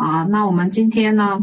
[0.00, 1.40] 啊，那我们今天呢，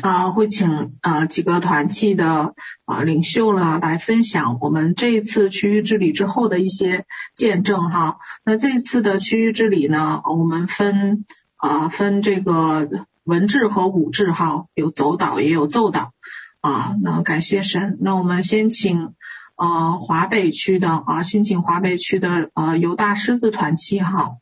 [0.00, 2.54] 啊，会请啊几个团契的
[2.84, 8.18] 啊领袖呢来分享我们这一次区域治理之后的一些见证哈。
[8.44, 11.24] 那这次的区域治理呢，我们分
[11.56, 12.88] 啊分这个
[13.24, 16.12] 文治和武治哈，有走导也有奏导
[16.60, 16.94] 啊。
[17.02, 19.14] 那感谢神，那我们先请。
[19.58, 24.32] 呃，华北区的啊，先请华北区的呃犹大狮子团契哈，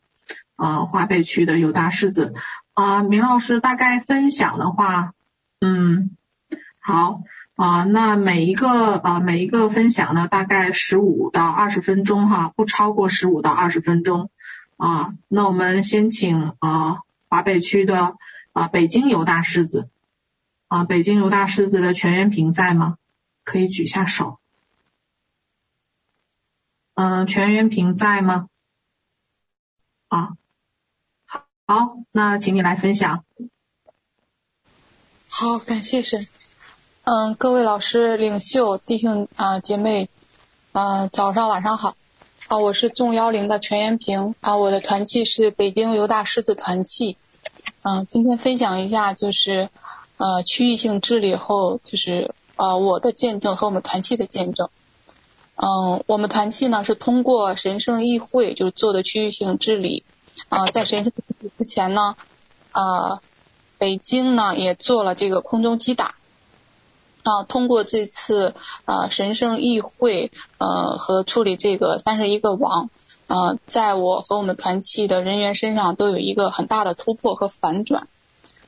[0.57, 2.35] 呃，华北区的犹大狮子
[2.75, 5.15] 啊，明老师大概分享的话，
[5.61, 6.17] 嗯，
[6.81, 7.23] 好
[7.55, 14.29] 啊，那每一个啊每一个分享呢，大概十五到二十分钟哈，不超过十五到二十分钟
[14.77, 15.15] 啊。
[15.29, 18.17] 那我们先请啊华北区的
[18.53, 19.89] 啊北京犹大狮子
[20.67, 22.99] 啊，北京犹大狮子的全元平在吗？
[23.45, 24.41] 可以举下手。
[26.95, 28.49] 嗯，全元平在吗？
[30.09, 30.33] 啊，
[31.67, 33.25] 好，那请你来分享。
[35.29, 36.27] 好，感谢神。
[37.05, 40.11] 嗯，各位老师、领袖、弟兄啊、姐妹，
[40.73, 41.97] 嗯，早上晚上好。
[42.49, 44.35] 啊，我是众幺零的全元平。
[44.43, 47.17] 啊，我的团契是北京犹大狮子团契。
[47.81, 49.71] 嗯，今天分享一下，就是
[50.19, 54.69] 呃区域性治理后，就是呃我的见证和我们团契的见证。
[55.57, 60.05] 嗯，我们团契呢是通过神圣议会就是做的区域性治理
[60.55, 62.17] 啊，在神圣议会之前呢，
[62.71, 63.21] 啊，
[63.79, 66.15] 北京呢也做了这个空中击打
[67.23, 72.91] 啊，通过这次啊神圣议会呃和处理这个三十一个王
[73.27, 78.09] 啊，在我和我们团契的人员身上都有一个很大的突破和反转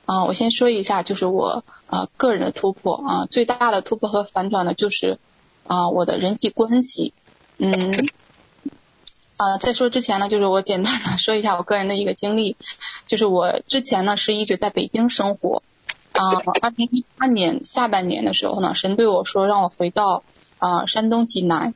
[0.07, 0.25] 啊。
[0.25, 5.19] 我先说一下，就是我啊个人的突破啊，最大的突破和反转呢就是。
[5.69, 7.13] 啊，我的人际关系，
[7.59, 8.09] 嗯，
[9.37, 12.57] 啊，在说之前呢，就是我简单的说一下我个人的一个经历，
[13.07, 15.63] 就是我之前呢是一直在北京生活，
[16.13, 20.23] 啊，二零一八年下半年的时候呢，神对我说让我回到
[20.59, 21.75] 啊山东济南，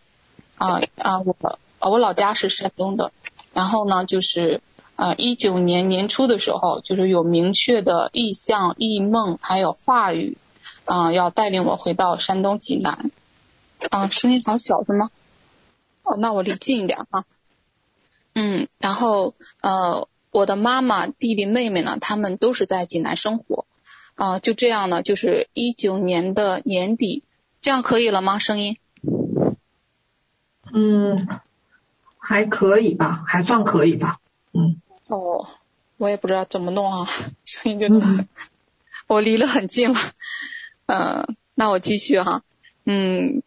[0.57, 1.37] 啊啊我
[1.81, 3.13] 我老家是山东的，
[3.53, 4.63] 然后呢就是
[4.97, 10.39] 呃一九年年初的时候，就是有明确的意向、异梦还有话语，
[10.87, 13.11] 啊要带领我回到山东济南。
[13.91, 15.11] 啊，声音好小是吗？
[16.03, 17.25] 哦，那我离近一点哈。
[18.35, 23.67] 嗯，然后呃，我的妈妈、弟弟、妹妹呢，他们都是在济南生活。
[24.15, 27.25] 啊，就这样呢，就是一九年的年底，
[27.63, 28.39] 这样可以了吗？
[28.39, 28.77] 声音？
[30.75, 31.27] 嗯，
[32.19, 34.21] 还可以吧，还算可以吧。
[34.53, 34.81] 嗯。
[35.07, 35.49] 哦，
[35.97, 37.09] 我也不知道怎么弄啊，
[37.45, 37.87] 声音就。
[39.07, 39.99] 我离得很近了。
[40.87, 42.43] 嗯，那我继续哈。
[42.85, 43.43] 嗯。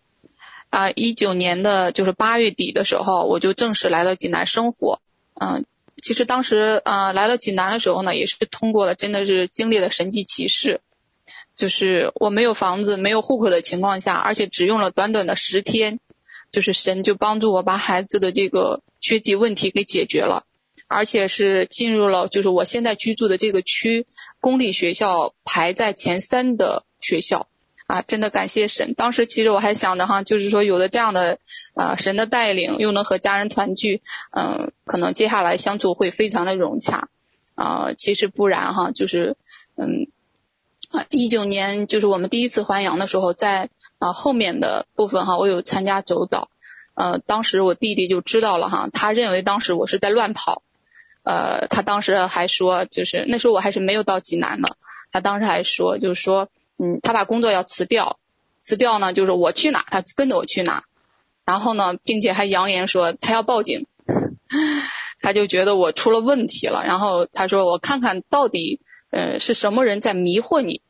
[0.73, 5.01] 啊，一九年的就是八月底的时候，我就正式来到济南生活。
[5.39, 5.65] 嗯，
[6.01, 10.81] 其实当时啊来到济南的时候呢，也是通过了，真的是经历了神迹奇事。
[11.55, 15.99] 就是我没有房子、没有户口的情况下，而且只用了短短的十天，
[16.51, 20.43] 就是神就帮助我把孩子的这个学籍问题给解决了，
[20.87, 24.07] 而且是进入了就是我现在居住的这个区
[24.39, 27.47] 公立学校排在前三的学校。
[27.93, 28.95] 啊，真的感谢神！
[28.95, 31.37] 当时其实我还想着哈，就是说有了这样的
[31.75, 37.09] 啊神的带领，又能和家人团聚，嗯、可能接下来相处会非常的融洽。
[37.53, 39.37] 啊、其实不然哈，就是
[39.75, 40.07] 嗯
[40.89, 46.49] 啊，一九年就是我们第一次还阳的时候，在啊后面的部分哈，我有参加走导。
[46.95, 50.63] 呃，当时我弟弟就知道了哈，他认为当时我是在乱跑。
[51.21, 54.69] 呃，他当时还说，就是那时候我还是没有到济南呢，
[55.11, 56.49] 他当时还说，就是说。
[56.83, 58.19] 嗯，他把工作要辞掉，
[58.59, 60.83] 辞掉呢，就是我去哪，他跟着我去哪，
[61.45, 63.87] 然后呢，并且还扬言说他要报警，
[65.21, 70.81] 他就觉得我出了问题了，然后他说我看看到底，呃，是什么人在迷惑你，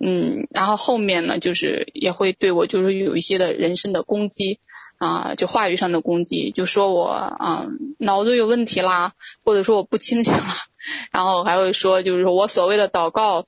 [0.00, 4.60] 嗯，然后后面呢，就是也会对我就是有一些的人身的攻击
[4.96, 7.66] 啊，就话语上的攻击，就说我啊
[7.98, 9.12] 脑子有问题啦，
[9.44, 10.44] 或者说我不清醒了，
[11.12, 13.44] 然后还会说就是我所谓的祷告。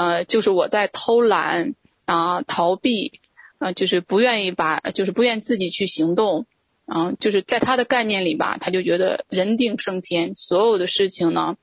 [0.00, 1.74] 呃，就是我在偷懒
[2.06, 3.20] 啊，逃避
[3.58, 6.46] 啊，就是不愿意把，就是不愿意自己去行动
[6.86, 11.58] 啊，就是在他的概念里吧，他就觉得人定胜天，所有的事情呢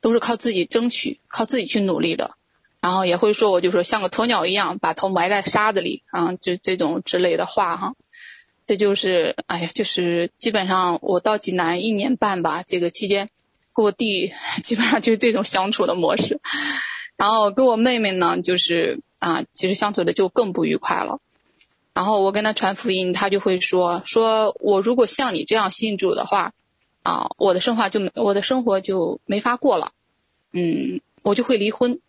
[0.00, 2.30] 都是靠自己争取，靠自己去努力的。
[2.80, 7.94] 然后也会说我就说像个鸵鸟一样，把头埋在沙子里啊，就这种之类的话哈。
[8.64, 13.28] 这就是，哎呀，就是基本上我到济南一年半吧，这个期间
[13.74, 14.32] 跟我弟
[14.62, 16.40] 基本上就是这种相处的模式。
[17.16, 21.20] 然后跟我妹妹呢，就是啊，其实相处的就更不愉快了。
[21.94, 26.52] 然后我跟她传福音，她就会说，说我如果像你这样信主的话，
[27.02, 29.92] 啊，我的生活就没我的生活就没法过了。
[30.52, 32.00] 嗯，我就会离婚。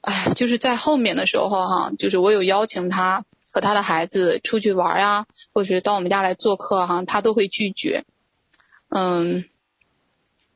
[0.00, 8.04] 哎，就是在后面的时候哈，就是我有邀请他和他的孩子出去玩呀，或者是到我们家来做客哈，他都会拒绝。
[8.88, 9.44] 嗯，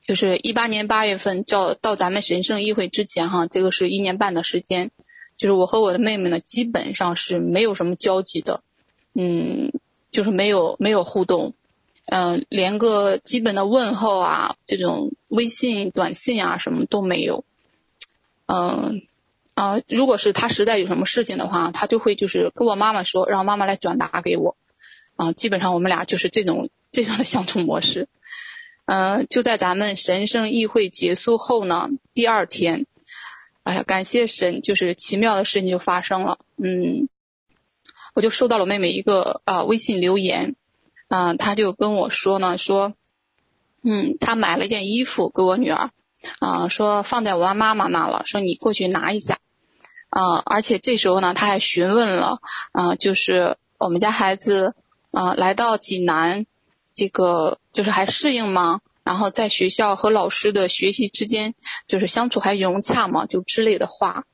[0.07, 4.91] 就是一八年八月份到到咱们神圣议会之前哈，这个是一年半的时间，
[5.37, 8.63] 就是我和我的妹妹呢，基本上是没有什么交集的，
[9.15, 9.73] 嗯，
[10.11, 11.55] 就是没有没有互动，
[12.07, 17.45] 嗯，连个基本的问候啊，这种微信、短信啊什么都没有，
[18.47, 19.03] 嗯。
[19.57, 24.55] 啊，如果是他实在有什么事情的话，他就会就是跟我妈妈说，让妈妈来转达给我。
[25.17, 28.07] 啊，基本上我们俩就是这种这样的相处模式。
[28.87, 32.87] 嗯、就在咱们神圣议会结束后呢，第二天，
[33.65, 36.39] 哎呀，感谢神，就是奇妙的事情就发生了。
[36.57, 37.09] 嗯，
[38.15, 40.57] 我就收到了妹妹一个啊微信留言，
[41.09, 42.95] 啊，她就跟我说呢，说，
[43.83, 45.91] 嗯，她买了一件衣服给我女儿，
[46.39, 49.39] 啊，说放在我妈妈那了，说你过去拿一下。
[50.09, 52.39] 啊、而且这时候呢，他还询问了，
[52.73, 54.75] 啊、就是我们家孩子，
[55.11, 56.47] 啊、来到济南，
[56.97, 58.81] 这个就是还适应吗？
[59.05, 61.55] 然后在学校和老师的学习之间，
[61.87, 63.27] 就是相处还融洽吗？
[63.27, 64.25] 就之类的话，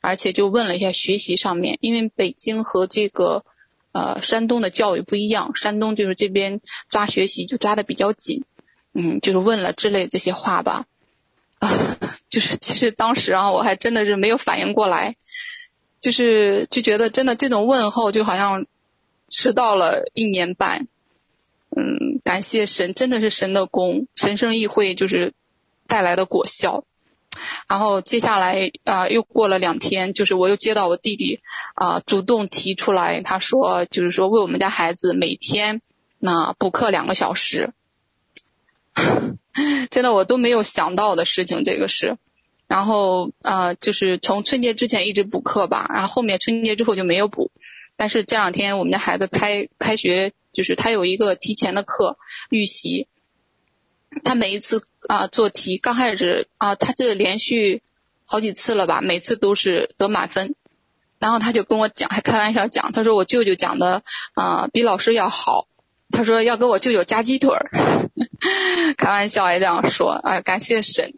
[0.00, 3.44] 而且就问了一下学习上面，因为北京和这个
[3.90, 8.44] 呃山东的教育不一样，山东就是这边抓学习就抓的比较紧，
[8.92, 10.84] 嗯，就是问了之类这些话吧。
[11.58, 11.98] 啊，
[12.30, 15.16] 就是其实当时啊，我还真的是没有反应过来，
[16.00, 18.66] 就是就觉得真的这种问候就好像
[19.28, 20.86] 迟到了一年半。
[21.76, 25.32] 嗯，感谢神，真的是神的功，神圣议会就是
[25.86, 26.84] 带来的果效。
[27.68, 31.40] 然后接下来啊，又过了两天，就是我又接到我弟弟
[31.74, 35.80] 啊主动提出来，他说就是说为我们家孩子每天
[36.18, 37.72] 那补课两个小时。
[39.90, 42.18] 真的，我都没有想到的事情，这个是。
[42.66, 47.50] 然后呃，就是从春节之前一直补课吧，然后后面春节之后就没有补。
[47.96, 52.18] 但是这两天我们家孩子开开学，就是他有一个提前的课
[52.48, 53.08] 预习。
[54.24, 57.82] 他每一次啊、做题，刚开始啊、他这连续
[58.24, 60.54] 好几次了吧，每次都是得满分。
[61.18, 64.02] 然后他就跟我讲，还开玩笑讲，他说我舅舅讲的
[64.34, 65.66] 啊、比老师要好。
[66.12, 67.70] 他说要给我舅舅夹鸡腿儿，
[68.98, 71.14] 开玩笑也这样说，哎，感谢神。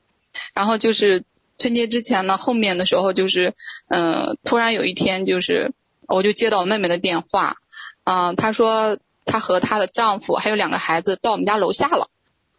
[0.53, 1.25] 然后就是
[1.59, 3.55] 春节之前呢，后面的时候就是，
[3.89, 5.73] 嗯、突然有一天就是，
[6.09, 7.57] 我就接到我妹妹的电话，
[8.05, 12.09] 啊、呃，她说她和她的丈夫还有两个孩子到我们家楼下了。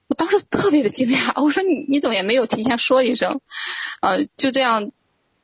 [0.07, 3.41] 我当时特别的惊讶，我说你你怎么也没有提前说一声，
[4.01, 4.91] 呃，就这样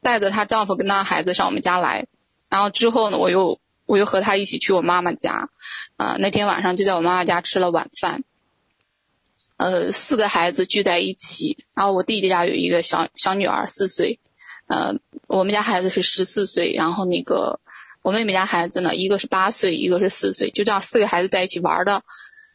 [0.02, 2.08] 带着她丈夫跟她孩子上我们家来，
[2.50, 3.60] 然后之后呢，我又。
[3.90, 5.50] 我又和他一起去我妈妈家，
[5.98, 8.24] 啊、那天晚上就在我妈妈家吃了晚饭，
[9.58, 14.20] 呃，四个孩子聚在一起，然后我弟弟家有一个小小女儿四岁，
[14.68, 17.60] 呃，我们家孩子是十四岁，然后那个
[18.02, 22.04] 我妹妹家孩子呢，一个是八岁，一个是四岁，就这样四个孩子在一起玩的，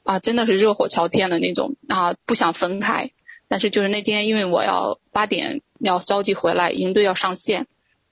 [0.02, 3.11] 啊、真的是热火朝天的那种啊、不想分开，
[3.49, 7.67] 但是就是那天因为我要八点要着急回来，营队要上线，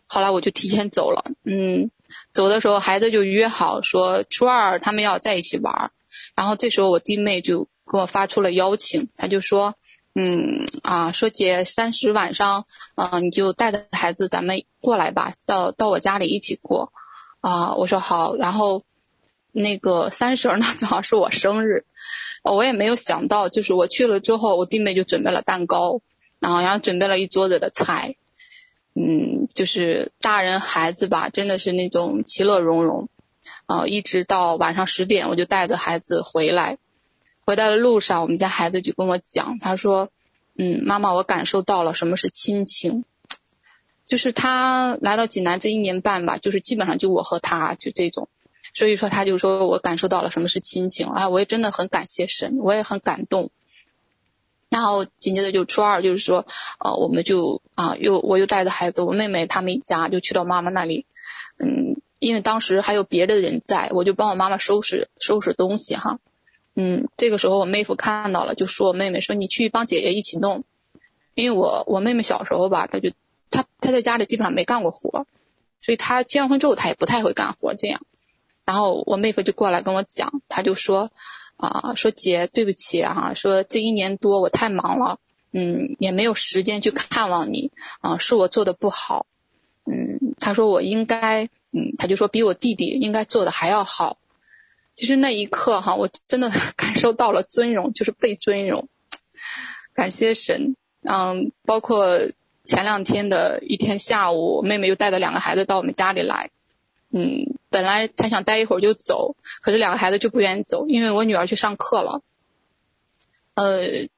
[0.06, 1.90] 后来我就提前走了，嗯。
[2.34, 5.93] 走的时候，孩子就约好说初二他们要在一起玩，
[6.35, 9.75] 然后这时候我弟妹就给我发出了邀请，他就说，
[10.14, 16.92] 嗯啊，说姐三十晚上，嗯、啊，你就带着孩子咱们过来吧，到到我家里一起过，
[17.42, 18.82] 啊，我说好，然后
[19.50, 21.84] 那个三十呢正好是我生日，
[22.42, 26.00] 我也没有想到，就是我去了之后，我弟妹就准备了蛋糕，
[26.40, 28.14] 然后然后准备了一桌子的菜。
[28.94, 33.08] 嗯，就是大人孩子吧，真的是那种其乐融融，
[33.66, 36.78] 啊、一直到晚上十点，我就带着孩子回来。
[37.44, 40.11] 回来的路上，我们家孩子就跟我讲，他说
[40.56, 43.04] ：“嗯，妈妈，我感受到了什么是亲情。
[44.12, 48.28] 就是他来到济南这一年半吧，就是基本上就我和他就这种，
[48.75, 51.07] 所以说他就说我感受到了什么是亲情。
[51.07, 53.50] 啊，我也真的很感谢神，我也很感动。”
[54.69, 56.45] 然后紧接着就初二，就是说，
[56.78, 61.07] 呃，我们就啊，又我又带着孩子，我妹妹他们一家就去到妈妈那里，
[61.57, 66.19] 嗯，因为当时还有别的人在，我就帮我妈妈收拾收拾东西哈，
[66.75, 70.64] 嗯，这个时候我妹夫看到了，就说我妹妹说你去帮姐姐一起弄，
[71.35, 73.11] 因为我我妹妹小时候吧，她就
[73.52, 75.26] 他他在家里基本上没干过活，
[75.80, 78.00] 所以他结完婚之后他也不太会干活这样，
[78.64, 81.12] 然后我妹夫就过来跟我讲，他就说。
[81.59, 85.21] 啊，说姐，对不起啊，说这一年多我太忙了，
[85.52, 89.26] 嗯，也没有时间去看望你，啊，是我做的不好，
[89.85, 94.16] 嗯，他说我应该，嗯，他就说比我弟弟应该做的还要好。
[94.97, 98.88] 其实那一刻哈，我真的 感受到了尊荣，就是被尊荣，
[99.94, 102.18] 感谢神，嗯，包括
[102.64, 106.50] 前两天的一天下午，我妹妹又带着两个孩子到我们家里来。
[107.14, 112.23] 嗯，本来她想待一会儿就走，可是两个孩子就不愿意走，因为我女儿去上课了。
[113.54, 114.09] 呃，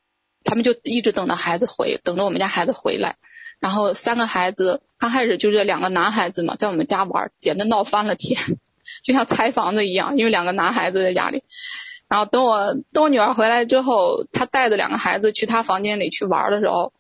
[0.45, 3.17] 他们就一直等着孩子回，等着我们家孩子回来。
[3.61, 8.41] 然后三个孩子刚开始就是两个男孩子嘛，在我们家玩，简直闹翻了天，
[9.03, 11.43] 就像拆房子一样，因为两个男孩子在家里。
[12.07, 16.93] 然后等我等我女儿回来之后，她带着两个孩子去她房间里去玩的时候，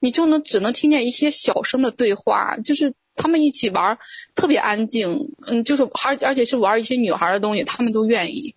[0.00, 3.98] 你就能只能听见一些小声的对话，就是他们一起玩
[4.34, 8.56] 特别安静，嗯，就是而而且是玩一些女孩的东西，他们都愿意。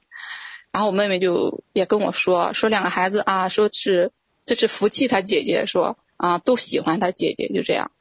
[0.71, 4.11] 然后我妹妹就也跟我说，说两个孩子啊，说是
[4.43, 7.91] 这是福气，她姐姐说啊都喜欢她姐姐，就这样，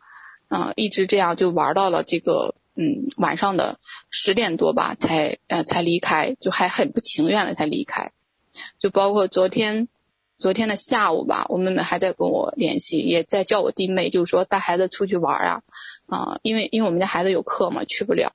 [0.49, 8.13] 啊一直这样就玩到了这个嗯晚上的十点多吧，才呃才离开，就还很不情愿的才离开，
[8.79, 9.89] 就包括昨天
[10.43, 15.63] 昨天的下午吧，我妹妹还在跟我联系，也在叫我弟妹，就是说带孩子出去玩儿啊
[16.07, 18.33] 啊，因为因为我们家孩子有课嘛，去不了。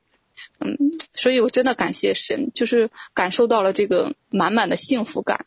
[0.57, 0.77] 嗯，
[1.13, 5.45] 所以我真的感谢神，就是感受到了这个满满的幸福感。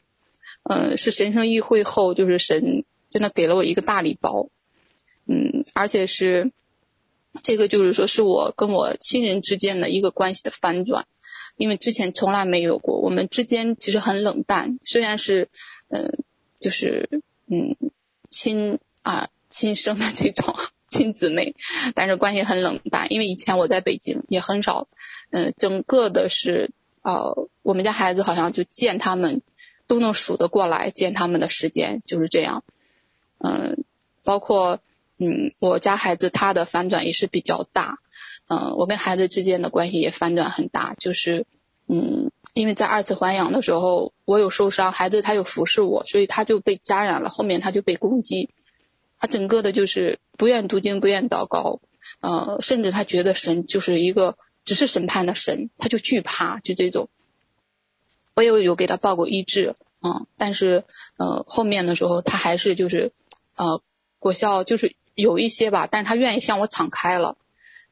[0.64, 4.50] 嗯，是神圣议会后，就是神真的给了我一个大礼包。
[5.26, 6.52] 嗯，而且是
[7.42, 11.06] 这个就是说是我跟我亲人之间的一个关系的翻转，
[11.56, 15.48] 因为之前从来没有过，我们之间其实很冷淡，虽然是
[15.88, 16.22] 嗯，
[16.60, 17.08] 就是
[17.48, 17.76] 嗯
[18.28, 20.54] 亲啊亲生的这种。
[20.92, 21.54] 亲姊妹，
[21.94, 24.88] 但是关系很冷淡，因为以前我在北京也很少，
[25.30, 29.40] 嗯、整个的是，呃，我们家孩子好像就见他们
[29.86, 32.64] 都能数得过来，见他们的时间就是这样，
[33.38, 33.84] 嗯、
[34.24, 34.80] 包括
[35.16, 38.00] 嗯，我家孩子他的反转也是比较大，
[38.48, 41.46] 嗯、我跟孩子之间的关系也反转很大，就是
[41.90, 48.50] 嗯，因为在二次还阳的时候我有受伤，孩子他有服侍我，所以他就被感染了，后面他就被攻击。
[49.18, 51.80] 他整个的就是不愿读经，不愿祷告，
[52.20, 57.08] 呃，甚至他觉得神就是一个只是审判的神，他就惧怕，就这种。
[58.34, 60.84] 我也有给他报过医治，嗯、但是
[61.18, 63.12] 呃后面的时候他还是就是
[63.56, 63.82] 呃
[64.18, 67.36] 果效就是有一些吧，但是他愿意向我敞开了，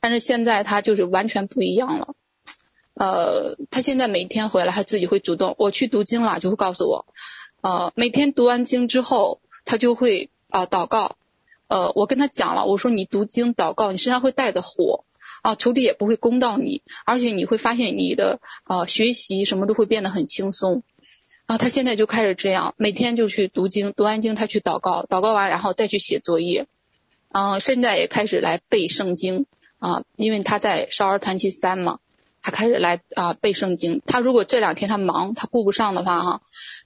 [0.01, 2.15] 但是现在他就是完全不一样了，
[2.99, 7.07] 呃，他现在每天回来他自己会主动，我去读经了就会告诉我，
[7.61, 10.31] 呃，每天读完经之后他就会。
[10.51, 11.17] 啊，祷告，
[11.67, 15.05] 呃，我跟他讲了，我说你读经祷告，你身上会带着火，
[15.43, 20.83] 啊，仇敌也不会攻到你，而且你会发现你的呃学习什么都会变得很轻松，
[21.45, 26.67] 啊，他现在就开始这样，每天就去读经，读完经他去祷告，祷告完然后再去写作业，
[27.31, 29.45] 嗯，现在也开始来背圣经，
[29.81, 31.99] 啊，因为他在少儿团契三嘛，
[32.49, 36.41] 他开始来啊背圣经，他如果这两天他忙，他顾不上的话哈。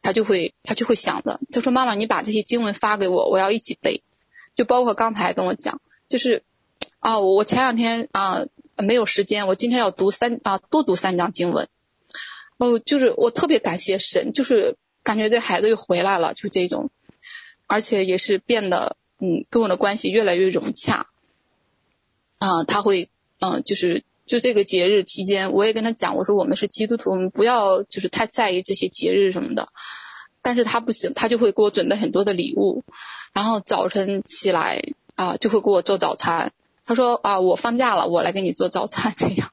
[0.04, 1.38] 他就会，他就会想的。
[1.52, 4.02] 他说：“妈妈，你把这些经文发给我，我要一起背。”
[4.56, 6.42] 就包括刚才跟我讲，就是
[6.98, 11.68] 啊，我前两天啊没有时间，我今天要读三啊多读三章经文。
[12.56, 16.90] 哦，就是我特别感谢神，就是感觉这孩子又回来了，就这种，
[17.68, 21.06] 而且也是变得嗯跟我的关系越来越融洽。
[22.38, 24.02] 啊，他会嗯、就是。
[24.32, 29.68] 就这个节日期间，我也跟他讲，我说我们是基督徒，我们不要就是太在意这些节日什么的。
[30.40, 32.82] 但是他不行，他就会给我准备很多的礼物，
[33.34, 36.54] 然后早晨起来啊就会给我做早餐。
[36.86, 39.52] 他说啊，我放假了，我来给你做早餐这样。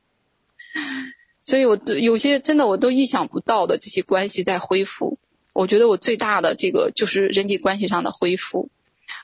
[1.44, 5.18] 所以我有些真的我都意想不到的这些关系在恢复。
[5.52, 8.70] 我觉得我最大的这个就是人际关系上的恢复。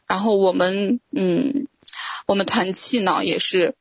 [0.05, 1.69] 然后我们嗯，
[2.27, 3.73] 我们团契呢也是。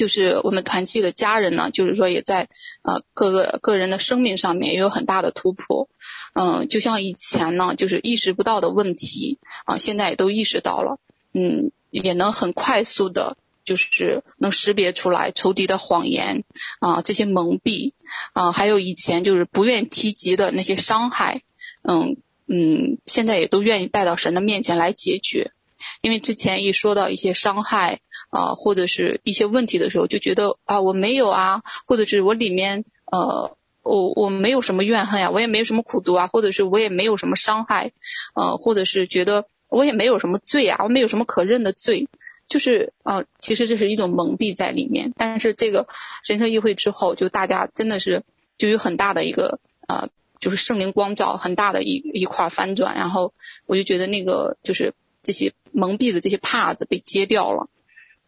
[0.00, 2.48] 就是我们团契的家人呢，就是说也在
[2.80, 5.90] 呃各个个人的生命上面也有很大的突破，
[6.32, 10.98] 嗯、就像以前呢，就是意识不到的问题啊、现在也都意识到了，
[11.34, 16.44] 嗯，也能很快速的，就是能识别出来仇敌的谎言
[16.78, 17.92] 啊、这些蒙蔽。
[18.32, 21.42] 啊、还有以前就是不愿提及的那些伤害，
[21.82, 22.16] 嗯
[22.46, 25.52] 嗯，现在也都愿意带到神的面前来解决，
[26.00, 28.00] 因为之前一说到一些伤害。
[28.30, 37.92] 啊，或者是一些问题的时候，就觉得啊，我没有啊，或者是我里面呃，我我没有什么怨恨呀，我也没有什么苦毒啊，或者是我也没有什么伤害，
[38.34, 42.08] 呃，或者是觉得我也没有什么罪啊，我没有什么可认的罪，
[42.48, 45.12] 就是啊，其实这是一种蒙蔽在里面。
[45.16, 45.88] 但是这个
[46.24, 48.22] 神圣议会之后，就大家真的是
[48.58, 49.58] 就有很大的一个
[49.88, 50.08] 呃，
[50.38, 53.32] 就是圣灵光照，很大的一一块翻转，然后
[53.66, 57.68] 我就觉得那个就是这些蒙蔽的这些帕子被揭掉了。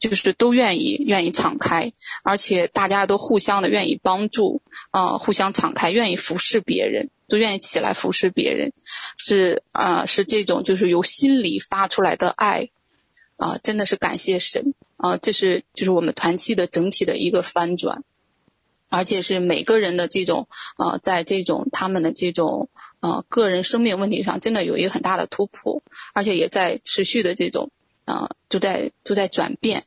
[0.03, 1.93] 就是都愿意愿意敞开，
[2.25, 8.73] 而且大家都互相的愿意帮助，啊、互相敞开，愿意服侍别人，都愿意起来服侍别人，
[9.17, 12.71] 是啊、是这种就是由心里发出来的爱，
[13.37, 18.03] 啊，真的是感谢神啊，这是就是我们团契的整体的一个翻转，
[18.89, 22.69] 而且是每个人的这种啊，在这种他们的这种
[22.99, 25.81] 啊个人生命问题上，真的有一个很大的突破，
[26.13, 27.71] 而且也在持续的这种
[28.05, 29.85] 啊，就在就在转变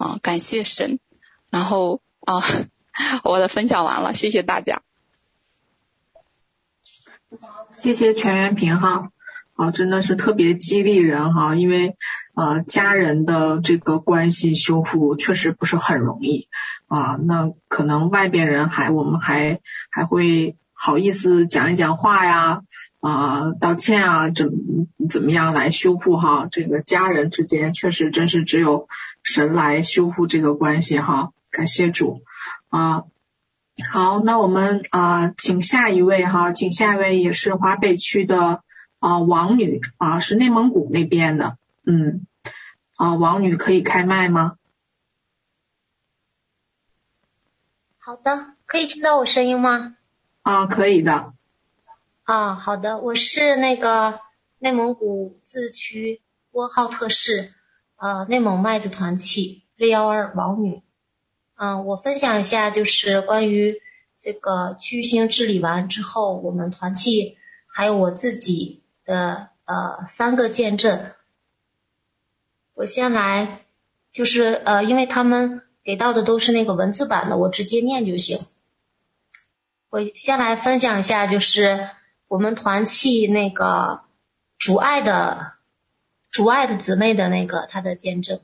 [0.00, 0.98] 啊，感谢神，
[1.50, 2.40] 然后啊，
[3.22, 4.80] 我的分享完了，谢谢大家。
[7.70, 9.10] 谢谢全员平哈，
[9.56, 11.98] 啊，真的是特别激励人哈，因为
[12.32, 16.48] 呃家人的这个关系修复确实不是很容易。
[16.88, 22.62] 啊，那可能外边人还我们还还会好意思讲一讲话呀
[23.00, 24.50] 啊道歉啊怎
[25.10, 28.88] 怎么样来修复哈，这个家人之间确实真是只有
[29.32, 32.22] 神来修复这个关系哈，感谢主
[32.68, 33.04] 啊。
[33.92, 38.62] 好，那我们啊、呃，请下一位哈，请下一位也是华北区的
[38.98, 41.56] 啊、呃、王女啊，是内蒙古那边的，
[41.86, 42.26] 嗯，
[42.96, 44.56] 啊王女可以开麦吗？
[47.98, 49.96] 好的，可以听到我声音吗？
[50.42, 51.32] 啊，可以的。
[52.24, 54.20] 啊，好的，我是那个
[54.58, 56.20] 内蒙古自治区
[56.50, 57.54] 呼和浩特市
[58.00, 60.82] 呃内蒙麦子团契六幺二王女。
[61.54, 63.82] 嗯，我分享一下，就是关于
[64.18, 71.10] 这个区域性治理完之后，我们团契还有我自己的呃三个见证。
[72.72, 73.60] 我先来，
[74.10, 78.38] 就是呃，因为他们给到的都是那个文字版的，我直接念就行。
[79.90, 81.90] 我先来分享一下，就是
[82.28, 84.00] 我们团契那个
[84.56, 85.52] 主爱的
[86.30, 88.40] 主爱的姊妹的那个她的见证。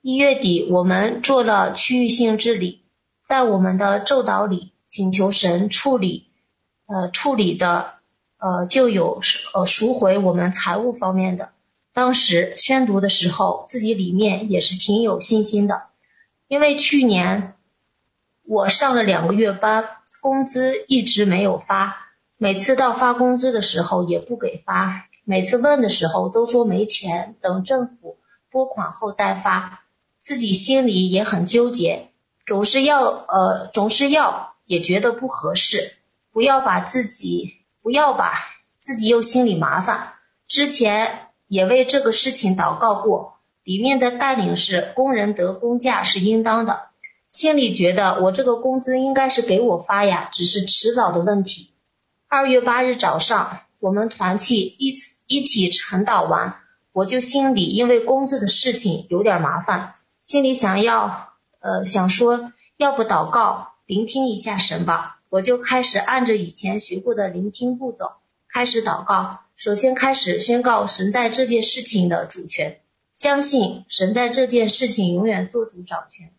[0.00, 2.82] 一月底，我们做了区域性治理，
[3.26, 6.28] 在我们的咒祷里请求神处理，
[6.86, 7.96] 呃，处理的
[8.38, 9.20] 呃就有
[9.52, 11.50] 呃赎回我们财务方面的。
[11.92, 15.82] 当时宣读的时候，自己里面也是挺有信心的，
[16.46, 17.54] 因为去年
[18.44, 19.84] 我上了两个月班，
[20.22, 28.16] 工资一直没有发，每次到发工资的时候也不给发，每次问的时候都说没钱，等政府
[28.50, 29.82] 拨款后再发。
[30.20, 32.08] 自己心里也很纠结，
[32.46, 35.92] 总是要呃，总是要也觉得不合适，
[36.32, 38.42] 不要把自己不要把
[38.80, 40.14] 自己又心里麻烦。
[40.46, 46.86] 之前也为这个事情祷告过，里面的带领是工人得工价是应当的，
[47.28, 51.74] 心里觉得我这个工资应该是给我发呀，只是迟早的问题。
[52.28, 56.56] 二月八日早上，我们团契一起一起晨祷完，
[56.92, 59.94] 我就心里因为工资的事情有点麻烦。
[60.22, 65.20] 心里想要，呃，想说，要不祷告，聆听一下神吧。
[65.30, 68.12] 我就开始按着以前学过的聆听步骤，
[68.48, 69.40] 开始祷告。
[69.56, 72.80] 首先开始宣告神在这件事情的主权，
[73.14, 76.30] 相信神在这件事情永远做主掌权。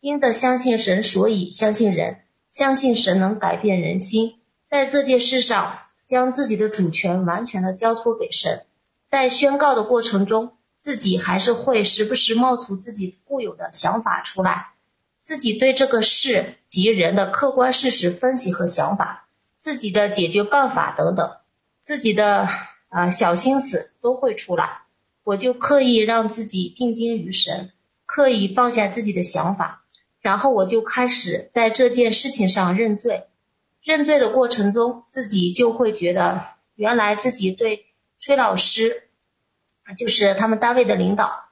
[0.00, 4.34] 因着相信神，所以相信人，相信神能改变人心，
[4.68, 8.64] 在这件事上将自己的主权完全的交托给神。
[9.10, 10.52] 在宣告的过程中。
[10.82, 14.72] 自己还是会时不时冒出自己固有的想法出来，
[15.20, 21.36] 自己对这个事及人的客观事实分析和想法，自己的解决办法等等，
[21.80, 22.48] 自己的
[22.88, 24.80] 呃小心思都会出来。
[25.22, 27.70] 我就刻意让自己定睛于神，
[28.04, 29.84] 刻意放下自己的想法，
[30.20, 33.28] 然后我就开始在这件事情上认罪。
[33.82, 37.86] 认罪的过程中，自己就会觉得原来自己对
[38.18, 39.08] 崔老师。
[39.96, 41.44] 就是他们单位的领导，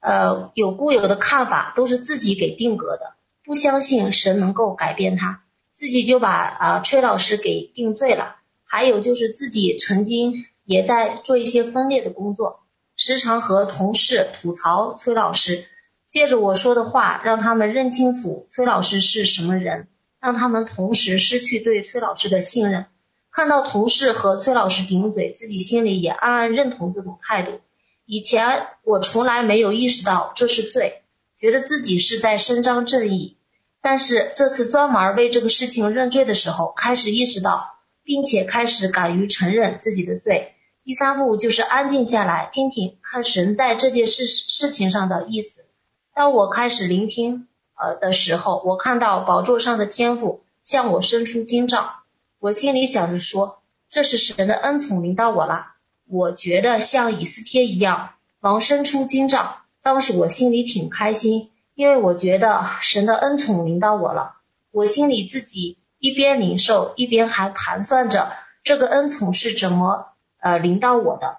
[0.00, 8.36] 呃，有固有的看法都是自己给定格的，不相信神能够改变他，自己就把啊、呃、崔老师给定罪了。
[8.62, 12.60] 还有就是自己曾经也在做一些分裂的工作，
[12.94, 15.64] 时常和同事吐槽崔老师，
[16.10, 19.88] 借着我说的话让他们认清楚崔老师是什么人，
[20.20, 22.86] 让他们同时失去对崔老师的信任。
[23.30, 27.60] 看到同事和崔老师顶嘴，自己心里也暗暗认同这种态度。
[28.04, 31.02] 以前我从来没有意识到这是罪，
[31.38, 33.36] 觉得自己是在伸张正义。
[33.80, 40.54] 但是这次专门为这个事情认罪的时候，开始意识到，并且开始敢于承认自己的罪。
[40.84, 45.66] 第三步就是安静下来，听听看神在这件事事情上的意思。
[46.14, 47.46] 当我开始聆听
[47.78, 51.94] 呃的时候，我看到宝座上的天父向我伸出金杖，
[52.40, 55.74] 我心里想着说，这是神的恩宠临到我了。
[56.06, 58.10] 我觉得像以斯帖一样，
[58.40, 64.34] 王伸出金杖，当时我心里挺开心，因为我觉得神的恩宠临到我了。
[64.70, 70.08] 我心里自己一边领受，一边还盘算着这个恩宠是怎么
[70.40, 71.38] 呃临到我的，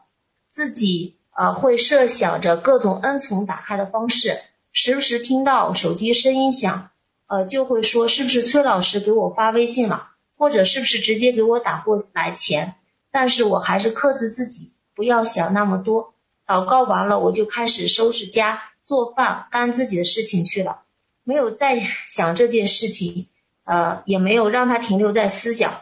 [0.49, 4.39] 自己呃，会设想着各种恩宠打开的方式，
[4.71, 6.91] 时不时听到手机声音响，
[7.27, 12.75] 呃，就会说是不是崔老师给我发微信了，或者是不是直接给我打过来钱？
[13.11, 16.13] 但是我还是克制自己，不要想那么多。
[16.45, 20.81] 祷告完了，我就开始收拾家、做饭、干自己的事情去了，
[21.23, 23.27] 没有再想这件事情，
[23.63, 25.73] 呃，也没有让它停留在思想。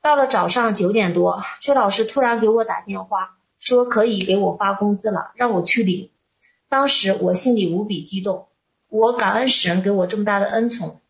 [0.00, 3.36] 到了早上九点多，崔老师突然给我打电话。
[3.62, 6.08] 说可以给我发工资了，让我去领。
[6.70, 8.46] 当时我心里无比激动，
[8.88, 11.00] 我感恩神给我这么大的恩宠，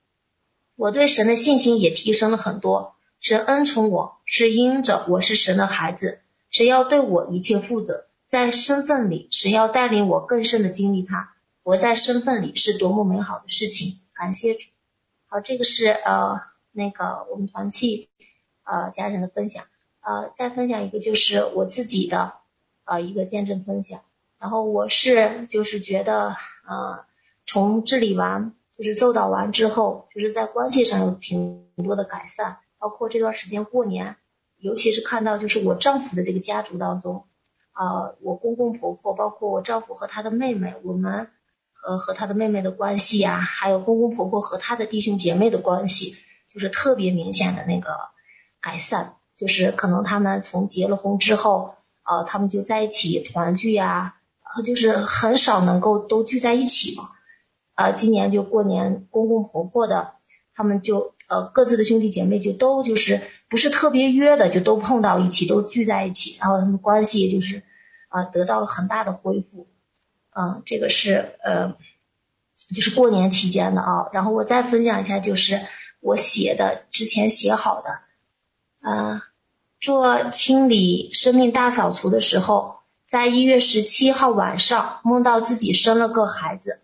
[0.74, 2.94] 我对神的信心也提升了很多。
[3.20, 6.20] 神恩宠我是因着我是神的孩子，
[6.50, 11.34] 神要对我一切负责，在身份里神要带领我更深的经历他。
[11.62, 14.70] 我在身份里是多么美好的事情，感谢主。
[15.26, 16.40] 好，这个是呃
[16.72, 18.08] 那个我们团契
[18.64, 19.66] 呃家人的分享，
[20.00, 22.32] 呃再分享一个就是我自己的。
[22.86, 24.00] 呃，一个见证分享。
[24.40, 26.35] 然后我是就是觉得，
[26.66, 27.05] 呃，
[27.44, 32.57] 从治理完就是咒祷完之后，就是在关系上有挺多的改善。
[32.79, 34.16] 包括这段时间过年，
[34.57, 37.26] 尤其是看到就是我丈夫的这个家族当中，
[37.74, 41.29] 呃，我公公婆婆，包括我丈夫和他的妹妹，我们
[41.74, 46.16] 和和他的妹妹的关系呀，还有公公婆婆和他的弟兄姐妹的关系，
[46.50, 47.90] 就是特别明显的那个
[48.62, 49.16] 改善。
[49.37, 51.74] 就是可能他们从结了婚之后。
[52.03, 54.16] 呃，他们就在一起团聚呀，
[54.64, 57.10] 就是很少能够都聚在一起嘛。
[57.74, 60.12] 呃，今年就过年，公公婆婆的，
[60.54, 67.62] 他们就呃各自的兄弟姐妹就都就是不是特别约的，就都碰到一起，都聚在一起，然后他们关系也就是
[68.08, 69.68] 啊、得到了很大的恢复。
[70.34, 71.74] 嗯、呃，这个是呃
[72.74, 74.08] 就是过年期间的啊。
[74.12, 75.60] 然后我再分享一下，就是
[76.00, 78.00] 我写的之前写好的，
[78.80, 79.22] 呃。
[79.82, 82.79] 做清理生命大扫除的时候，
[83.10, 86.78] 在一月十七号晚上梦到自己生了个孩子，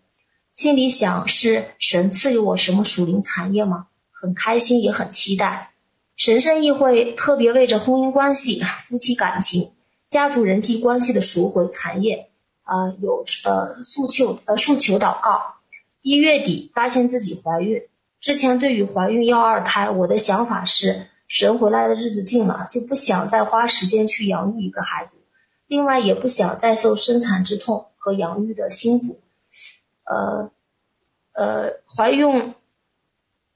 [0.51, 3.87] 心里想是神赐给我什么属灵产业吗？
[4.11, 5.71] 很开心也很期待。
[6.17, 9.71] 神圣议会特别为着婚姻关系、夫妻感情、
[10.09, 12.29] 家族人际关系的赎回产业，
[12.65, 15.55] 呃有呃诉求呃诉求祷告。
[16.01, 17.83] 一月底发现自己怀孕，
[18.19, 21.07] 之前对于怀孕要二胎，我的想法是。
[21.29, 25.17] 神回来的日子近了，就不想再花时间去养育一个孩子，
[25.67, 29.19] 另外也不想再受生产之痛和养育的辛苦。
[30.03, 30.49] 呃
[31.33, 32.55] 呃，怀孕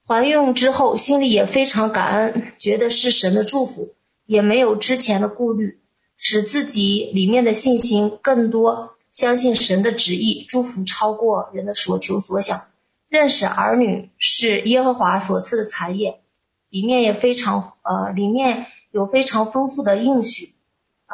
[0.06, 3.94] 怀孕之后，心里也非常感恩，觉得是神的祝福，
[4.26, 5.80] 也没有之前的顾虑，
[6.16, 12.64] 使自己里面的信心更多，相信神的旨意，祝福超过人的所求所想。
[13.08, 16.20] 认识儿女是耶和华所赐的产业。
[16.68, 20.51] 里面也非常呃，里面有非常丰富的应许，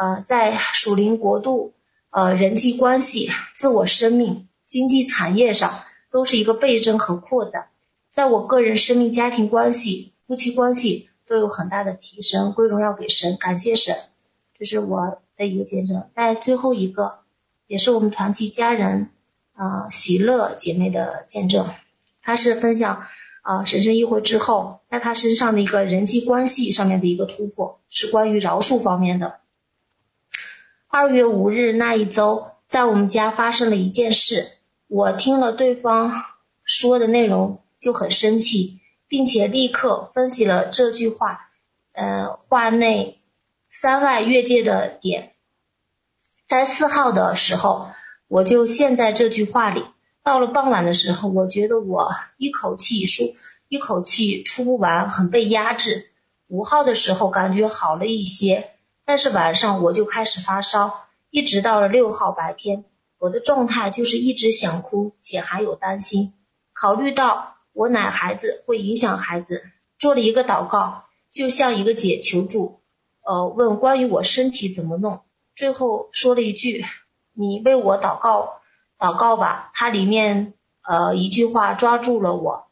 [0.01, 1.75] 呃，在属灵国度、
[2.11, 5.81] 呃人际关系、自我生命、经济产业上
[6.13, 7.67] 都是一个倍增和扩展。
[8.13, 13.97] 在我个人生命、家庭关系、夫妻关系都有很大的提升，归荣耀给神，感谢神。
[14.57, 16.09] 这是我的一个见证。
[16.15, 17.19] 在最后一个，
[17.67, 19.11] 也是我们团契家人
[19.55, 21.69] 啊、喜乐姐妹的见证，
[22.23, 23.09] 她是分享。
[23.43, 29.41] 啊，神圣议会之后，在她身上的一个人际关系上面的一个突破，是关于饶恕方面的。
[30.91, 34.49] 二月五日那一周，在我们家发生了一件事，
[34.87, 36.25] 我听了对方
[36.65, 41.51] 说的内容就很生气，并且立刻分析了这句话，
[41.93, 43.21] 呃，话内
[43.71, 45.35] 三外越界的点。
[46.47, 47.91] 在四号的时候，
[48.27, 49.85] 我就陷在这句话里。
[50.23, 53.27] 到了傍晚的时候，我觉得我一口气说
[53.69, 56.09] 一口气出不完，很被压制。
[56.47, 58.71] 五号的时候感觉好了一些，
[59.09, 62.85] 但是晚上我就开始发烧，一直到了六号白天，
[63.17, 66.35] 我的状态就是一直想哭，且还有担心。
[66.75, 69.63] 考虑到我奶孩子会影响孩子，
[69.99, 72.81] 做了一个祷告，就向一个姐求助，
[73.23, 75.23] 呃，问关于我身体怎么弄。
[75.57, 76.85] 最后说了一句
[77.33, 78.61] ：“你为我祷告。”
[79.01, 82.67] 祷告吧，它里面呃一句话抓住了我，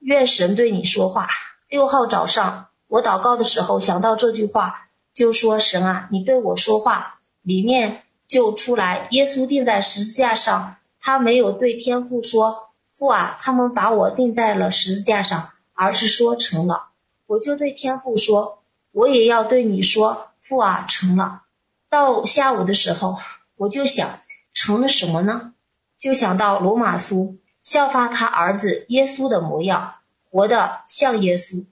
[0.00, 1.28] 愿神对你说话。
[1.68, 4.83] 六号早上我祷告的时候想到这句话，
[5.14, 16.88] 就说神啊，你对我说话，里面就出来耶稣钉在十字架上，他没有对天父说父啊，他们把我钉在了十字架上，而是说成了。
[17.26, 21.42] 我就对天父说，我也要对你说父啊，成了。
[21.88, 23.16] 到下午的时候，
[23.56, 24.20] 我就想。
[24.56, 25.52] 成了什么呢？
[25.98, 29.96] 就想到罗马苏效法他儿子耶稣的模样，
[30.30, 31.64] 活得像耶稣。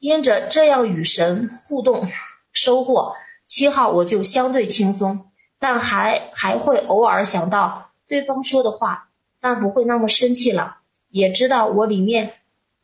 [0.00, 2.08] 因着这样与神互动，
[2.52, 3.14] 收获
[3.46, 9.08] 七号我就相对轻松，但还还会偶尔想到对方说的话，
[9.40, 10.78] 但不会那么生气了。
[11.08, 12.34] 也知道我里面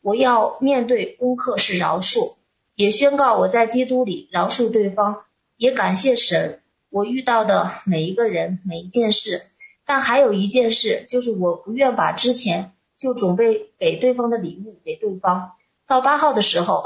[0.00, 2.34] 我要面对功课是饶恕，
[2.74, 5.22] 也宣告我在基督里饶恕对方，
[5.56, 9.42] 也感谢神，我遇到的每一个人每一件事。
[9.84, 15.52] 但还有一件事，就是我不愿把之前就准备给对方的礼物给对方。
[15.86, 16.84] 到八号的时候，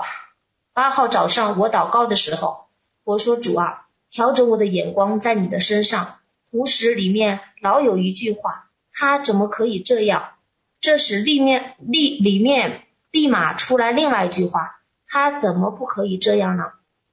[0.74, 2.66] 八号早上我祷告的时候，
[3.10, 6.18] 我说主啊，调整我的眼光在你的身上。
[6.48, 10.34] 同时里面老有一句话，他怎么可以这样？
[10.80, 16.66] 这时里面立里面立马出来另外一句话，他怎么不可以这样呢？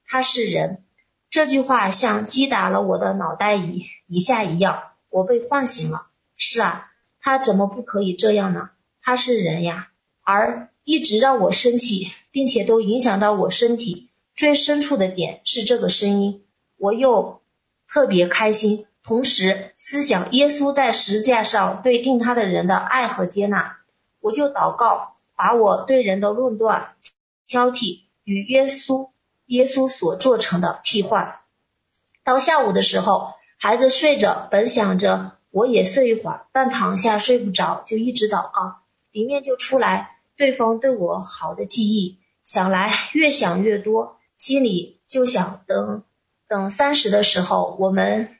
[0.06, 0.84] 他是人。
[1.30, 4.84] 这句话像击打了我的脑袋一一下一样。
[5.10, 6.06] 我被唤醒了。
[6.36, 8.70] 是啊，他怎么不可以这样呢？
[9.02, 9.88] 他是人呀，
[10.22, 14.07] 而一直让我生气，并且都影响到我身体
[14.38, 16.44] 最深处的点是这个声音。
[16.76, 17.42] 我又
[17.88, 23.78] 特别开心，同时思想耶稣在十字架上对定他的人的爱和接纳，
[24.20, 26.94] 我就祷告，把我对人的论断、
[27.46, 29.10] 挑剔与耶稣
[29.46, 31.40] 耶稣所做成的替换。
[32.24, 33.34] 到下午的时候。
[33.60, 46.04] 孩子睡着，本想着我也睡一会儿，但躺下睡不着，就一直祷告，里面就出来对方对我好的记忆，想来越想越多，心里就想等
[46.48, 48.36] 等三十的时候，我们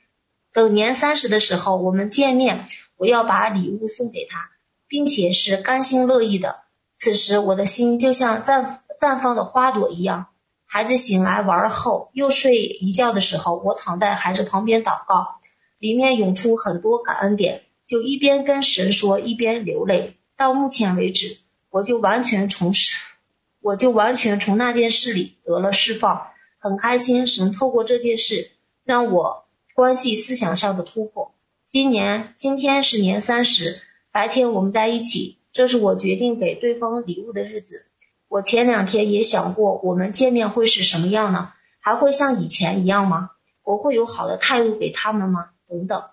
[0.53, 4.49] 等年三十的时候我们见面，我要把礼物送给他，
[4.87, 6.61] 并且是甘心乐意的。
[6.95, 10.27] 此时我的心就像绽绽放的花朵一样。
[10.65, 15.39] 孩子醒来玩后又睡一觉的时候，我躺在孩子旁边祷告，
[15.79, 20.17] 里面涌出很多感恩点，就一边跟神说，一边流泪。
[20.37, 22.73] 到目前为止，我就完全从
[23.61, 26.27] 我就完全从那件事里得了释放，
[26.59, 27.27] 很开心。
[27.27, 28.51] 神透过这件事
[28.83, 29.45] 让我
[29.75, 31.33] 关系思想上的突破。
[31.65, 37.85] 今年今天是年三十，白天我们在一起，这是我决定给对方礼物的日子。
[38.27, 41.51] 我前两天也想过，我们见面会是什么样呢？
[41.79, 43.31] 还会像以前一样吗？
[43.63, 45.49] 我会有好的态度给他们吗？
[45.67, 46.03] 等等。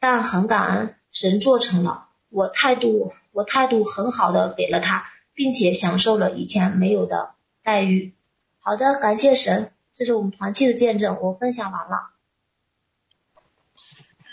[0.00, 7.30] 但很感恩，神做成了，我态度我态度很好的给了他，并且享受了以前没有的
[7.62, 8.14] 待遇。
[8.60, 12.10] 好的，感谢神，这是我们团契的见证，我分享完了。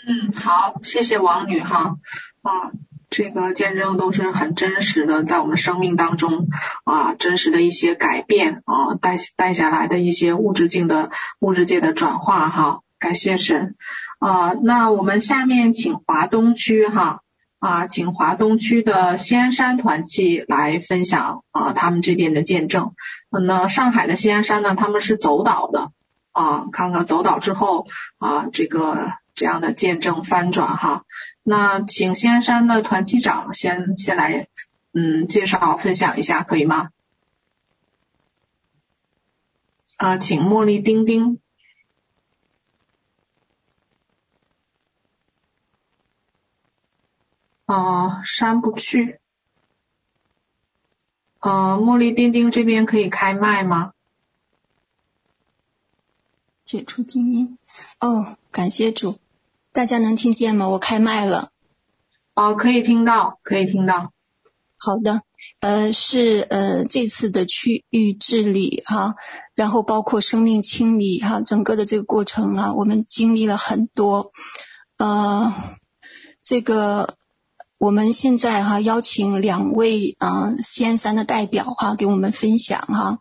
[0.06, 1.98] 嗯，好，谢谢王女哈
[2.42, 2.72] 啊。
[3.10, 6.46] 这个见证都是很真实的，在我们生命当中
[6.84, 11.10] 啊，真实的一些改变啊，带带下来的一些物质境的
[11.40, 13.74] 物质界的转化哈，感谢神
[14.20, 14.52] 啊。
[14.52, 17.24] 那我们下面请华东区哈，
[17.60, 22.94] 啊请华东区的西安山团契来分享啊，他们这边的见证。
[23.28, 25.92] 那上海的西安山呢，他们是走岛的
[26.32, 27.86] 啊，看看走岛之后
[28.18, 31.04] 啊，这个这样的见证翻转哈。
[31.42, 34.48] 那请仙山的团契长先先来，
[34.92, 36.88] 嗯，介绍分享一下，可以吗？
[39.96, 41.38] 啊，请茉莉丁丁。
[47.72, 49.20] 啊，删不去。
[51.38, 53.92] 啊，茉莉丁丁这边可以开麦吗？
[56.64, 57.58] 解除静音。
[58.00, 59.20] 哦，感谢主。
[59.72, 60.68] 大家能听见吗？
[60.68, 61.52] 我开麦了。
[62.34, 64.12] 哦，可以听到，可以听到。
[64.76, 65.22] 好的，
[65.60, 69.14] 呃，是呃这次的区域治理哈，
[69.54, 74.32] 然后包括生命清理哈，整个的这个过程啊，我们经历了很多。
[74.96, 75.54] 呃，
[76.42, 77.16] 这个
[77.80, 83.16] 我们现在哈邀请两位啊西安山的代表哈给我们分享哈。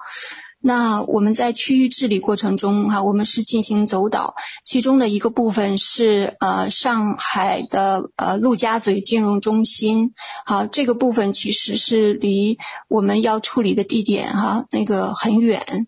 [0.59, 10.11] 那我们在区域治理过程中，哈，我们是进行走导，其中的一个部分是呃上海的呃陆家嘴金融中心，
[10.45, 12.57] 好，这个部分其实是离
[12.89, 15.87] 我们要处理的地点哈那个很远。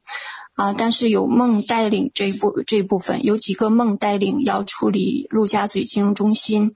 [0.53, 6.73] 啊，但是有梦带领这一部这一部分，有几个梦带领要处理陆家嘴金融中心，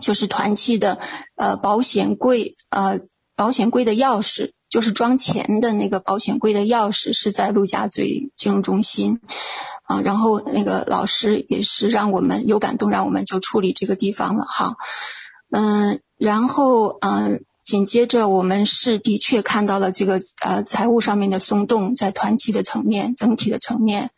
[0.00, 0.98] 就是团契的
[1.36, 3.00] 呃保险柜呃
[3.36, 4.52] 保险柜的钥匙。
[4.70, 9.20] 就是装钱的那个保险柜的钥匙是在陆家嘴金融中心
[9.82, 14.76] 啊，然后那个老师也是让我们有感动，让我们就处理这个地方了哈，
[15.50, 17.44] 嗯，然后嗯。
[17.62, 24.10] 紧接着，我们是的确看到了这个呃财务上面的松动，在团体的层面、整体的层面。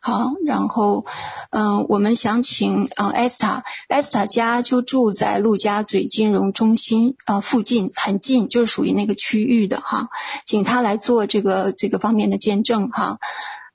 [0.00, 1.04] 好，然后
[1.50, 10.08] 嗯、我们想请啊艾斯塔，艾斯塔家就住在陆家嘴金融中心啊、附近，很近，就是属于那个区域的哈，
[10.44, 13.18] 请他来做这个这个方面的见证哈。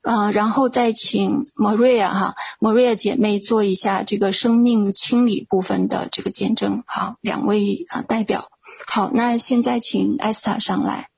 [0.02, 6.82] 呃，然后再请 Maria 哈，Maria 姐妹做一下这个生命清理部分的这个见证。
[6.86, 8.48] 好，两位啊代表。
[8.86, 11.08] 好，那现在请艾斯塔上来。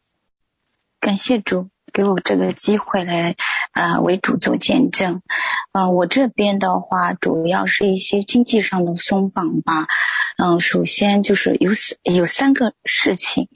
[1.00, 3.36] 感谢主给我这个机会来
[3.72, 5.22] 啊、为主做见证。
[5.72, 9.88] 嗯、我这边的话主要是一些经济上的松绑吧。
[10.36, 13.48] 嗯，首先就是有有三个事情。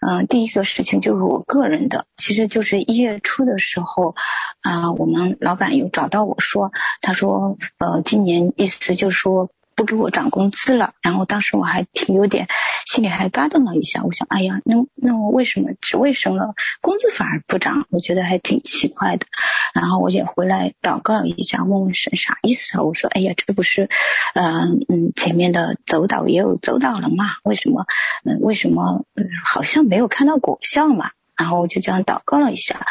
[0.00, 4.14] 嗯，第一个事情就是我个人的，其实就是一月初的时候
[4.60, 9.50] 啊，我们老板有找到我说，他说呃，今年意思就是说。
[9.76, 12.48] 不给我涨工资了，然后当时我还挺有点
[12.86, 17.86] 心里还嘎噔了一下，我想，哎呀，那那我为什么职位升了，工资反而不涨？
[17.90, 19.26] 我觉得还挺奇怪的。
[19.74, 22.82] 然后我也回来祷告了一下，问问神啥意思啊？
[22.82, 23.88] 我说，哎呀，这不是，
[24.34, 27.24] 嗯、嗯，前面的走导也有走导了嘛？
[27.42, 27.86] 为什么，
[28.24, 31.10] 嗯，为什么，嗯，好像没有看到果效嘛？
[31.36, 32.86] 然后我就这样祷告了一下，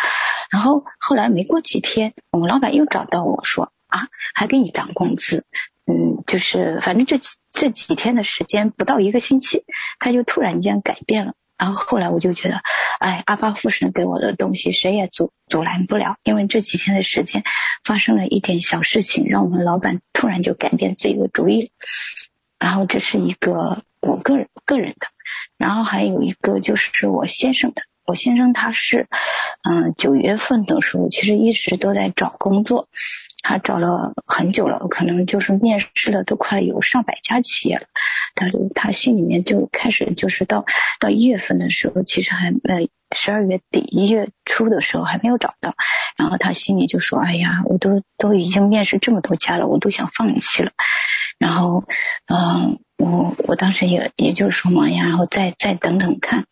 [0.50, 5.46] 然后后来没过几天，我们老板又找到我说，啊，还给你涨工资。
[5.86, 9.66] 嗯，就是反正这几这几天的时间不到一个星期，
[10.00, 11.34] 他就突然间改变了。
[11.58, 12.62] 然后后来我就觉得，
[13.00, 16.18] 哎，阿爸父神给我的东西谁也阻阻拦不了。
[16.24, 17.44] 因为这几天的时间
[17.84, 21.72] 发生了一点小事情，让我们老板突然就改变自己的主意。
[22.60, 25.08] 然后这是一个我个人个人的，
[25.58, 27.84] 然后还有一个就是我先生的。
[28.06, 29.08] 我先生他是，
[29.64, 32.88] 嗯，九月份的时候其实一直都在找工作。
[33.46, 37.88] 他找了很久了，可能就是面试了都快有上百家企业了。
[38.36, 40.64] 他就他心里面就开始就是到
[41.02, 45.76] 到一月份的时候，其实还呃十二月底一月初的时候还没有找到。
[46.18, 50.72] 然后他心里就说：“哎呀，我都都已经面试这么多家了，我都想放弃了。”
[51.38, 51.84] 然后
[52.28, 56.46] 嗯，我我当时也也就是说嘛，然后再再等等看。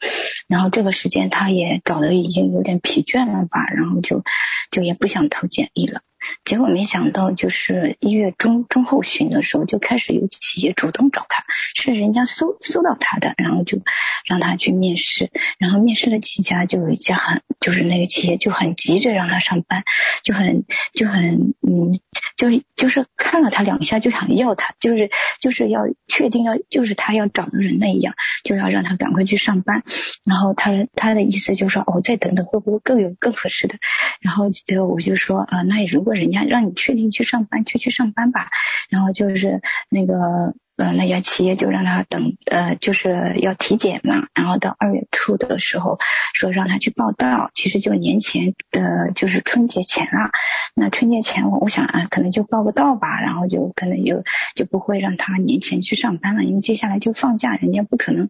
[0.48, 4.24] 然后这个时间他也找的已经有点疲倦了吧，然后就
[4.70, 6.02] 就也不想投简历了。
[6.44, 11.44] 结果没想到，就是一月中中后旬的时候，就开始有企业主动找他，
[11.76, 13.80] 是人家搜搜到他的，然后就
[14.28, 19.84] 让他去面试，然后面试了几家，就有一家很，就是那个企业就很急着让他上班，
[20.24, 22.00] 就很就很嗯，
[22.38, 29.84] 就是就是看了他两下就想要他，就是就是要确定要就是他要找的人那一样，就要让他赶快去上班，
[30.24, 33.76] 然后他他的意思就是说，哦，再等等会不会更有更合适的，
[34.20, 34.52] 然后
[34.88, 36.11] 我就说啊、那如果。
[36.16, 38.50] 人家让你确定去上班就去上班吧，
[38.90, 40.54] 然后就是那个。
[40.78, 46.00] 呃，那家企业就让他等，呃，就是要体检嘛，然后到二月初的时候
[46.34, 50.32] 说让他去报到，其实就年前，呃，就是春节前啊。
[50.74, 54.24] 那春节前我我想啊，可能就报个到吧，然后就可能就
[54.56, 58.28] 就不会让他年前去上班了，因为接下来就放假，人家不可能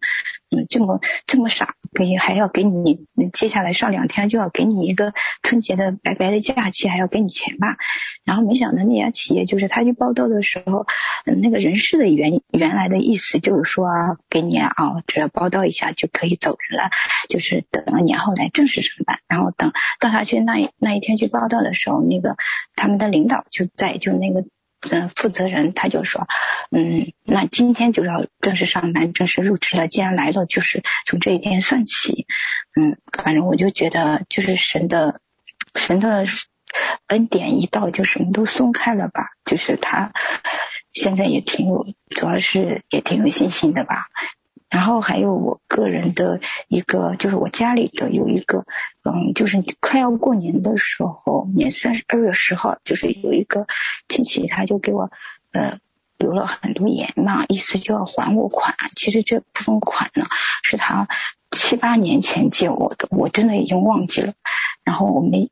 [0.54, 7.76] 嗯这么这么傻，给还要给你接下来上两天就要给你一个春节的白白的假期，还要给你钱吧。
[8.24, 10.86] 然后没想到那家企业就是他去报到的时候，
[11.24, 12.40] 那个人事的原。
[12.52, 13.88] 原来的意思就是说，
[14.28, 14.74] 给你啊，
[15.06, 16.90] 只要报到一下就可以走人了，
[17.30, 19.18] 就是等到年后来正式上班。
[19.26, 22.36] 然后等到他去那那一天去报到的时候，那个
[22.76, 24.44] 他们的领导就在，就那个
[24.90, 26.26] 嗯负责人他就说，
[26.70, 29.88] 嗯，那今天就要正式上班，正式入职了。
[29.88, 32.26] 既然来了，就是从这一天算起。
[32.74, 35.20] 嗯，反正我就觉得，就是神的
[35.74, 36.24] 神的
[37.06, 40.12] 恩典一到，就什么都松开了吧，就是他。
[40.92, 44.08] 现在也挺有，主要是也挺有信心的吧。
[44.72, 48.64] 然后还有我个人的一个，就是我家里的有一个，
[49.04, 53.66] 嗯，就是快要过年的时候，年三十二月十号，就是有一个
[54.08, 55.10] 亲戚他就给我，
[55.52, 55.78] 呃，
[56.22, 58.74] 留了很多言嘛，意思就要还我款。
[58.94, 60.26] 其实这部分款呢，
[60.62, 61.08] 是他
[61.50, 64.34] 七八年前借我的，我真的已经忘记了。
[64.84, 65.50] 然后我没，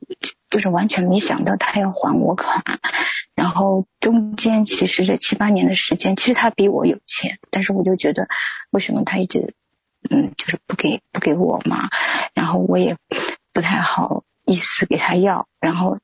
[0.49, 2.63] 就是完全没想到他要还我款。
[3.35, 8.29] 然后中间其实这七八年的时间，其实他比我有钱，但是我就觉得
[8.71, 9.55] 为什么他一直
[10.09, 11.89] 嗯就是不给不给我嘛，
[12.35, 12.97] 然后我也
[13.53, 15.99] 不太好意思给他要，然后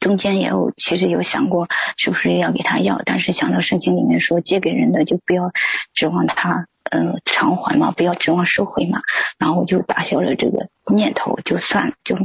[0.00, 5.52] 中间也有其实有想过是不是要给他要，但是想到圣经里面说借给人的就不要
[5.94, 9.00] 指望他嗯偿还嘛，不要指望收回嘛，
[9.38, 10.68] 然后我就打消了这个。
[10.92, 12.16] 念头就算了，就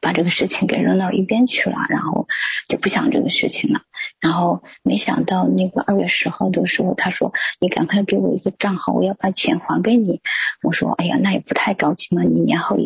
[0.00, 2.26] 把这个事情给扔到一边去了，然后
[2.68, 3.82] 就不想这个事情了。
[4.18, 10.22] 然后没想到那个二月十号的时候，他说：“你赶快给我一个账号，我要把钱还给你。”
[10.62, 12.78] 我说：“哎呀，那也不太着急嘛，你年后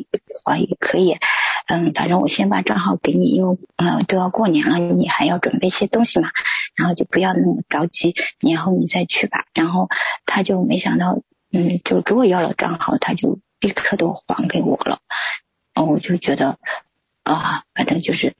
[0.44, 1.16] 还也可以。
[1.68, 6.30] 嗯，反正我先把账号给你，因为嗯都要过年了，你还要准备些东西嘛，
[6.74, 9.88] 然后就不要那么着急，年后你再去吧。”然后
[10.26, 11.20] 他就没想到，
[11.52, 13.38] 嗯，就给我要了账号，他就。
[13.60, 15.00] 立刻都还给我了，
[15.74, 16.60] 我就觉得
[17.24, 18.36] 啊，反正就是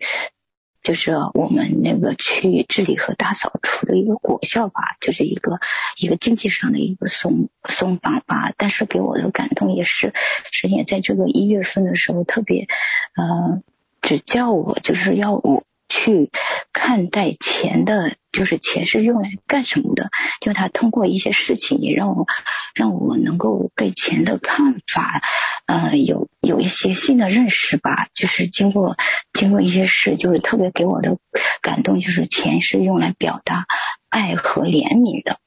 [0.88, 5.60] 就是我们那个去治理和大扫除的一个果效吧，就是一个
[5.98, 8.54] 一个经济上的一个松松绑吧。
[8.56, 10.14] 但是给我的感动也是，
[10.50, 12.68] 是也在这个一月份的时候特别
[13.16, 13.60] 呃
[14.00, 15.62] 只叫我，就是要我。
[15.88, 16.30] 去
[16.72, 20.10] 看待钱的，就是钱是用来干什么的？
[20.40, 22.26] 就他通过一些事情，也让我
[22.74, 25.22] 让我能够对钱的看法，
[25.66, 28.08] 呃，有有一些新的认识吧。
[28.14, 28.96] 就是经过
[29.32, 31.18] 经过一些事，就是特别给我的
[31.62, 33.66] 感动，就是钱是用来表达
[34.08, 35.40] 爱和怜悯的。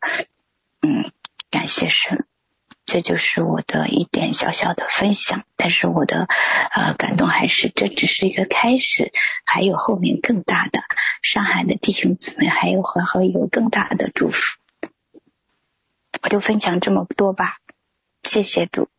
[0.82, 1.12] 嗯，
[1.50, 2.26] 感谢神。
[2.92, 6.28] 这就是我的一点小小的分享，但是我的
[6.74, 9.14] 呃感动还是这只是一个开始，
[9.46, 10.82] 还有后面更大的，
[11.22, 14.58] 上海的弟兄姊妹还有还会有更大的祝福，
[16.22, 17.60] 我就分享这么多吧，
[18.24, 18.90] 谢谢主。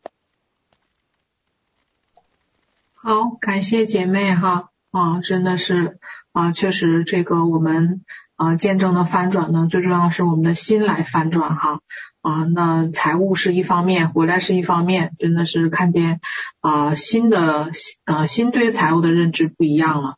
[2.95, 5.99] 好，感谢姐妹哈啊，真的是
[6.31, 8.03] 啊，确实这个我们
[8.35, 11.81] 啊见证的翻转呢，最重要是我们的心来翻转哈。
[12.21, 16.21] 啊，那财务是一方面，回来是一方面，真的是看见
[16.61, 17.69] 啊新的
[18.05, 20.15] 啊新对财务的认知不一样了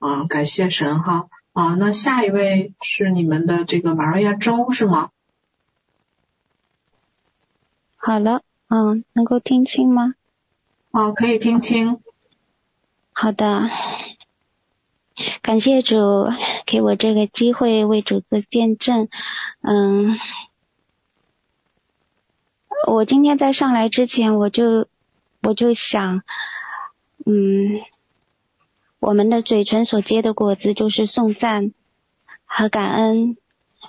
[0.00, 5.10] 啊，感谢神哈啊，那下一位是你们的这个马瑞亚周是吗？
[7.96, 10.14] 好了，嗯，能够听清吗？
[10.90, 12.00] 啊，可以听清。
[13.12, 13.70] 好的，
[15.42, 15.96] 感谢主
[16.66, 19.08] 给我这个机会为主做见证，
[19.60, 20.18] 嗯。
[22.86, 24.88] 我今天在上来之前，我就
[25.40, 26.22] 我就想，
[27.24, 27.80] 嗯，
[28.98, 31.72] 我们的嘴唇所结的果子就是颂赞
[32.44, 33.38] 和感恩，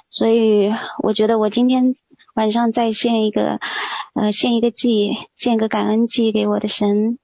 [0.09, 0.71] 所以
[1.03, 1.95] 我觉得我今天
[2.35, 3.59] 晚上再献一个，
[4.13, 7.19] 呃，献一个祭，献个感恩祭给我的神。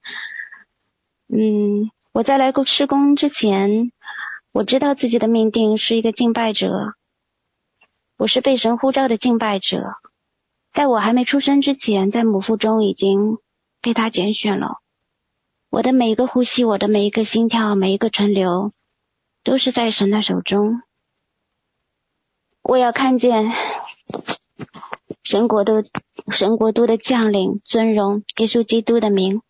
[1.30, 3.94] 嗯，我在来过施工之前，
[4.52, 6.68] 我知道自己的命定是一个敬拜者，
[8.18, 9.96] 我是被神呼召的敬拜者。
[10.74, 13.38] 在我还没出生之前，在母腹中已经
[13.82, 14.82] 被他拣选了。
[15.70, 18.74] 我的每一个呼吸，我的每一个心跳，每一个存留，
[19.44, 20.82] 都是在神的手中。
[22.62, 23.52] 我要看见
[25.24, 25.82] 神国度、
[26.30, 29.42] 神国度的降临、尊荣，耶稣基督的名，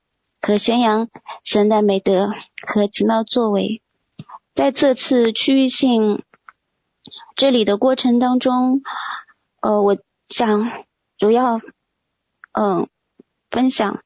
[0.41, 1.09] 可宣扬
[1.43, 2.31] 神的美德
[2.67, 3.81] 和奇妙作为。
[4.53, 6.23] 在这次区域性
[7.37, 8.81] 治理的过程当中，
[9.61, 10.85] 呃，我想。
[11.17, 11.61] 主要，
[12.53, 12.89] 嗯，
[13.51, 14.01] 分享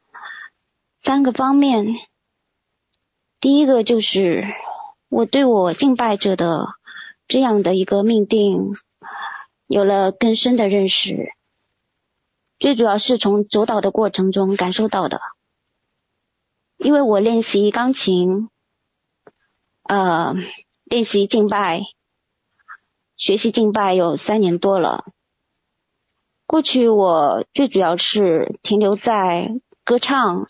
[1.01, 1.95] 三个方面。
[3.39, 4.43] 第一个就是
[5.07, 6.67] 我对我敬拜者的
[7.29, 8.73] 这样的一个命定
[9.65, 11.31] 有了更深的认识。
[12.59, 15.21] 最主要是从走祷的过程中感受到的，
[16.77, 18.49] 因为我练习钢琴，
[19.83, 20.35] 呃，
[20.83, 21.83] 练习敬拜，
[23.15, 25.05] 学习敬拜有三年多了。
[26.45, 29.49] 过去我最主要是停留在
[29.83, 30.47] 歌唱、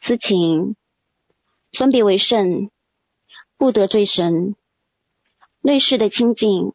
[0.00, 0.76] 司琴、
[1.72, 2.70] 分别为圣、
[3.56, 4.54] 不得罪神、
[5.60, 6.72] 内室的清净，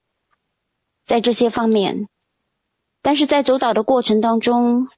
[1.05, 2.09] 在这些方面。
[3.01, 4.89] 但是在走祷的过程当中，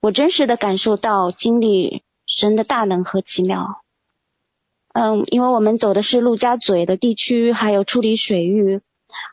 [0.00, 3.82] 我真实的感受到经历神的大能和奇妙。
[4.92, 8.80] 嗯，因为我们走的是陆家嘴的地区，还有处理水域。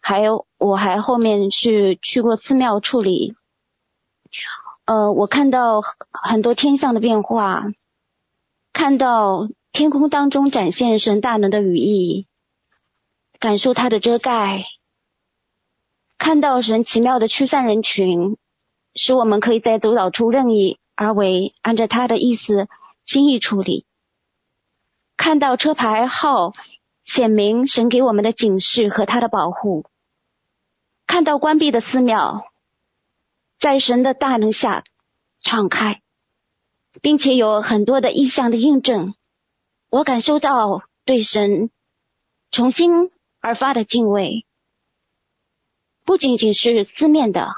[0.02, 3.34] 还有，我还后面是去过寺庙处理，
[4.86, 5.82] 呃，我看到
[6.12, 7.64] 很多天象的变化，
[8.72, 12.28] 看到天空当中展现神大能的羽翼，
[13.39, 14.66] 感受它的遮盖，
[16.18, 18.38] 看到神奇妙的驱散人群，
[18.94, 22.70] 使我们可以在走导处任意而为，按照他的意思
[23.06, 23.86] 轻易处理，
[25.18, 26.54] 看到车牌号。
[27.06, 29.86] 显明神给我们的警示和他的保护。
[31.06, 32.49] 看到关闭的寺庙，
[33.60, 34.86] 在神的大能下
[35.41, 36.01] 敞开，
[37.01, 39.16] 并且有很多的异象的印证。
[39.89, 41.72] 我感受到对神
[42.51, 44.45] 从心而发的敬畏，
[46.06, 47.49] 不仅仅是字面的，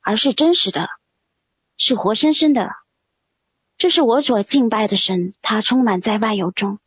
[0.00, 0.88] 而是真实的，
[1.76, 2.70] 是活生生的。
[3.80, 6.80] 这是我所敬拜的神，他充满在万有中。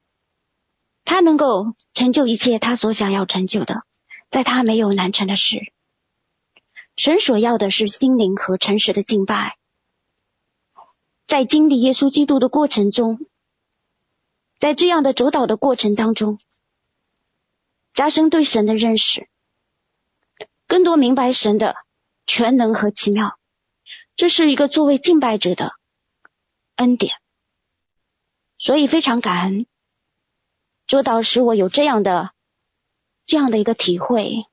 [1.03, 3.81] 他能够成就一切他所想要成就的，
[4.29, 5.73] 在他没有难成的事。
[6.95, 9.57] 神所要的是心灵和诚实的敬拜。
[11.25, 13.25] 在经历耶稣基督的过程中，
[14.59, 16.37] 在这样的主导的过程当中，
[17.95, 19.27] 加深对神的认识，
[20.67, 21.73] 更多明白神的
[22.27, 23.39] 全能和奇妙。
[24.15, 25.73] 这是一个作为敬拜者的
[26.75, 27.13] 恩典，
[28.57, 29.65] 所以非常感恩。
[30.85, 32.31] 做到使我有这样的
[33.25, 34.45] 这样的一个体会。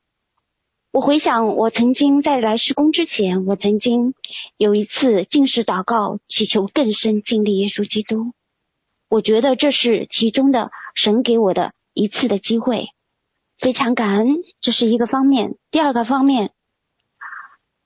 [0.93, 4.15] 我回想，我曾经在来施工之前，我曾经
[4.57, 8.33] 有一次进食祷告，祈求更深经历耶稣基督。
[9.09, 12.89] 我觉得这是其中的神给我的一次的机会，
[13.57, 14.43] 非常感恩。
[14.61, 15.57] 这是一个方面。
[15.71, 16.53] 第二个方面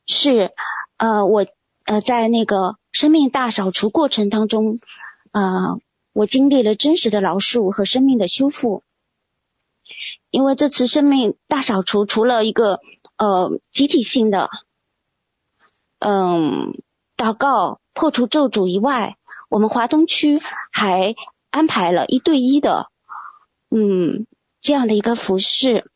[0.06, 0.52] 是，
[0.96, 1.46] 呃，我
[1.84, 4.78] 呃在那个生命大扫除过程当中，
[5.32, 5.78] 呃，
[6.12, 8.82] 我经历了真实的饶恕和生命的修复。
[10.30, 12.80] 因为这次生命大扫除，除了一个
[13.18, 14.48] 呃集体性的
[15.98, 16.82] 嗯
[17.16, 19.16] 祷告破除咒诅以外，
[19.48, 20.40] 我们华东区
[20.72, 21.14] 还
[21.50, 22.88] 安排了一对一的
[23.70, 24.26] 嗯
[24.62, 25.90] 这样的一个服饰，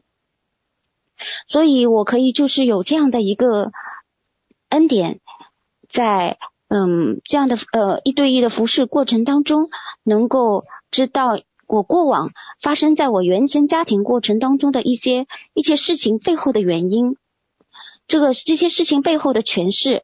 [1.47, 3.72] 所以我可以就是有这样的一个
[4.68, 5.20] 恩典，
[5.89, 9.68] 在嗯这样的呃一对一的服侍过程当中，
[10.03, 11.39] 能够知道。
[11.70, 12.30] 我过往
[12.62, 17.18] 发生在我原生家庭过程当中的一些一些事情背后的原因，
[18.07, 20.03] 这个这些事情背后的诠释，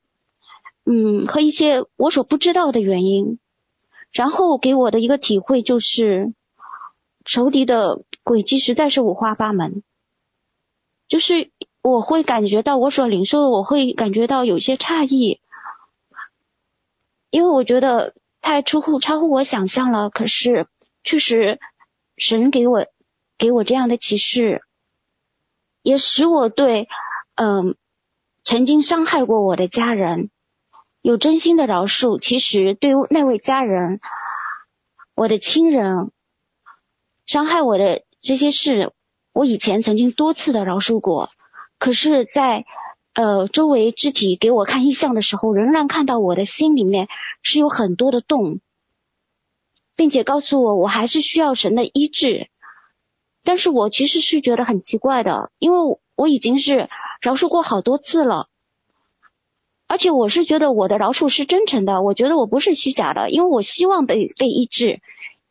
[0.84, 3.38] 嗯，和一些我所不知道的原因，
[4.12, 6.34] 然后给我的一个体会就是，
[7.24, 9.82] 仇敌的轨迹实在是五花八门，
[11.08, 15.40] 就是我会感觉到我所领受，我会感觉到有些诧异，
[17.34, 20.68] 因为我觉得太出乎超乎我想象了，可是。
[21.02, 21.58] 确实，
[22.16, 22.86] 神给我
[23.36, 24.62] 给我这样的启示，
[25.82, 26.86] 也使我对
[27.34, 27.74] 嗯、
[28.44, 30.30] 曾经伤害过我的家人
[31.02, 32.20] 有真心的饶恕。
[32.20, 33.98] 其实对那位家人，
[35.16, 36.12] 我的亲人
[37.26, 38.92] 伤害我的这些事，
[39.32, 41.30] 我以前曾经多次的饶恕过。
[41.80, 42.64] 可是，在
[43.14, 47.08] 呃周围肢体给我看异象的时候，仍然看到我的心里面
[47.42, 48.60] 是有很多的洞。
[49.96, 52.48] 并且告诉我，我还是需要神的医治。
[53.44, 55.78] 但是我其实是觉得很奇怪的，因为
[56.16, 56.88] 我已经是
[57.20, 58.48] 饶恕过好多次了，
[59.86, 65.00] 而且我是觉得我的饶恕是真诚的，我觉得我不是虚假的，因为我希望被被医治。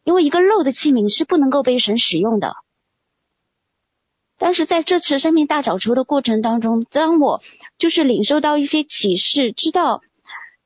[0.03, 2.57] 因为一个漏的器皿是不能够被神使用的。
[4.45, 7.41] 但是在这次生命大扫除的过程当中，当我
[7.77, 10.01] 就是领受到一些启示，知道。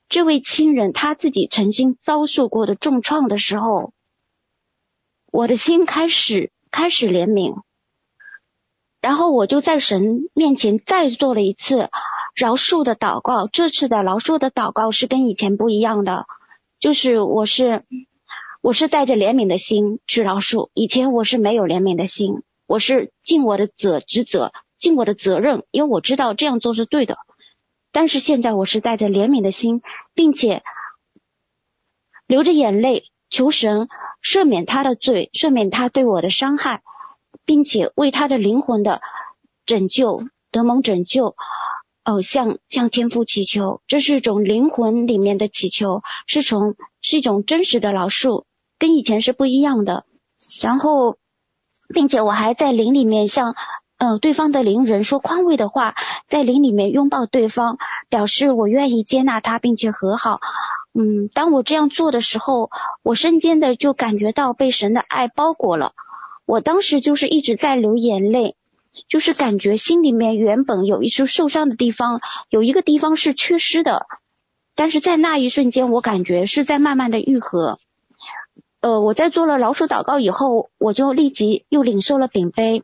[0.09, 3.93] 这位亲人他自己曾经遭受过的重创的时候，
[5.31, 7.61] 我的心开始开始怜悯，
[8.99, 11.91] 然后我就在神面前再做了一次
[12.33, 13.47] 饶恕的祷告。
[13.47, 16.25] 这次的饶恕的祷告是跟以前不一样的，
[16.79, 17.83] 就是我是
[18.61, 20.71] 我是带着怜悯的心去饶恕。
[20.73, 27.17] 以前我是没有怜悯的心，我是尽我的责职责，尽我的责任，因为我知道这样做是对的。
[27.93, 29.81] 但是现在我是带着怜悯的心，
[30.13, 30.61] 并且
[32.27, 33.87] 流着眼泪求神
[34.21, 36.83] 赦免他的罪，赦免他对我的伤害，
[37.45, 39.01] 并且为他的灵魂的
[39.65, 41.35] 拯救得蒙拯救，
[42.03, 48.43] 哦，向向天父祈求，这是一种灵魂里面的祈求，是从是一种真实的饶恕，
[48.77, 50.05] 跟以前是不一样的。
[50.61, 51.17] 然后，
[51.93, 53.55] 并且我还在灵里面向。
[53.99, 55.95] 嗯、呃，对方的灵人说宽慰的话，
[56.27, 57.79] 在灵里面拥抱对方，
[58.09, 60.39] 表示我愿意接纳他，并且和好。
[60.93, 62.69] 嗯，当我这样做的时候，
[63.01, 65.93] 我瞬间的就感觉到被神的爱包裹了。
[66.45, 68.55] 我当时就是一直在流眼泪，
[69.09, 72.21] 就是感觉心里面原本有一处受伤的地方，
[72.51, 74.05] 有一个地方是缺失的，
[74.75, 77.79] 但是在那一瞬间，我感觉是在慢慢的愈合。
[78.87, 82.83] 呃，我在做了老鼠祷告以后，我就立即又领受了饼杯。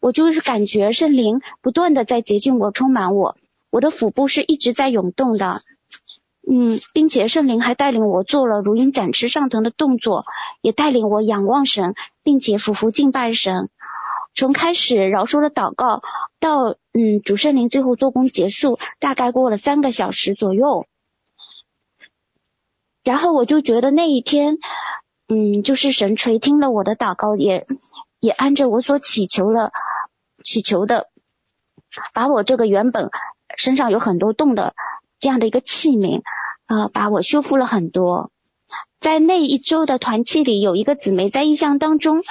[0.00, 3.36] 我就是感觉圣灵不断的在洁净我、充满我，
[3.70, 5.60] 我的腹部是一直在涌动的，
[6.50, 10.24] 嗯，并且圣灵还带领我做了如鹰展翅上腾的动作，
[10.62, 11.94] 也带领我仰望神，
[12.24, 13.68] 并且俯伏敬拜神。
[14.34, 16.02] 从开始饶恕的祷告
[16.40, 20.86] 到嗯主圣灵最后做工结束，大概过了三个小时左右，
[23.04, 24.58] 然后我就觉得那一天，
[25.28, 27.66] 嗯，就是神垂听了我的祷告，也
[28.20, 29.72] 也按着我所祈求了。
[30.44, 31.08] 祈求的，
[32.14, 33.10] 把我这个原本
[33.56, 34.74] 身上有很多洞的
[35.18, 36.22] 这样的一个器皿，
[36.66, 38.30] 啊、把我修复了很多。
[39.00, 42.22] 在那一周的团契里，有一个姊妹在印象当中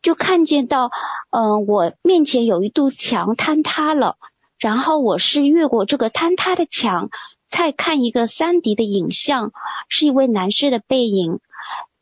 [0.00, 0.90] 就看见到，
[1.30, 4.16] 嗯、我面前有一堵墙坍塌了，
[4.58, 7.10] 然后我是越过这个坍塌的墙，
[7.50, 9.52] 再看一个三 D 的影像，
[9.90, 11.40] 是一位男士的背影。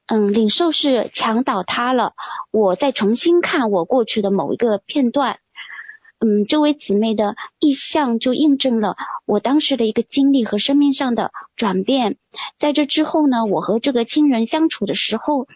[0.08, 2.14] 嗯，领受是墙倒塌了，
[2.50, 5.38] 我再重新看我过去的某一个片段。
[6.18, 8.96] 嗯，这位姊妹的意向就印证了
[9.26, 12.16] 我当时的一个经历和生命上的转变。
[12.58, 15.46] 在这之后呢，我和这个亲人相处的时候，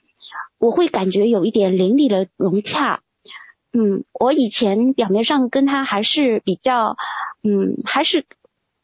[0.58, 3.00] 我会感觉有一点邻里的融洽。
[3.72, 6.96] 嗯，我以前表面上跟他还是比较，
[7.42, 8.26] 嗯，还是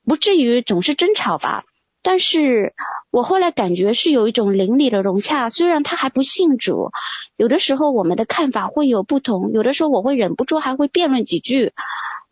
[0.07, 1.65] 不至于总是争吵吧。
[2.03, 2.75] 但是
[3.11, 6.91] 我后来感觉是有一种灵里的融洽，虽然他还不信主，
[7.37, 11.73] 有的时候我们的看法会有不同，有的时候我会忍不住还会辩论几句。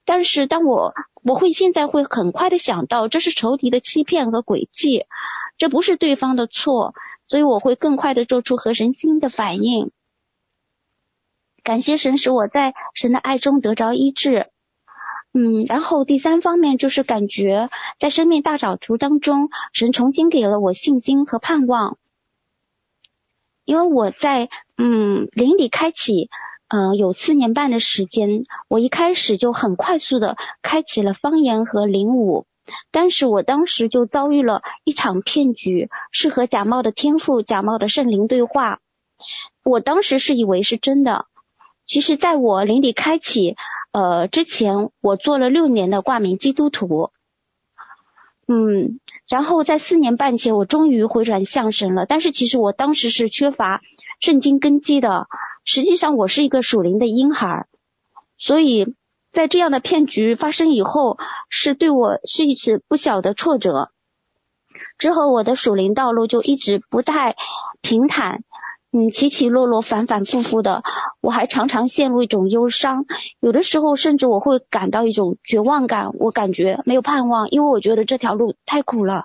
[0.04, 5.06] 但是当我我会现在会很快的想到，这是仇敌的欺骗和诡计，
[5.56, 6.94] 这不是对方的错，
[7.26, 9.90] 所以我会更快的做出合神心的反应。
[11.64, 14.50] 感谢神使我在神的爱中得着医治。
[15.38, 17.68] 嗯，然后第三方面就是感觉
[17.98, 21.98] 在生命大扫除当中，神重新给了我信心和盼望。
[23.66, 26.30] 因为我在嗯灵里开启，
[26.68, 32.46] 嗯、有四年半的时间，我一开始就很快速的开启了方言和灵舞，
[32.90, 38.78] 但是我当时就遭遇了一场骗局，是和假冒的天赋、假冒的圣灵对话。
[39.62, 41.26] 我当时是以为是真的。
[41.84, 43.54] 其实，在我灵里开启
[43.96, 47.12] 呃之前，我做了六年的挂名基督徒，
[48.46, 52.04] 嗯，然后在四年半前，我终于回转向神了。
[52.04, 53.80] 但是，其实我当时是缺乏
[54.20, 55.28] 圣经根基的。
[55.64, 57.66] 实际上，我是一个属灵的婴孩，
[58.36, 58.94] 所以
[59.32, 61.16] 在这样的骗局发生以后，
[61.48, 63.90] 是对我是一次不小的挫折。
[64.98, 67.34] 之后，我的属灵道路就一直不太
[67.80, 68.44] 平坦。
[68.96, 70.82] 嗯，起起落落，反反复复的，
[71.20, 73.04] 我还常常陷入一种忧伤，
[73.40, 79.24] 有的时候甚至我会感到一种绝望感，我感觉没有盼望，因为我觉得这条路太苦了。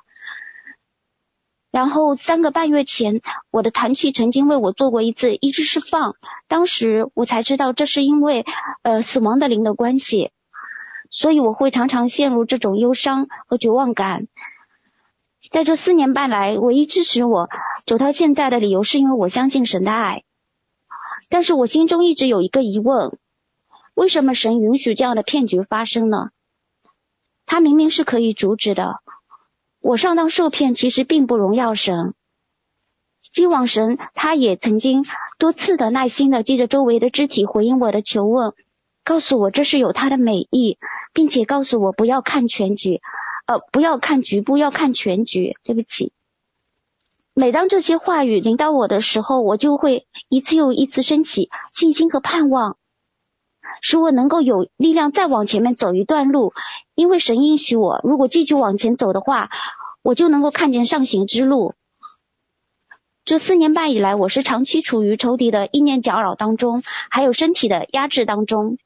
[1.72, 6.16] 然后三个半月前，我的团契曾经为我做过一次医治释放，
[6.50, 8.46] 当时我才知道这是因为
[8.84, 10.32] 呃死亡的灵的关系，
[11.10, 14.28] 所以我会常常陷入这种忧伤和绝望感。
[15.52, 17.50] 在这四年半来，唯一支持我
[17.86, 20.24] 走到现在的理由，是因为我相信神的爱。
[21.30, 23.18] 但是我心中一直有一个疑问：
[23.94, 26.30] 为什么神允许这样的骗局发生呢？
[27.46, 29.02] 他明明是可以阻止的。
[29.82, 32.14] 我上当受骗，其实并不荣耀神。
[33.34, 35.04] 既往神他也曾经
[35.38, 38.54] 多次的耐心的借着周围的肢体回应我的求问，
[39.04, 40.78] 告诉我这是有他的美意，
[41.12, 43.02] 并且告诉我不要看全局。
[43.60, 45.58] 不要看局部，要看全局。
[45.64, 46.14] 对不起。
[47.34, 52.78] 每当这些话语临到我的时候，我就会一次又一次升起信心和盼望，
[53.82, 56.54] 使我能够有力量再往前面走一段路。
[56.94, 59.50] 因为神应许我，如果继续往前走的话，
[60.04, 61.74] 我就能够看见上行之路。
[63.24, 68.78] 这四年半以来，我是长期处于仇敌的意念搅扰当中，还有身体的压制当中。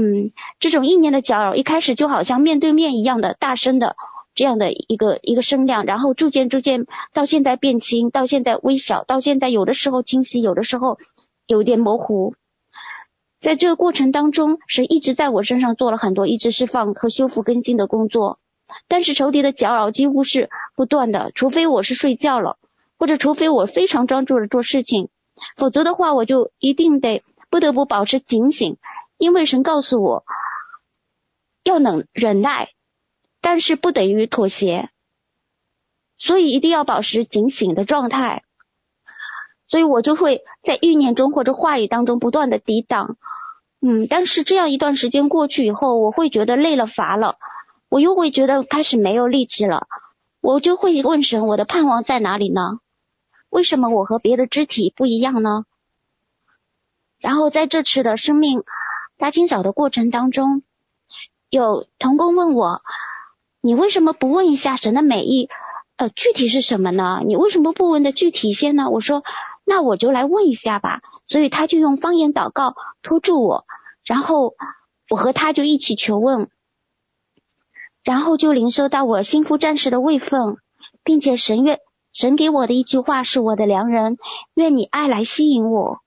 [0.00, 0.30] 嗯，
[0.60, 3.96] 这种意念的搅扰，一开始就好像面对面一样的大声的
[4.32, 10.98] 这样的一个一个声量，然后逐渐逐渐到现在变轻，到现在微小，到现在有的时候清晰，有的时候
[11.48, 12.36] 有点模糊。
[13.40, 18.38] 在这个过程当中，神一直在我身上做了很多一直释放和修复更新的工作，
[18.86, 22.56] 但是仇敌的搅扰几乎是不断的，除非我是睡觉了，
[23.00, 25.08] 或者除非我非常专注的做事情，
[25.56, 28.76] 否则的话，我就一定得不得不保持警醒。
[29.18, 30.24] 因为神告诉我，
[31.64, 32.70] 要能忍耐，
[33.40, 34.90] 但是不等于妥协，
[36.16, 38.44] 所以一定要保持警醒的状态。
[39.66, 43.18] 所以我就会在欲念中或者话语当中不断的抵挡，
[43.80, 47.36] 嗯，但是这样一段时间过去以后，我会觉得累了乏了，
[47.88, 49.88] 我又会觉得开始没有力气了，
[50.40, 52.78] 我就会问神，我的盼望在哪里呢？
[53.50, 55.64] 为什么我和别的肢体不一样呢？
[57.18, 58.62] 然后在这次的生命。
[59.18, 60.62] 大清早的过程当中，
[61.50, 62.82] 有童工问我
[63.60, 65.48] ：“你为什么不问一下神的美意？
[65.96, 67.20] 呃，具体是什么呢？
[67.26, 69.24] 你为什么不问的具体一些呢？”我说
[69.66, 73.66] ：“那我就来问一下吧。”所以他就用方言祷告托住我，
[74.04, 74.54] 然后
[75.10, 76.48] 我和他就一起求问，
[78.04, 80.58] 然后就领受到我心腹战士的位分，
[81.02, 81.80] 并且神愿
[82.12, 84.16] 神给我的一句话是我的良人，
[84.54, 85.98] 愿你爱来吸引我。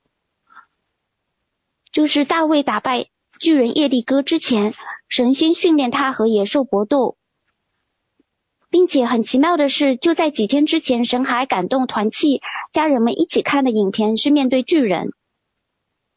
[1.92, 3.08] 就是大卫打败
[3.40, 4.74] 巨人耶利哥之前，
[5.10, 7.18] 神先训练他和野兽搏斗，
[8.70, 15.12] 并且很奇妙的是，就在几天之前，神还感动团契家人们一起看的影片是面对巨人。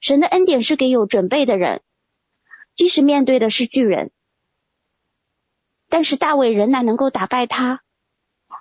[0.00, 1.82] 神的恩典是给有准备的人，
[2.76, 4.12] 即使面对的是巨人，
[5.88, 7.80] 但是大卫仍然能够打败他。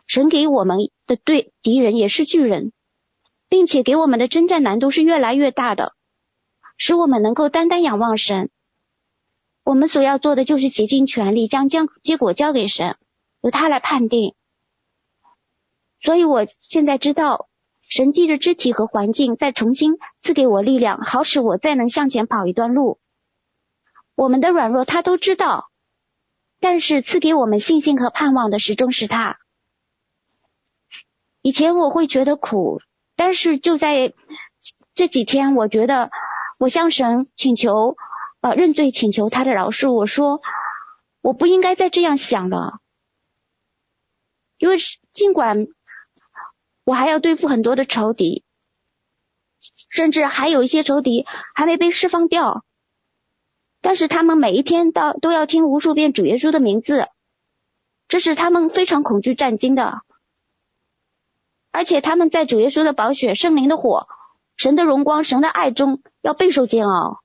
[0.07, 2.71] 神给我们的对敌人也是巨人，
[3.49, 5.93] 并且给我们的征战难度是越来越大的。
[6.77, 8.49] 使我们能够单单仰望神，
[9.63, 12.97] 我们所要做的就是竭尽全力将将结果交给神，
[13.41, 14.35] 由他来判定。
[15.99, 17.47] 所以我现在知道，
[17.81, 22.99] 神迹的肢体和环境再重新赐给我力量，好使我再能向前跑一段路。
[24.15, 25.69] 我们的软弱他都知道，
[26.59, 29.39] 但是赐给我们信心和盼望的始终是他。
[31.41, 32.81] 以前我会觉得苦，
[33.15, 34.13] 但是就在
[34.93, 36.09] 这几天，我觉得
[36.63, 37.97] 我向神请求，
[38.39, 39.91] 呃，认罪请求他的饶恕。
[39.91, 40.41] 我说
[41.19, 42.79] 我不应该再这样想了，
[44.57, 44.77] 因为
[45.11, 45.67] 尽管
[46.85, 48.45] 我还要对付很多的仇敌，
[49.89, 52.63] 甚至还有一些仇敌还没被释放掉。
[53.81, 57.09] 但是他们每一天到都要听无数遍主耶稣的名字，
[58.07, 59.99] 这是他们非常恐惧战惊的。
[61.71, 64.07] 而且他们在主耶稣的宝血、圣灵的火、
[64.55, 67.21] 神的荣光、神的爱中要备受煎熬，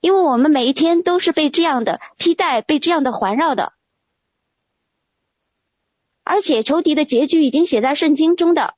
[0.00, 3.72] 因为我们每一天都是被这样的披戴、被这样的环绕的。
[6.22, 8.74] 而且仇敌的结局已经写在圣经中的，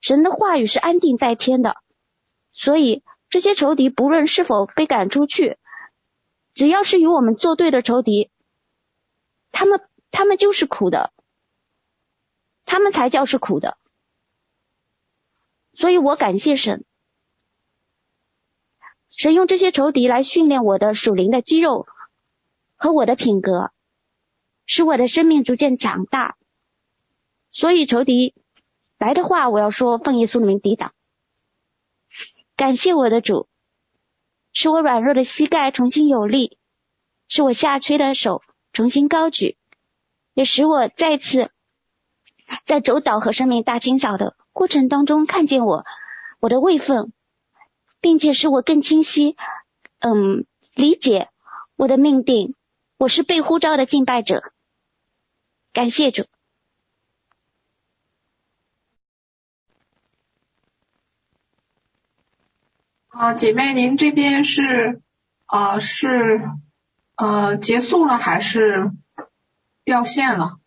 [0.00, 1.76] 神的话语是安定在天的，
[2.52, 5.58] 所以这些仇敌不论是否被赶出去。
[6.54, 8.30] 只要是与我们作对的仇敌，
[9.50, 9.80] 他们
[10.10, 11.12] 他们就是苦的，
[12.64, 13.76] 他们才叫是苦的。
[15.76, 16.84] 所以我感谢神，
[19.10, 21.86] 神用这些仇敌来训练我的属灵的肌肉
[22.76, 23.70] 和我的品格，
[24.64, 26.38] 使我的生命逐渐长大。
[27.50, 28.34] 所以仇敌
[28.96, 30.94] 来的话，我要说奉耶稣的名抵挡。
[32.56, 33.46] 感谢我的主。
[34.54, 36.56] 使我软弱的膝盖重新有力，
[37.28, 39.58] 使我下垂的手重新高举，
[40.32, 41.50] 也使我再次
[42.64, 45.84] 在走岛和生命大清扫的过程当中看见我
[46.40, 47.12] 我的位分，
[48.00, 49.36] 并且使我更清晰，
[49.98, 51.28] 嗯，理解
[51.76, 52.54] 我的命定。
[52.96, 54.42] 我是被呼召的敬拜者，
[55.74, 56.24] 感谢主。
[63.08, 65.02] 啊，姐妹，您这边是
[65.44, 66.48] 啊、是
[67.16, 68.90] 呃结束了还是
[69.84, 70.58] 掉线了？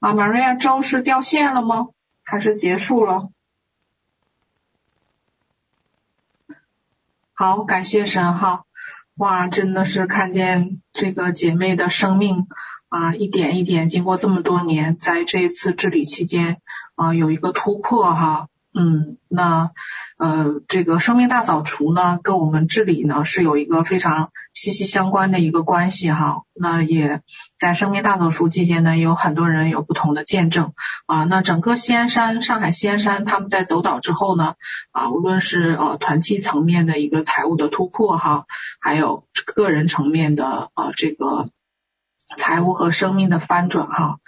[0.00, 1.88] 啊，玛瑞亚州是掉线了吗？
[2.22, 3.30] 还是结束了？
[7.32, 8.64] 好，感谢神哈！
[9.14, 12.46] 哇，真的是看见这个姐妹的生命
[12.88, 16.60] 啊，一点一点经过这么多年，在这一次治理期间。
[16.94, 19.72] 啊，有一个突破哈，嗯，那
[20.18, 26.42] 呃，这个生命大扫除呢，跟我们治理呢是有一个非常息息相关的一个关系哈。
[26.54, 27.22] 那也
[27.56, 30.74] 在生命大扫除期间呢，也有很多人有不同的见证
[31.06, 31.24] 啊。
[31.24, 34.54] 那整个西安山，上海西安山，他们在走岛之后呢，
[34.92, 38.46] 啊，无论是呃团契层面的一个财务的突破哈，
[38.78, 41.50] 还有个人层面的呃这个
[42.36, 44.18] 财务和生命的翻转哈。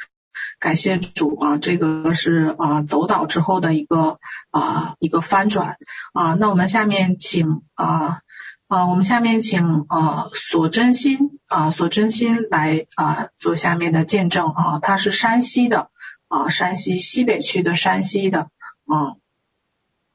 [0.60, 5.78] 感谢主啊，这个是啊走祷之后的一个啊一个翻转
[6.12, 6.34] 啊。
[6.34, 8.20] 那我们下面请啊
[8.68, 14.78] 啊我们下面请啊索真心啊索真心来啊做下面的见证啊。
[14.80, 15.90] 他是山西的
[16.28, 18.50] 啊山西西北区的山西的
[18.84, 19.16] 啊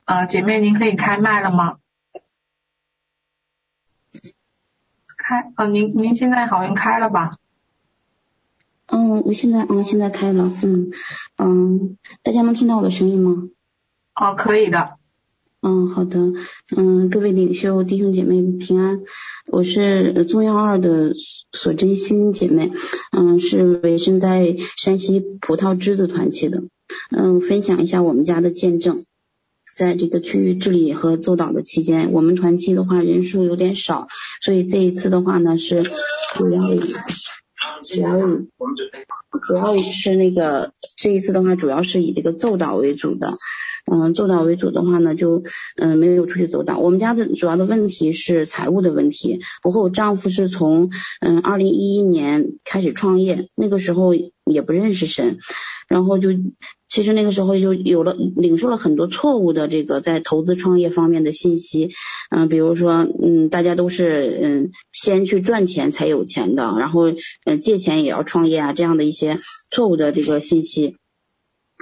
[0.06, 1.80] 啊姐妹您可以开麦了吗？
[5.18, 7.38] 开啊您您现在好像开了吧？
[8.88, 10.91] 嗯，我现在嗯现在开了，嗯
[11.38, 13.49] 嗯，大家能听到我的声音吗？
[14.15, 14.91] 哦，可以的。
[15.61, 16.19] 嗯，好的。
[16.77, 19.01] 嗯，各位领袖弟兄姐妹平安，
[19.47, 21.13] 我是中央二的
[21.51, 22.71] 索真心姐妹，
[23.11, 26.61] 嗯，是委身在山西葡萄枝子团契的，
[27.09, 29.03] 嗯，分享一下我们家的见证，
[29.75, 34.07] 在这个区域治理和做导的期间，我们团契的话人数有点少，
[34.41, 35.81] 所以这一次的话呢是
[36.36, 36.61] 主要。
[37.84, 38.13] 主要
[39.43, 43.34] 主要是那个这一次的话，主要是以这个奏导为主的，
[43.91, 45.43] 嗯，奏导为主的话呢，就
[45.78, 46.78] 嗯没有出去走导。
[46.78, 49.41] 我们家的主要的问题是财务的问题。
[49.63, 50.89] 我和我丈夫是从
[51.21, 55.38] 嗯二零一一年开始创业，那个时候也不认识神，
[55.88, 56.30] 然后就。
[56.88, 61.89] 其实那个时候就有了领受了很多错误的这个在投资创业方面的信息，
[62.29, 67.11] 嗯，比如说，嗯，大家都是嗯先去赚钱才有钱的，然后
[67.43, 70.95] 嗯借钱也要创业啊，这样的一些错误的这个信息，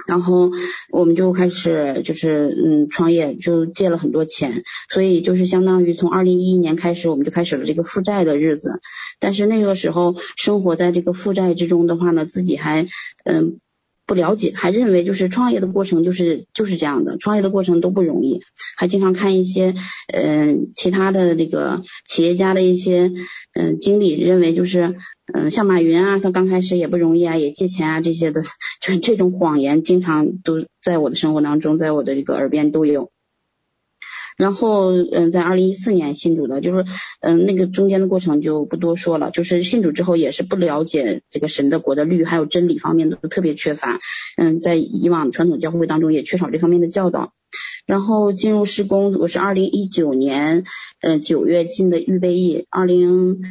[0.08, 0.50] 然后
[0.90, 8.80] 我们就开始就是嗯创业就借了很多钱，所以就是相当于从二零一一年开始我们就开始了这个负债的日子，
[9.20, 12.86] 但是那个时候生活在这个负债之中的话呢，自己还
[13.24, 13.60] 嗯。
[14.06, 18.42] 不了解，还认为就是创业的过程就是就是这样的，创业的过程都不容易，
[18.76, 19.74] 还经常看一些
[20.12, 23.12] 嗯、呃、其他的这个企业家的一些
[23.54, 24.96] 嗯、呃、经历，认为就是
[25.32, 28.42] 嗯，像马云啊，他刚开始也不容易啊，也借钱啊这些的，
[28.82, 33.10] 就是这种谎言经常都在我的生活当中，在我的这个耳边都有。
[34.36, 36.84] 然后，嗯，在二零一四年信主的，就是，
[37.20, 39.30] 嗯，那个中间的过程就不多说了。
[39.30, 44.00] 就是信主之后也是不了解这个神的国的律还有真理方面都特别缺乏。
[44.36, 47.32] 嗯，在以往传统教会当中也缺少这方面的教导。
[47.86, 50.64] 然后进入施工，我是二零一九年，
[51.02, 53.42] 嗯，九月进的预备役，二零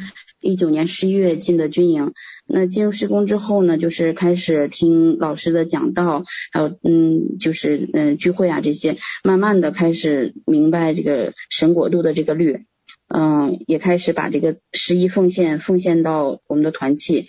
[0.44, 2.12] 一九年十一月进的军营。
[2.46, 12.66] 那进入施工之后呢，就是开始听老师的讲道，还有嗯，就是嗯聚会啊这些，慢慢的开始明白这个神国度的这个律，
[13.08, 17.28] 嗯，也开始把这个十一奉献奉献到我们的团契，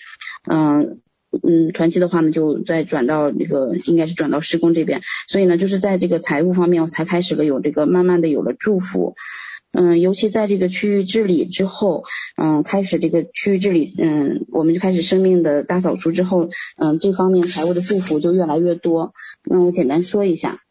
[0.51, 0.99] 嗯
[1.41, 9.15] 嗯，团契的话呢，就再转到这个应该是转到施工这边，所以呢，就是在这个财务方面，我才开始了有这个慢慢的有了祝福。
[9.75, 12.03] 嗯，尤其在这个区域治理之后，
[12.37, 19.13] 嗯，开始这个区域治理，嗯，我们就开始生命的大扫除之后，嗯，这方面财务的束缚就越来越多。
[19.43, 20.64] 那我简单说一下。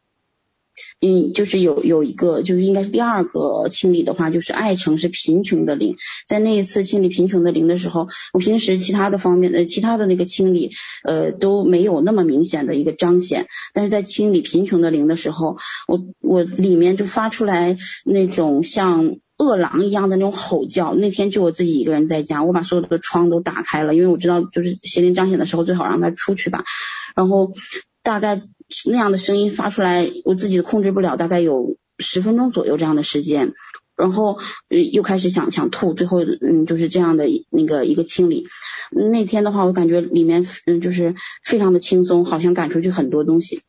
[1.00, 5.96] 嗯，就是有有一个，就是应该是第二个清理的话，就是爱城是贫穷的灵。
[6.26, 10.70] 在那一次清理贫穷的灵的时候，我平时其他的方面的其他的那个清理，
[11.04, 13.46] 呃，都没有那么明显的一个彰显。
[13.72, 20.94] 但是在清理贫穷的灵的时候，我我里面就发出来那种像饿狼一样的那种吼叫。
[20.94, 26.64] 那天就我自己一个人在家，我把所有的窗都打开了，因为我知道就是邪灵彰显的时候，最好让他出去吧。
[27.14, 27.52] 然后
[28.02, 28.40] 大概。
[28.86, 33.52] 那样的声音发出来，我自己控制不了，大概有十分钟左右这样的时间，
[33.96, 34.38] 然后
[34.68, 38.46] 又开始想想吐，最后嗯就是这样的那个一个清理。
[38.90, 43.62] 那天的话，我感觉里面嗯就是非常的轻松，好像赶出去很多东西。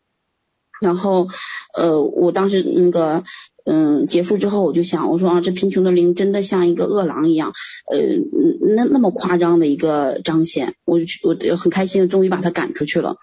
[0.81, 1.29] 然后
[1.73, 3.23] 呃，我当时那个
[3.65, 7.53] 嗯结束之后，我就想，我说啊，这贫穷的灵真的像一个饿狼一样，
[7.89, 7.97] 呃
[8.75, 13.17] 那那么夸张的一个彰显，我就我很开心，终于把它赶出去了。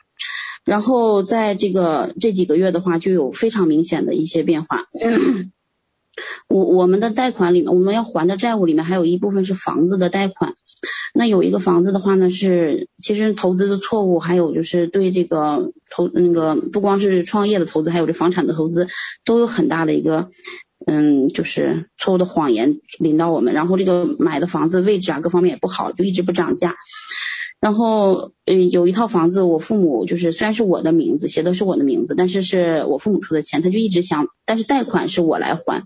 [0.65, 4.87] 然后在这个这几个月的话，就有非常明显的一些变化。
[6.47, 10.55] 我我们的贷款里面，我们要还的债务里面还有一部分是房子的贷款。
[11.15, 18.89] 那有一个房子的话呢，是其实投资的错误，还有就是对这个投那个不光是创业的投资，还有这房产的投资，
[19.25, 20.29] 都有很大的一个
[20.87, 23.55] 嗯，就是错误的谎言领到我们。
[23.55, 26.77] 然后这个买的房子位置啊，各方面也不好，就一直不涨价。
[27.63, 35.85] 然后，嗯，有一套房子，我父母就是虽然是我的名字，写的是我的名字，但是是我父母出的钱，他就一直想，但是贷款是我来还，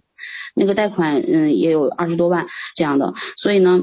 [0.54, 3.82] 那个贷款，嗯，也有二十多万这样的，所以呢，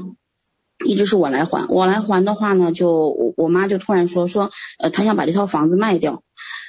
[0.84, 1.68] 一直是我来还。
[1.68, 6.24] 我来还的话呢，就我我妈就突然说说，呃，她想把这套房子卖掉，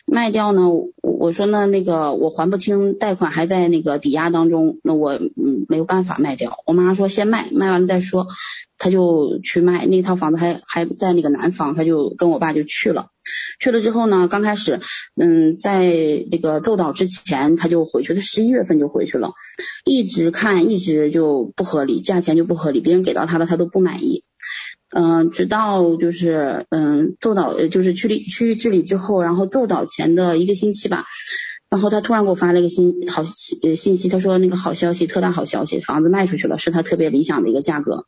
[0.05, 6.57] 卖掉呢，我我说呢，那个我还不清贷款还在那个抵押当中，那我嗯没有办法卖掉。
[6.65, 8.27] 我妈说先卖，卖完了再说。
[8.77, 13.07] 他就去卖那套房子还，还在那个南方，他就跟我爸就去了。
[13.57, 14.81] 去了之后呢，刚开始，
[15.15, 15.79] 嗯，在
[16.29, 19.31] 那个奏祷之前，他就回去，他十一月份就回去了，
[19.85, 24.25] 一直看，一直就不合理，价钱就不合理，别人给到他的他都不满意。
[24.97, 31.03] 嗯，直到就是嗯奏祷，就是区里区域治理之后，然后奏祷前的一个星期吧，
[31.69, 33.25] 然后他突然给我发了一个信好
[33.63, 38.05] 呃信息，他说那个好消息，特大好消息，房子卖出去了，是他特别理想的一个价格。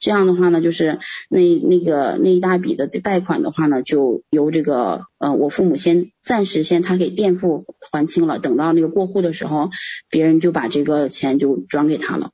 [0.00, 0.98] 这样的话呢，就是
[1.30, 9.70] 那那个那一大笔的这贷款的话呢，就由这个呃我父母先暂时先他给垫付还清了，等到那个过户的时候，
[10.10, 12.32] 别人就把这个钱就转给他了，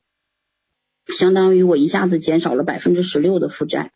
[1.07, 3.91] 相当于我一下子减少了百分之十六的负债。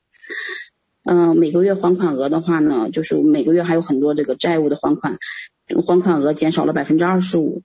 [1.04, 5.18] 嗯、每个月还款额的话呢，就是每个月还有很多这个债务的还款，
[5.86, 7.64] 还款额减少了百分之二十五，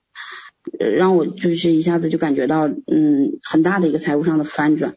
[0.78, 4.94] 让我就是一下子就感觉到嗯很大的一个财务上的翻转。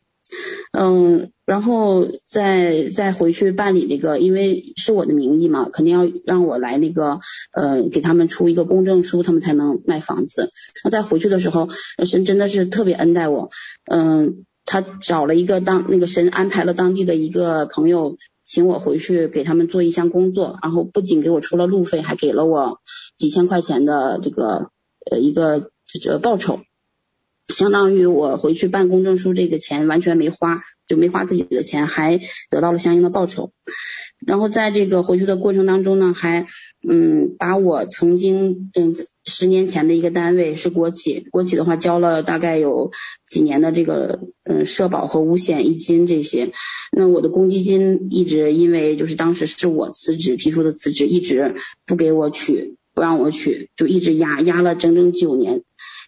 [0.71, 7.19] 嗯，然后再再回去办理那个，因为是我的名义嘛，肯定要让我来那个，
[7.53, 10.51] 呃，给他们出一个公证书，他们才能卖房子。
[10.83, 11.69] 那再回去的时候，
[12.05, 13.49] 神真的是特别恩待我，
[13.85, 22.79] 嗯，他找了一个当那个神安排了当地的一个朋友，请我回去给他们做一项工作，然后不仅给我出了路费，还给了我
[23.15, 24.71] 几千块钱的这个
[25.09, 26.59] 呃一个这报酬。
[27.47, 32.19] 相当于我回去办公证书，这个钱完全没花，就没花自己的钱，还
[32.49, 33.51] 得到了相应的报酬。
[34.25, 36.47] 然后在这个回去的过程当中呢，还
[36.87, 42.91] 嗯把我曾经嗯十年前的一个单位是国企，国企的话交了大概有
[43.27, 46.51] 几年的这个嗯社保和五险一金这些，
[46.91, 55.61] 那我的公积金一直因为就是当时是我辞职提出的辞职，一直不给我取，不让我取，就一直压压了整整九年。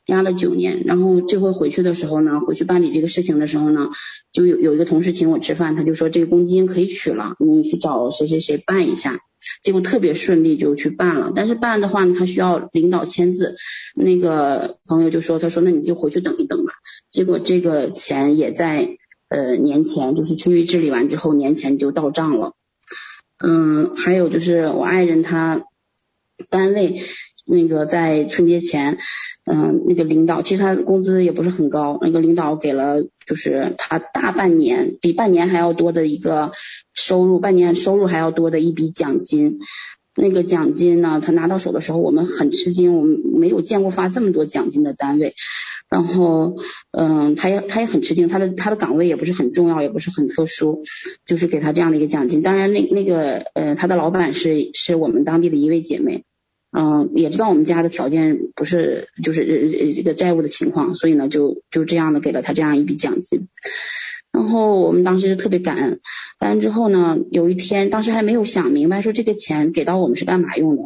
[0.07, 3.89] 压了九年，然后这回回去的时候呢，回去办理这个事情的时候呢，
[4.31, 9.19] 就有有一个同事请我吃饭，他就说这个公积金可以取了，你去找谁谁谁办一下。
[9.61, 13.55] 结果特别顺利就去办了，但是办的话呢，他需要领导签字。
[13.95, 16.73] 那个朋友就说，他说那你就回去等一等吧。
[17.11, 18.97] 结果这个钱也在
[19.29, 22.53] 呃年前，就是区域治理完之后年前就到账了。
[23.39, 25.63] 嗯，还有就是我爱人他
[26.49, 27.01] 单位
[27.47, 28.97] 那个在春节前。
[29.49, 36.51] 嗯，那个领导其实他工资也不是很高，那个领导给了就是他大半年比半年还要多的一个
[36.93, 39.59] 收入，半年收入还要多的一笔奖金。
[40.17, 45.33] 那个奖金呢，他拿到手的时候我们很吃惊，我们没有见过发这么多奖金的单位。
[45.89, 46.57] 然后，
[46.91, 50.83] 嗯，他也他也很吃惊，他的他的岗位也不是很重要，也不是很特殊，
[51.25, 52.41] 就是给他这样的一个奖金。
[52.41, 56.25] 当然，那那个呃，他的老板是是我们当地的一位姐妹。
[56.79, 63.47] 嗯，也知道我们家的条件不是就是这个债务的情况，所以呢就就这样的给了他这样一笔奖金。
[64.31, 65.99] 然后我们当时就特别感恩，
[66.37, 70.83] 感恩之后呢，有一天当时还没有想明白说这个钱给到我们是干嘛用的。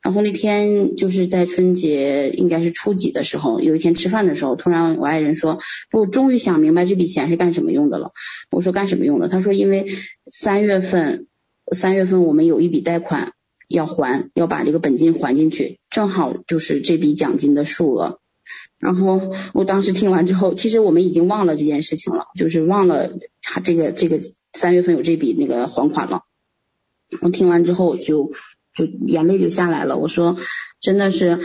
[0.00, 5.58] 然后那天就是在春节应该是初几的时候，有一天吃饭的时候，突然我爱人说，
[5.92, 8.12] 我终于想明白这笔钱是干什么用的了。
[8.50, 9.28] 我说干什么用的？
[9.28, 9.84] 他说因为
[10.30, 11.26] 三月份
[11.70, 13.32] 三月份我们有一笔贷款。
[13.68, 18.20] 要还，要把这个本金还进去，正好就是这笔奖金的数额。
[18.78, 23.10] 然后我当时听完之后，其实我们已经忘了这件事情了，就是忘了
[23.42, 24.20] 他这个这个
[24.52, 26.22] 三月份有这笔那个还款了。
[27.22, 28.32] 我听完之后就
[28.74, 29.96] 就眼泪就下来了。
[29.96, 30.36] 我说
[30.80, 31.40] 真的是，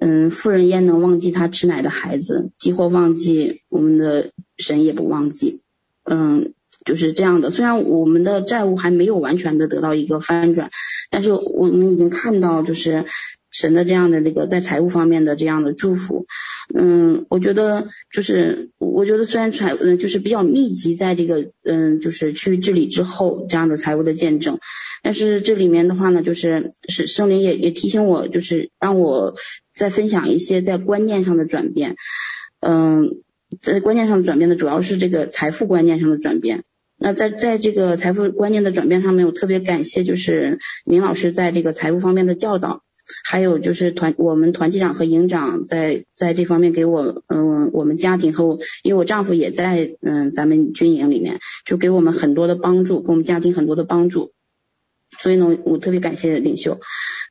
[0.00, 5.62] 嗯，富人焉能忘记他吃奶的孩子，即或忘记我们的神也不忘记。
[6.04, 6.54] 嗯。
[6.84, 10.70] 就是这样的，虽然我们的债务还没有完全的得到一个翻转，
[11.10, 13.06] 但是我们已经看到，就是
[13.50, 16.26] 神的这样的那个在财务方面的这样的祝福。
[16.74, 24.58] 嗯，我觉得就是我觉得虽然财嗯就是比较密集在这个嗯就是区域治理之后这样的财务的见证，
[25.02, 29.34] 但是这里面的话呢，就是是圣灵也也提醒我，就是让我
[29.74, 31.96] 再分享一些在观念上的转变。
[32.60, 33.22] 嗯，
[33.60, 36.64] 在观念上的转变呢，主要是这个财富观念上的转变。
[36.96, 42.82] 那在在这个财富观念的转变上面，我特别感谢就是明老师在这个财务方面的教导，
[43.24, 54.32] 还有就是团我们团级长和营长在在这方面给我嗯我们家庭和我，因为我丈夫也在嗯咱们军营里面，就给我们很多的帮助，给我们家庭很多的帮助，
[55.18, 56.78] 所以呢我特别感谢领袖。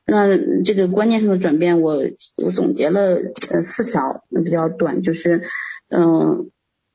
[0.06, 2.04] 那这个观念上的转变，我
[2.36, 3.18] 我总结了
[3.50, 5.42] 呃四条，比较短，就是
[5.88, 6.50] 嗯。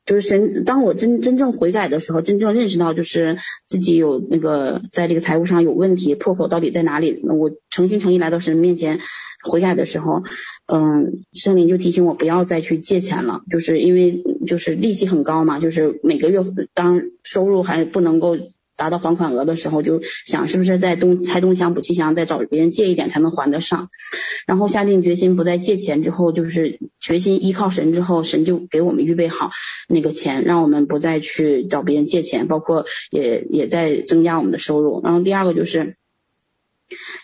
[0.10, 3.38] 就是神，当我真真正悔改的时候，真正认识到就是
[3.68, 7.22] 自己有那个在这个财务上有问题，破口到底在哪里？
[7.24, 9.00] 我诚心诚意来到神面前
[9.44, 10.24] 悔改的时候，
[10.66, 16.44] 嗯，圣灵就提醒我不要再去借钱了，就是因为就是利息很高嘛，就是每个月
[16.74, 18.36] 当收入还不能够。
[18.80, 23.90] 达到还款额的时候，就想是不是在东拆东墙补西墙，再找别人借一点才能还得上。
[24.48, 29.52] 然后下定决心不再借钱之后，就是决心依靠神之后，神就给我们预备好
[29.90, 35.02] 那个钱，让我们不再去找别人借钱，包括也也在增加我们的收入。
[35.04, 35.96] 然后第二个就是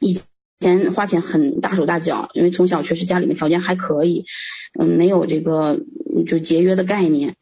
[0.02, 0.20] 以
[0.60, 4.26] 前花钱很大手大脚，因为从小确实家里面条件还可以，
[4.78, 5.80] 嗯，没有这个
[6.28, 7.36] 就节约的概念。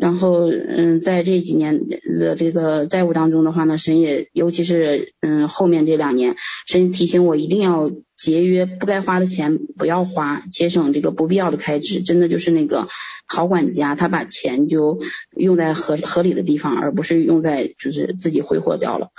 [0.00, 1.88] 然后，嗯，在这几年
[2.18, 6.36] 的这个债务当中的话呢，神也，尤其是嗯后面这两年，
[6.66, 12.00] 神提醒我一定要节约，不该花的钱不要花，节省这个不必要的开支。
[12.00, 12.86] 真的就是那个
[13.26, 15.00] 好管家，他把钱就
[15.36, 19.10] 用在合合理的地方，而不是用在就是自己挥霍掉了。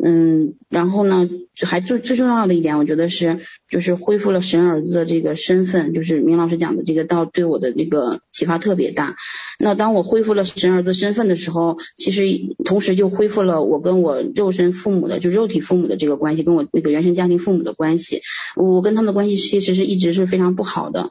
[0.00, 1.28] 嗯，然后呢，
[1.60, 9.16] 还最最重要的一点，我觉得是，就是恢复了神儿子的这个身份，就是明老师讲的这个道，对我的这个启发特别大。
[9.58, 12.22] 那当我恢复了神儿子身份的时候，其实
[12.64, 18.20] 同时就恢复了我跟我肉身父母的，就肉体父母的这个关系，跟我那个原生家庭父母的关系。
[18.56, 21.10] 我跟他们的关系其实是一直是非常不好的。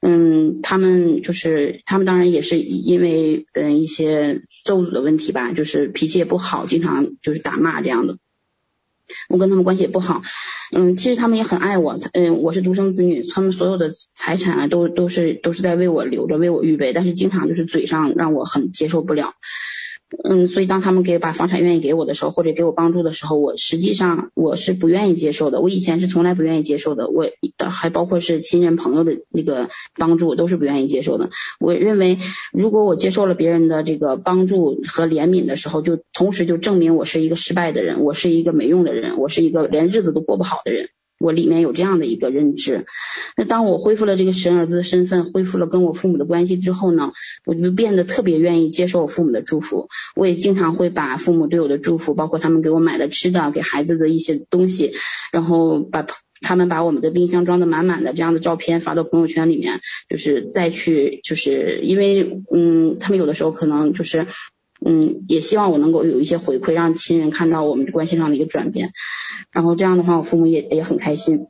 [0.00, 8.16] 嗯，他们就是他们当然也是因为嗯一些咒诅的问题吧，就是脾气也不好，经常就是打骂这样的。
[9.28, 10.22] 我跟他们关系也不好，
[10.70, 19.34] 嗯，其实他们也很爱我，嗯，我是独生子女，他们所有的财产啊，都都是都是在为我留着，为我预备，但是经常就是嘴上让我很接受不了。
[20.24, 25.60] 嗯，所以当他们给把房产愿意给我的时候，或者给我帮助的时候，我实际上我是不愿意接受的。
[25.60, 27.30] 我以前是从来不愿意接受的，我
[27.70, 31.30] 还包括是亲人朋友的那个帮助，我都是不愿意接受的。
[31.58, 32.18] 我认为，
[32.52, 40.88] 如果我接受了别人的这个帮助和怜悯的时候，就同时就证明我是一个失败的人，我是一个没用的人，我是一个连日子都过不好的人。
[41.22, 42.84] 我里面有这样的一个认知。
[43.36, 47.12] 那当我恢复了这个神儿子的身份，恢复了跟我父母的关系之后呢，
[47.46, 49.88] 我就变得特别愿意接受我父母的祝福。
[50.16, 54.92] 我也经常会把父母对我的祝福，包括他们给我买的吃的，给孩子的一些东西，
[55.32, 56.06] 然后把
[56.40, 64.26] 他们把我们的冰箱装得满满的这样的照片发到朋友圈里面，就是再去就是因为嗯，他们有的时候可能就是。
[64.84, 68.92] 嗯，也希望我能够有一些回馈，让亲人看到我们关系上的一个转变。
[69.52, 71.46] 然后这样的话，我父母也也很开心。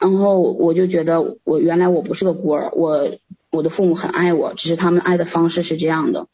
[0.00, 3.18] 然后我就觉得，我原来我不是个孤儿，我
[3.50, 6.28] 我的父母很爱我，只是他们爱的方式是这样的。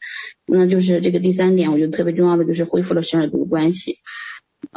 [0.45, 3.95] 那就是这个第三点，我觉得特别重要的就是恢复了神儿子的关系。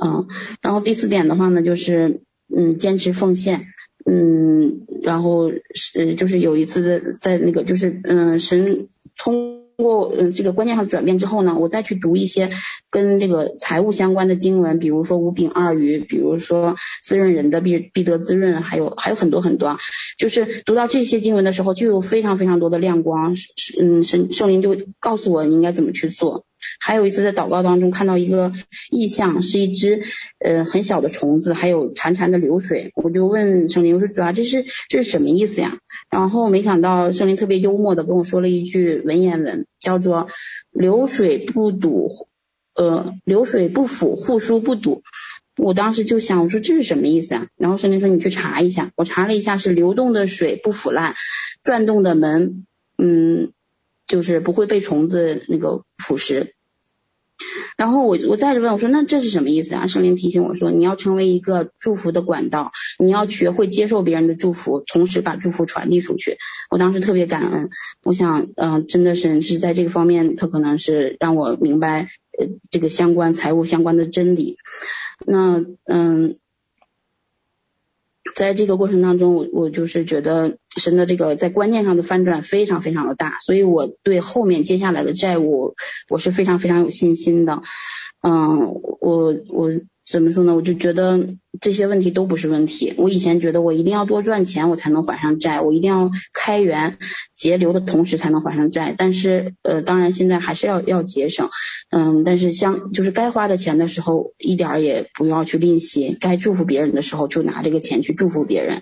[0.02, 0.26] 嗯，
[0.62, 2.22] 然后第四点的话呢，就是
[2.54, 3.66] 嗯，坚持奉献。
[4.06, 9.57] 嗯，然后是就是有一次在那个就是嗯神通。
[9.78, 12.50] 通过嗯这个观念上转变之后呢，我再去读一些
[12.90, 19.78] 跟这个财务相关的经文，比如说五饼二鱼，比如说滋润人的必必得滋润，还有还有很多很多，
[20.18, 23.36] 就是读到这些经文的时候，就有非常非常多的亮光，
[23.80, 26.44] 嗯圣圣灵就告诉我应该怎么去做。
[26.80, 28.52] 还有一次在祷告当中看到一个
[28.90, 30.02] 意象，是一只
[30.40, 35.78] 呃很小的虫子，还有潺潺的流水，我就问圣灵，我说主啊，这是这是什么意思呀？
[36.10, 40.28] 然后没想到圣灵特别幽默的跟我说了一句文言文，叫做
[40.70, 42.10] 流水不堵，
[42.74, 45.02] 呃流水不腐，户书不堵。
[45.56, 47.46] 我当时就想，我说这是什么意思啊？
[47.56, 51.14] 然后圣灵说你去查一下，我查了一下是流动的水不腐烂，
[51.62, 52.66] 转动的门，
[52.96, 53.52] 嗯。
[54.10, 56.52] 就是不会被虫子那个腐蚀，
[57.76, 59.86] 然后我我再问我说，那这是什么意思啊？
[59.86, 66.38] 圣灵提醒我说，你要成为一个祝福的管道，你要学会接受别人的祝福，同时把祝福传递出去。
[66.70, 67.70] 我当时特别感恩，
[68.02, 72.08] 我想，嗯、呃，真的是是在这个方面，他可能是让我明白
[72.38, 74.56] 呃这个相关财务相关的真理。
[75.26, 76.38] 那嗯。
[78.34, 85.74] 在这个过程当中，我我就是觉得神的这个在观念上的翻转非常非常的大，所以我对后面接下来的债务
[86.08, 87.62] 我是非常非常有信心的。
[88.22, 89.72] 嗯，我我。
[90.10, 90.54] 怎么说呢？
[90.54, 92.94] 我就觉得这些问题都不是问题。
[92.96, 96.96] 我以前觉得我一定要多赚钱，我才能还上债；我一定要开源
[97.34, 98.94] 节流的同时才能还上债。
[98.96, 101.50] 但是呃，当然现在还是要要节省，
[101.90, 108.80] 嗯，但是像就是该花的钱的时候，一点儿也不要去吝惜；该祝福别人的时候，就拿这个钱去祝福别人。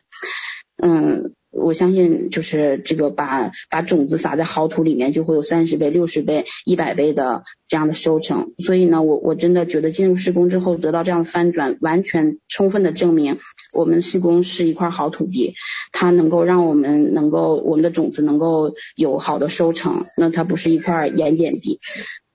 [0.77, 1.33] 嗯。
[1.59, 8.53] 我相信，就是这个把把种子撒在好土里面，就会有三十倍、六十倍、一百倍的这样的收成。
[8.59, 13.39] 所以呢，我我真的觉得进入施工之后得到这样的翻转，完全充分的证明
[13.74, 15.55] 我们施工是一块好土地，
[15.93, 20.05] 它能够让我们能够我们的种子能够有好的收成。
[20.18, 21.81] 那它不是一块盐碱地。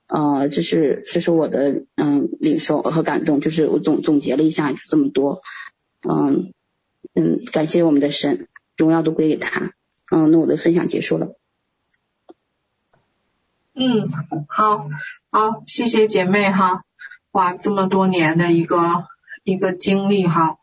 [0.08, 5.42] 呃，这是这是我的嗯领受和感动，就是我总总结了一下这么多。
[6.10, 6.54] 嗯
[7.14, 8.48] 嗯，感谢我们的神。
[8.78, 9.74] 荣耀都归给他。
[10.10, 11.36] 嗯，那我的分享结束了。
[13.74, 14.10] 嗯，
[14.48, 14.88] 好，
[15.30, 16.84] 好，谢谢姐妹哈。
[17.32, 19.06] 哇，这么多年的一个
[19.44, 20.58] 一个经历哈，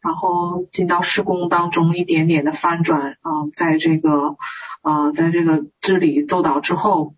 [0.00, 4.36] 然后进到施工当中一点点的翻转啊，在这个
[4.82, 7.14] 啊，在这个治理奏导之后，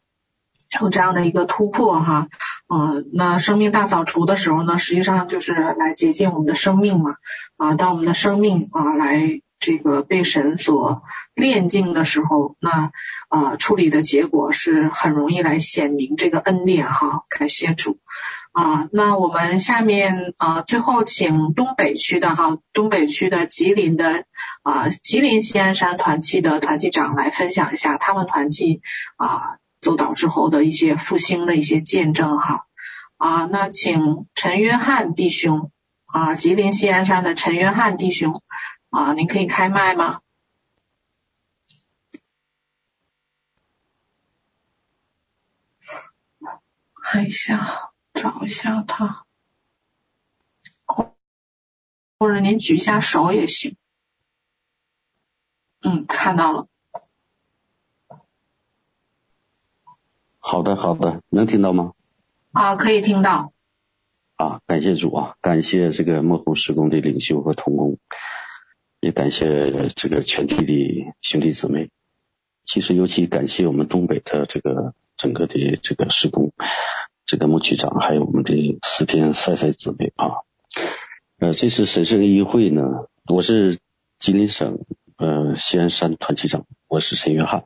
[0.81, 2.29] 有这样的一个突破哈。
[2.75, 7.16] 嗯，那生命大扫除的时候呢，实际上就是来洁净我们的生命嘛。
[7.57, 9.41] 啊，当我们的生命啊来。
[9.61, 11.05] 这个被神所
[11.35, 12.91] 炼净的时候，那
[13.29, 17.99] 啊、处理的结果是很容易来显明这个恩典哈，感谢主
[18.53, 24.24] 啊、那我们下面啊、最后请东北区的哈，东北区的吉林的
[24.62, 28.82] 啊、吉林西安山团契的团契长来分享一下他们团契
[29.16, 32.66] 啊奏导之后的一些复兴的一些见证哈
[33.19, 35.70] 啊、那请陈约翰弟兄
[36.06, 38.43] 啊、吉林西安山的陈约翰弟兄。
[38.89, 40.20] 啊，您可以开麦吗？
[46.94, 49.24] 看一下，找一下他，
[50.86, 53.77] 或者您举一下手也行。
[55.81, 56.69] 嗯，看到了。
[60.47, 61.95] 好的，好的，能听到吗？
[62.53, 63.55] 啊，可以听到。
[64.37, 67.99] 啊，感谢主啊，感谢这个幕后施工的领袖和同工。
[69.01, 71.89] 也感谢这个全体的兄弟姊妹，
[72.66, 76.53] 其实尤其感谢我们东北的这个整个的这个施工，
[77.25, 80.45] 这个牧区长，还有我们的四天赛赛姊妹啊。
[81.39, 82.83] 呃，这次神圣议会呢，
[83.33, 83.79] 我是
[84.19, 84.85] 吉林省
[85.16, 87.65] 呃西安山团旗长，我是陈约翰。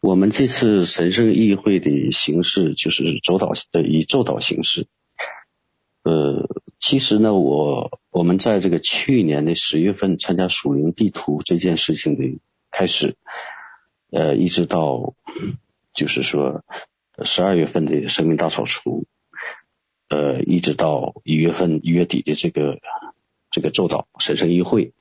[0.00, 4.86] 我们这次神圣议会的形式就是周导呃以周导形式，
[6.02, 6.48] 呃。
[6.82, 12.40] 其实呢，我我们在这个去年的十月份参加属灵地图这件事情的
[12.70, 13.18] 开始，
[14.10, 15.12] 呃，一直到
[15.92, 16.64] 就是说
[17.22, 19.04] 十二月份的生命大扫除，
[20.08, 22.78] 呃，一直到一月份一月底的这个
[23.50, 24.94] 这个咒祷神圣议会，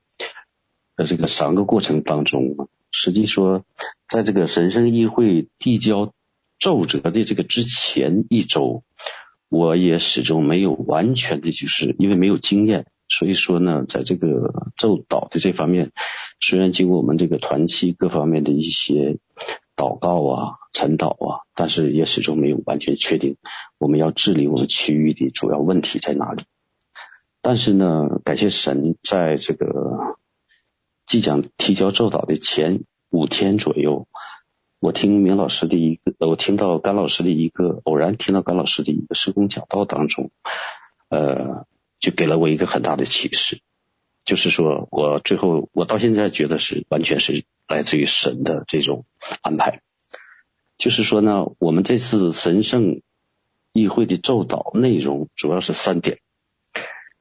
[0.97, 3.63] 在这个三个过程当中，实际说，
[4.07, 6.13] 在这个神圣议会递交
[6.59, 8.83] 奏折的这个之前一周。
[9.51, 15.91] 我也始终没有完全的，就是因为没有经验，所以说呢，在这个奏祷的这方面，
[16.39, 19.17] 虽然经过我们这个团契各方面的一些
[19.75, 23.37] 祷告啊、晨祷啊，但是也始终没有完全确定
[23.79, 26.43] 我们要治理我们区域的主要问题在哪里。
[27.41, 30.18] 但是呢，感谢神，在这个
[31.09, 34.07] 即将提交咒祷的前五天左右。
[34.79, 40.29] 我听明老师的一个，我听到甘老师的一个偶然听到甘老师的一个施工讲道当中，
[41.09, 41.65] 呃，
[41.99, 43.59] 就给了我一个很大的启示，
[44.23, 49.03] 就是说我最后我到现在觉得是完全是来自于神的这种
[49.41, 49.81] 安排，
[50.77, 53.01] 就是说呢，我们这次神圣
[53.73, 56.19] 议会的咒祷内容主要是三点，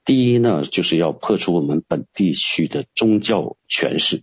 [0.09, 4.23] 第一呢，就是要破除我们本地区的宗教权势。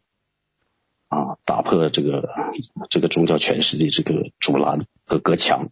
[1.09, 2.27] 啊，打破这个
[2.89, 5.69] 这个宗教权势的这个阻拦和隔墙，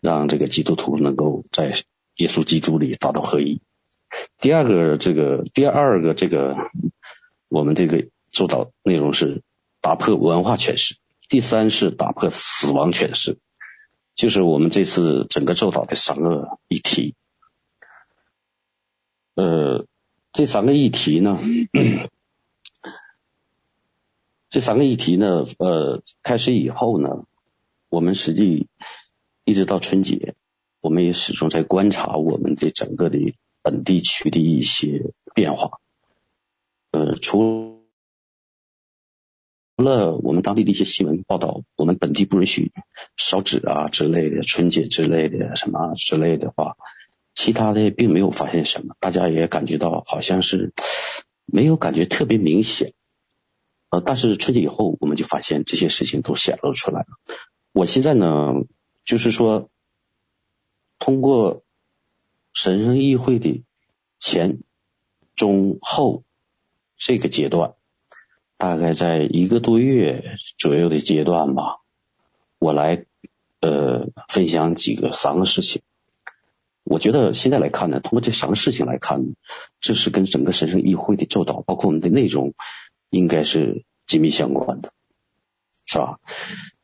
[0.00, 1.74] 让这个基督徒能够在
[2.18, 3.60] 耶稣基督里达到合一。
[4.38, 6.56] 第二个，这个第二个这个
[7.48, 9.42] 我们这个做到内容是
[9.80, 10.98] 打破文化权势。
[11.28, 13.38] 第三是打破死亡权势，
[14.14, 17.16] 就是我们这次整个做到的三个议题。
[19.34, 19.86] 呃，
[20.32, 21.38] 这三个议题呢。
[24.50, 27.24] 这三个议题呢，呃，开始以后呢，
[27.88, 28.68] 我们实际
[29.44, 30.34] 一直到春节，
[30.82, 33.18] 我们也始终在观察我们的整个的
[33.62, 35.80] 本地区的一些变化。
[36.90, 37.80] 呃，除
[39.76, 42.72] 了我们当地的一些新闻报道，我们本地不允许
[43.16, 46.76] 烧纸啊之类的，春节之类的什么之类的话，
[47.34, 50.72] 其他的并没有发现什么，大家也感觉到好像是
[51.46, 52.92] 没有感觉特别明显。
[53.88, 57.06] 呃，但是春节以后，我们就发现这些事情都显露出来了。
[57.72, 58.54] 我现在呢，
[59.04, 59.68] 就是说，
[60.98, 61.62] 通过
[62.54, 63.64] 神圣议会的
[64.18, 64.60] 前、
[65.36, 66.22] 中、后
[66.96, 67.74] 这个阶段，
[68.56, 71.80] 大概在一个多月左右的阶段吧，
[72.58, 73.04] 我来
[73.60, 75.82] 呃分享几个三个事情。
[76.84, 79.34] 我觉得现在来看呢，通过这三个事情来看，
[79.80, 82.54] 这是跟整个神圣议会的教导，包括我们的内容。
[83.14, 84.94] 应该是紧密相关的，
[85.84, 86.18] 是吧？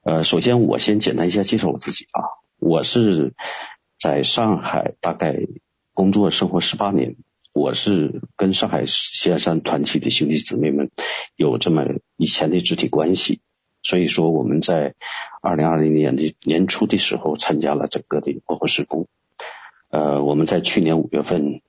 [0.03, 2.21] 呃，首先我先简单一下介绍我自己啊，
[2.59, 3.33] 我是
[3.99, 5.39] 在上海大概
[5.95, 7.17] 工作生活十八年，
[7.55, 10.91] 我是跟上海仙山团体的兄弟姊妹们
[11.35, 11.83] 有这么
[12.19, 13.41] 以前的肢体关系，
[13.83, 14.97] 所以说我们在
[15.41, 19.09] 二零二零年的年初的时候参加了整个的幕后事工，
[19.91, 21.63] 呃，我们在去年五月份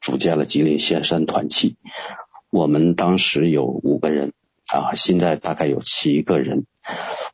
[0.00, 1.76] 组建了吉林仙山团契。
[2.50, 4.34] 我们当时有五个人
[4.66, 6.66] 啊，现在大概有七个人。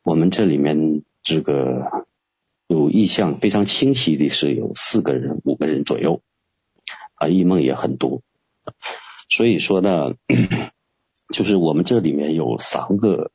[0.03, 2.05] 我们这里面这个
[2.67, 6.21] 有意向非常清晰的是有四个人、五个人左右
[7.15, 8.21] 啊，异梦也很多。
[9.27, 10.13] 所以说呢，
[11.33, 13.31] 就是我们这里面有三个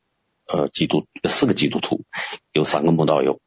[0.47, 2.05] 呃基督，四个基督徒，
[2.53, 3.41] 有三个慕道友。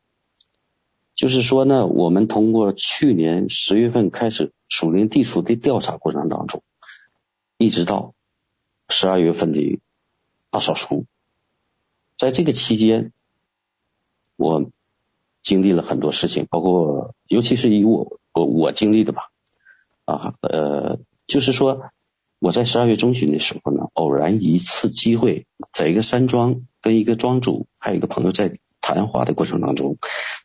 [1.18, 6.64] 就是说呢，我们通过去年十月份开始属灵地图的调查过程当中，
[7.58, 8.14] 一直到。
[8.90, 9.82] 十二月份的
[10.50, 11.06] 大扫除，
[12.16, 13.12] 在这个期间，
[14.38, 14.72] 我
[15.44, 19.24] 经历了很多事情，包括尤其是以我我我经历的吧，
[20.06, 21.92] 啊呃，就是说
[22.40, 28.58] 我在十二月中旬的时候呢，偶然一次机会，在一个山庄跟一个庄主还有一个朋友在
[28.96, 29.98] 谈话的过程当中，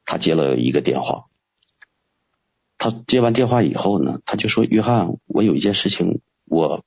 [0.04, 1.26] 他接了一个电话，
[2.78, 6.84] 他接完电话以后呢，他就说：“约翰，我有一件事情，我。”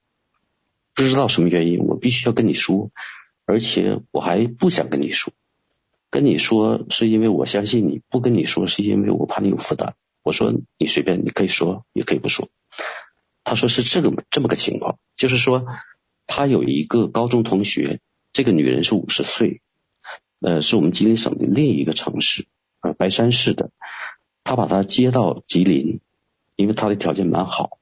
[0.98, 2.90] 不知道什么原因，我必须要跟你说，
[3.45, 5.34] 而且我还不想跟你说。
[6.10, 9.95] 跟你说是因为我相信你，不跟你说是因为我怕你有负担。
[10.23, 12.48] 我说你随便，你可以说，也可以不说。
[13.44, 15.65] 他说是这个这么个情况，就是说
[16.27, 17.99] 他有一个高中同学，
[18.32, 19.61] 这个女人是五十岁，
[20.45, 22.45] 呃，是我们吉林省的另一个城市，
[22.81, 23.72] 呃，白山市的。
[24.43, 25.99] 他把她接到吉林，
[26.55, 27.80] 因为她的条件蛮好，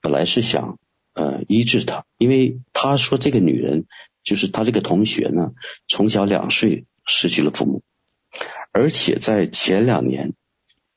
[0.00, 0.78] 本来是想。
[1.16, 3.86] 呃，医治他，因为他说这个女人
[4.24, 5.52] 就是他这个同学呢，
[5.86, 7.84] 从小两岁失去了父母，
[8.72, 10.34] 而且在前两年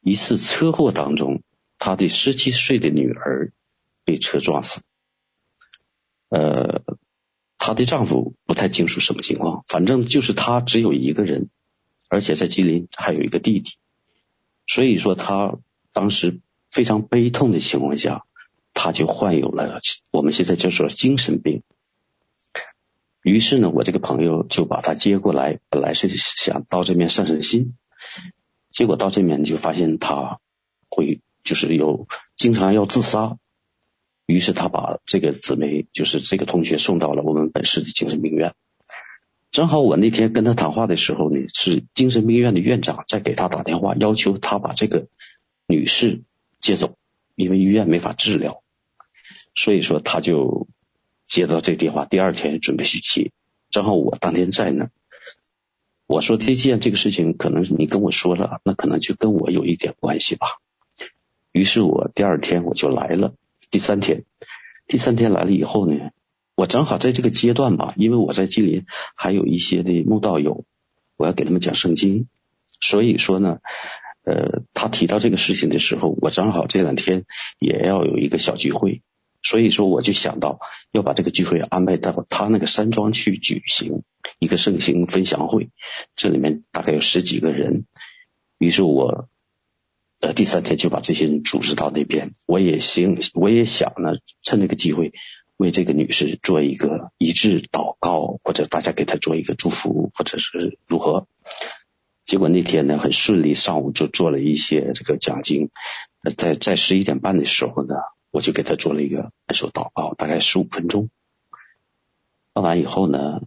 [0.02, 1.44] 一次车祸当中，
[1.78, 3.54] 他的十七岁的女儿
[4.06, 4.82] 被车撞死。
[6.30, 6.82] 呃，
[7.58, 11.50] 她的丈夫不太清楚什么情况，反正就是她只有一个人，
[12.08, 13.72] 而且在吉林还有一个弟弟，
[14.66, 15.58] 所以说她
[15.92, 16.40] 当时
[16.72, 18.26] 非常悲痛的情况下，
[18.74, 19.82] 她就患有了
[20.12, 21.64] 我们现在就说精神病。
[23.24, 27.76] 于是呢，我这个朋友就把她接过来，本来是想到这边散散心，
[28.72, 30.40] 结果到这边就发现她
[30.88, 32.08] 会就是有
[32.38, 33.38] 经常要自杀。
[34.28, 38.54] 于是他把这个姊妹，就是这个同学送到了我们本市的精神病院。
[39.52, 45.08] 正好我那天跟他谈话的时候呢，是精神病院的院长在给他打电话，要求他把这个
[45.66, 46.24] 女士
[46.60, 46.98] 接走，
[47.36, 48.62] 因为医院没法治疗。
[49.56, 50.68] 所以说他就
[51.28, 53.32] 接到这电话，第二天准备去接。
[53.70, 54.92] 正好我当天在那儿，
[56.06, 60.48] 我说这件这个事情，可能你跟我说了，那可能就跟我有一点关系吧。
[61.54, 63.34] 于是我第二天我就来了。
[63.70, 64.24] 第三天，
[64.88, 66.12] 第三天来了以后呢，
[66.56, 68.86] 我正好在这个阶段吧，因为我在吉林
[69.16, 70.64] 还有一些的慕道友，
[71.18, 72.28] 我要给他们讲圣经，
[72.80, 73.60] 所以说呢，
[74.24, 77.26] 呃，他提到这个事情的时候，我正好这两天
[77.60, 79.02] 也要有一个小聚会，
[79.44, 80.60] 所以说我就想到
[80.92, 84.04] 要把这个聚会安排到他那个山庄去举行
[84.40, 85.70] 一个圣经分享会，
[86.16, 87.86] 这里面大概有十几个人，
[88.58, 89.28] 于是我。
[90.20, 95.14] 呃，第三天就把这些人组织到那边，我也行，我也想呢，趁这个机会
[95.58, 101.28] 为这个女士做一个医治祷告，或者大家给她做一个祝福，或者是如何。
[102.26, 105.70] 结果那天呢，很顺利，上午就做了一些这个讲经。
[106.36, 107.96] 在在十一点半的时候呢，
[108.32, 111.10] 我就给她做了一个按手祷告，大概十五分钟。
[112.54, 113.44] 办完以后呢，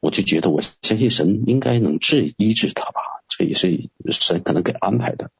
[0.00, 5.30] 我就觉得我相信神应该能治医治她吧，这也是神可能给安排的。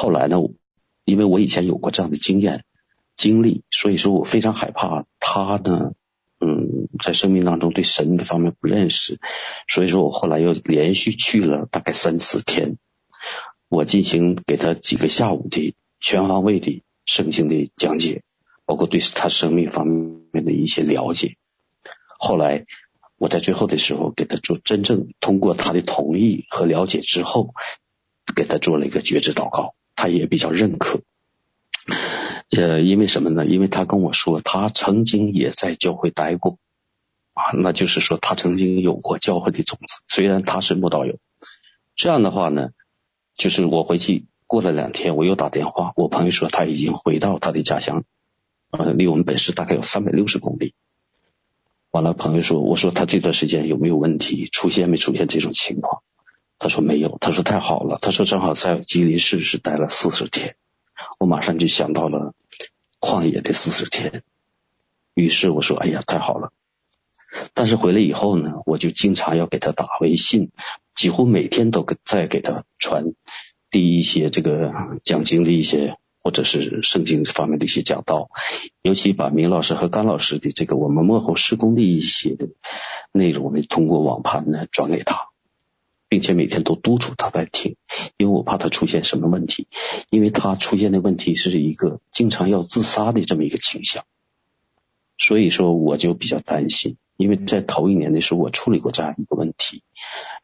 [0.00, 0.38] 后来呢，
[1.04, 2.64] 因为我以前有过这样的经验
[3.18, 5.92] 经历，所以说我非常害怕他呢，
[6.40, 9.20] 嗯，在生命当中对神这方面不认识，
[9.68, 12.78] 所以说我后来又连续去了大概三四天，
[13.68, 18.22] 我进行给他几个下午的全方位的圣经的讲解，
[18.64, 21.36] 包括对他生命方面的一些了解。
[22.18, 22.64] 后来
[23.18, 27.52] 我在最后的时候给他做真正通过他的同意和了解之后，
[28.34, 29.74] 给他做了一个觉知祷告。
[30.00, 31.02] 他也比较认可，
[32.56, 33.44] 呃，因为什么呢？
[33.44, 36.56] 因为他跟我说，他曾经也在教会待过，
[37.34, 39.96] 啊，那就是说他曾经有过教会的种子。
[40.08, 41.18] 虽然他是慕道友，
[41.96, 42.70] 这样的话呢，
[43.36, 48.04] 就是我回去过了两天，我又打电话，我朋友说他已经回到他的家乡，
[48.70, 50.72] 呃，离我们本市大概有三百六十公里。
[51.90, 54.46] 完了，朋友说，我说他这段时间有没有问题？
[54.46, 56.02] 出现没出现这种情况？
[56.60, 60.56] 他说没有，他说太好了，他说正好在吉林市是待了四十天，
[61.18, 62.34] 我马上就想到了
[63.00, 64.22] 旷野的四十天，
[65.14, 66.52] 于是我说哎呀太好了，
[67.54, 70.50] 但是回来以后呢，我就经常要给他打微信，
[70.94, 73.14] 几乎每天都给在给他传
[73.70, 74.70] 递一些这个
[75.02, 78.28] 讲经的一些或者是圣经方面的一些讲道，
[78.82, 82.36] 尤其把明老师和甘老师的这个我们幕后施工的一些
[83.12, 85.29] 内容呢，通过网盘呢转给他。
[86.10, 87.76] 并且每天都督促他在听，
[88.16, 89.68] 因为我怕他出现什么问题，
[90.10, 94.04] 因为他出现的问题是一个经常要自杀的这么一个倾向，
[95.18, 99.84] 所以说我就比较担心，因为在头一年的时候我处理过这样一个问题，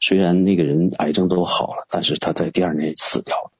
[0.00, 3.50] 虽然那个人癌症都好了，但是他在第二年死掉了，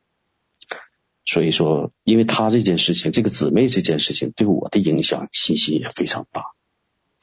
[1.25, 6.56] 所以说因为他这件事情，这个姊妹这件事情对我的影响信息也非常大。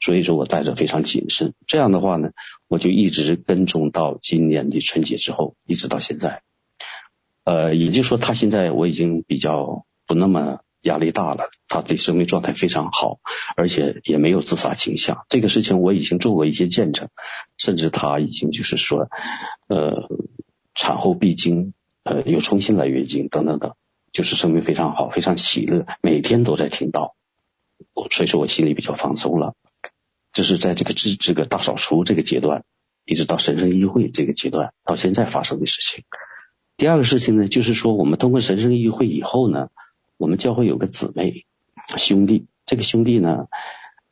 [0.00, 2.30] 所以说我带着非常谨慎，这样的话呢，
[2.68, 6.42] 我就一直跟踪到今年的春节之后，一直到现在。
[7.44, 13.18] 呃，也就是说，他现在我已经比较不那么压力大了，他的生命状态非常好，
[13.54, 15.24] 而且也没有自杀倾向。
[15.28, 17.08] 这个事情我已经做过一些见证，
[17.58, 19.08] 甚至他已经就是说，
[19.68, 20.08] 呃，
[20.74, 23.74] 产后闭经，呃，又重新来月经等等等，
[24.12, 27.14] 就是生命非常好，非常喜乐，每天都在听到，
[28.10, 29.54] 所以说我心里比较放松了。
[30.34, 32.64] 这是在这个这这个大扫除这个阶段，
[33.04, 36.04] 一直到神圣议会这个阶段，到现在发生的事情。
[36.76, 39.68] 第二个事情呢，就是说我们通过神圣议会以后呢，
[40.16, 41.44] 我们教会有个姊妹
[41.96, 43.46] 兄弟，这个兄弟呢，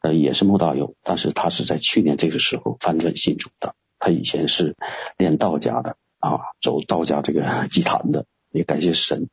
[0.01, 3.75] 呃，也是慕道友，但是他是在去年这个时候翻转信主的。
[3.99, 4.77] 他以前是
[5.19, 9.29] 练道家的啊，走道家这个 祭坛的，也感谢神，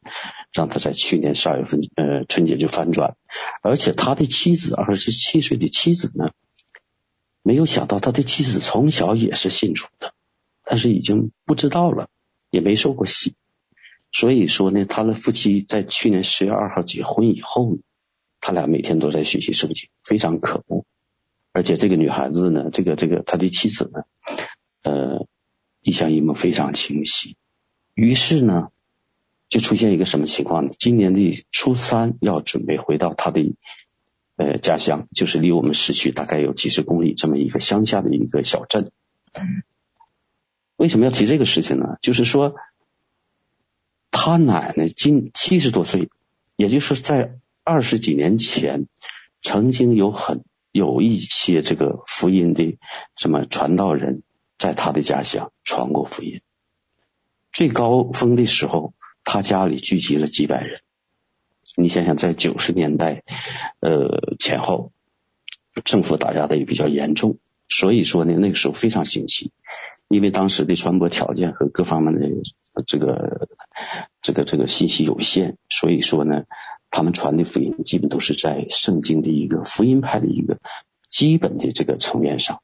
[0.51, 3.15] 让他在去年十二月份呃春节就翻转，
[3.61, 6.31] 而且他的妻子二十七岁的妻子呢。
[7.41, 10.13] 没有想到他的妻子从小也是信主的，
[10.63, 12.09] 但是已经不知道了，
[12.49, 13.35] 也没受过洗。
[14.11, 17.81] 所以说呢，他的夫妻在去年十月二号结婚以后呢，
[18.41, 20.85] 他俩每天都在学习圣经，非常可恶。
[21.51, 24.03] 而且这个女孩子呢，这个这个他的妻子呢，
[24.83, 25.27] 呃，
[25.81, 27.37] 异象异梦非常清晰。
[27.93, 28.69] 于是呢，
[29.47, 30.71] 就出现一个什么情况呢？
[30.77, 33.41] 今年的初三要准备回到他的
[34.39, 38.93] 呃家乡，就是离我们市区大概有几十公里这么一个乡下的一个小镇。
[40.77, 41.97] 为什么要提这个事情呢？
[42.01, 42.55] 就是说，
[44.11, 46.09] 他奶奶今七十多岁，
[46.55, 47.35] 也就是在
[47.65, 48.87] 二十几年前，
[49.41, 52.77] 曾经有很有一些这个福音的
[53.17, 54.23] 什么传道人，
[54.57, 56.39] 在他的家乡传过福音。
[57.51, 58.93] 最高峰的时候，
[59.25, 60.79] 他家里聚集了几百人。
[61.75, 63.23] 你想想，在九十年代
[63.79, 64.91] 呃前后，
[65.83, 67.37] 政府打压的也比较严重，
[67.67, 69.51] 所以说呢，那个时候非常兴起。
[70.07, 72.27] 因为当时的传播条件和各方面的
[72.87, 73.47] 这个
[74.23, 76.45] 这个这个信息有限，所以说呢，
[76.89, 80.57] 他们传的福音基本都是在圣经的一个福音派的一个
[81.09, 82.63] 基本的这个层面上，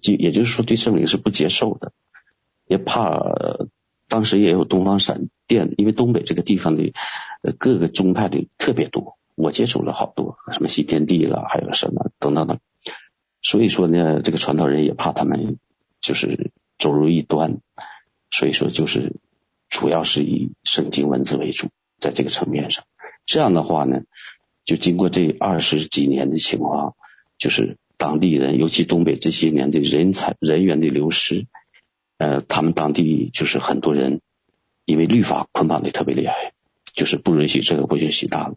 [0.00, 1.92] 就也就是说对圣灵是不接受的，
[2.68, 3.20] 也怕
[4.06, 6.92] 当时也有东方闪电，因为东北这个地方的
[7.58, 12.58] 各个宗派的特别多，我接触了好多，什么新天地了，还有什么等等等，
[13.42, 15.58] 所以说呢，这个传道人也怕他们
[16.00, 16.50] 就是。
[16.80, 17.60] 走入异端，
[18.30, 19.16] 所以说就是
[19.68, 21.68] 主要是以圣经文字为主，
[21.98, 22.86] 在这个层面上，
[23.26, 24.04] 这样的话呢，
[24.64, 26.96] 就经过这二十几年的情况，
[27.36, 31.48] 就是当地人，尤其东北这些年的人才人员的流失，
[32.16, 34.22] 呃，他们当地就是很多人
[34.86, 36.54] 因为律法捆绑的特别厉害，
[36.94, 38.56] 就是不允许这个不允许那个，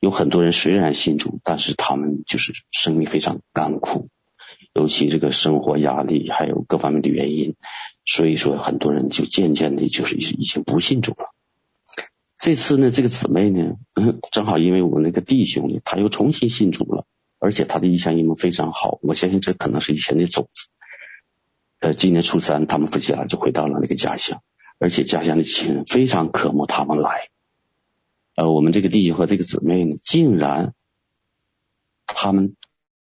[0.00, 4.08] 有很多人虽然信主，但是他们就是生命非常干枯。
[4.74, 7.56] 尤其这个生活压力，还有各方面的原因，
[8.04, 11.34] 所以说很多人就渐渐的，就是已经不信主了。
[12.38, 13.74] 这次呢，这个姊妹呢，
[14.30, 17.06] 正好因为我那个弟兄呢，他又重新信主了，
[17.40, 20.68] 而且他的异象异梦非常好，我相信这可能是以前的种子。
[21.80, 24.42] 呃，今年初三，他们夫妻俩就回到了那个家乡，
[24.78, 27.28] 而且家乡的亲人非常渴慕他们来。
[28.38, 30.74] 呃，我们这个弟兄和这个姊妹呢，竟然
[32.06, 32.54] 他们。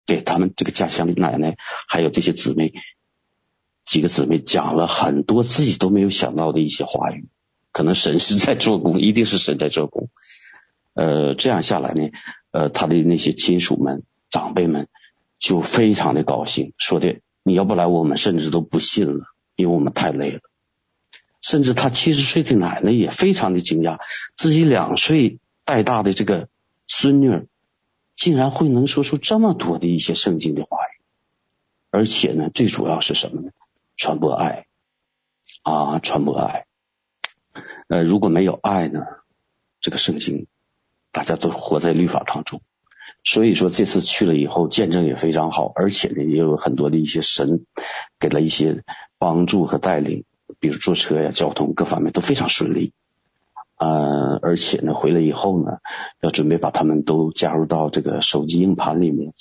[0.06, 1.56] 给他们这个家乡的奶奶，
[1.88, 2.74] 还有这些姊妹，
[3.86, 7.26] 几个姊妹讲了很多自己都没有想到的一些话语，
[7.72, 10.10] 可能神是在做工，一定是神在做工。
[10.92, 12.10] 呃，这样下来呢，
[12.50, 14.88] 呃，他的那些亲属们、长辈们
[15.38, 19.24] 就非常的高兴，说的你要不来，我们甚至都不信了，
[19.56, 20.40] 因为我们太累了。
[21.44, 24.00] 甚至他七十岁的奶奶也非常的惊讶，
[24.32, 26.48] 自己两岁带大的这个
[26.86, 27.46] 孙女。
[28.16, 31.02] 竟然会能说出这么多的一些圣经的话语，
[31.90, 33.50] 而且呢，最主要是什么呢？
[33.96, 34.66] 传播爱
[35.64, 36.66] 啊，传播爱。
[37.88, 39.04] 呃，如果没有爱呢，
[39.80, 40.46] 这个圣经
[41.10, 42.62] 大家都活在律法当中。
[43.24, 47.66] 所以说这次去了以后，见证也非常好，而且呢，也有很多的一些神
[48.20, 48.84] 给了一些
[49.18, 50.24] 帮助和带领，
[50.64, 52.94] 比如坐车呀、交通各方面都非常顺利。
[53.76, 55.80] 呃，而且呢，回来以后呢，
[56.22, 59.34] 要准备把他们都加入到这个手机硬盘里面，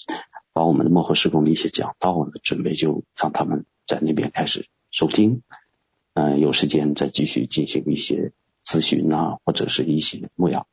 [0.52, 5.44] 把我们的幕后施工的一些讲道呢，准备就让他们在那边开始收听。
[6.14, 8.34] 嗯、有时间再继续进行一些
[8.66, 10.68] 咨询啊，或者是一些牧养。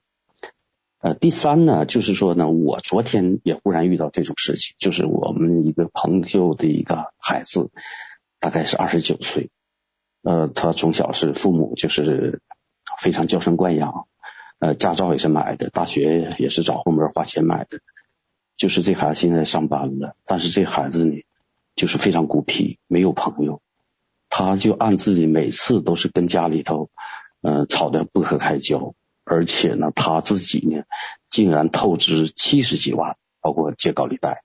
[0.99, 7.71] 呃，第三呢，就是说呢，我昨天也忽然遇到这种事情，就是我们一个朋友的一个孩子，
[8.41, 9.51] 大概是二十九岁，
[10.23, 12.41] 呃，他从小是父母就是。
[12.99, 14.09] 非常娇生惯养，
[14.59, 17.79] 呃，驾照也是买的，大学也是找后门花钱买的。
[18.59, 21.25] 就是这孩子现在上班了，但是这孩子呢，
[21.77, 23.63] 就是非常孤僻，没有朋友。
[24.29, 26.91] 他就暗自里每次都是跟家里头，
[27.41, 28.93] 呃，吵得不可开交，
[29.25, 30.83] 而且呢，他自己呢，
[31.31, 34.43] 竟然透支七十几万，包括借高利贷。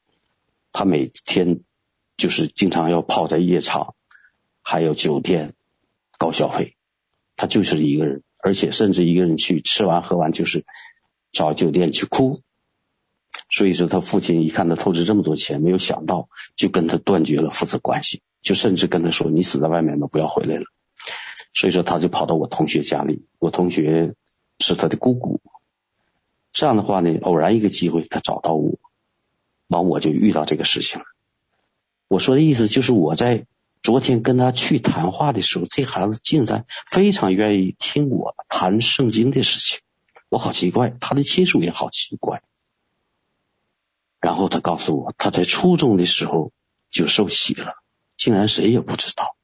[0.71, 1.59] 他每天
[2.15, 3.95] 就是经常要泡在夜场，
[4.61, 5.54] 还有酒店，
[6.17, 6.75] 高消费。
[7.35, 8.21] 他就是一个人。
[8.37, 10.67] 而且甚至一个人去吃完喝完就是
[11.31, 12.41] 找酒店去哭，
[13.49, 20.65] 所以说他父亲一看他透支这么多钱，没有想到就跟他断绝了父子关系，就甚至跟他说，你死在外面吧，不要回来了。
[21.55, 24.13] 所以说他就跑到我同学家里，我同学
[24.59, 25.41] 是他的姑姑。
[26.53, 28.77] 这样的话呢，偶然一个机会他找到我，
[29.69, 31.05] 完我就遇到这个事情了。
[32.07, 33.47] 我说的意思就是我在。
[33.85, 39.81] 昨天跟他去谈话的时候，这孩子竟然非常愿意听我谈圣经的事情，
[40.27, 42.41] 我好奇怪，他的亲属也好奇怪。
[44.19, 46.51] 然后他告诉我，他在初中的时候
[46.89, 47.75] 就受洗了，
[48.17, 49.35] 竟然谁也不知道，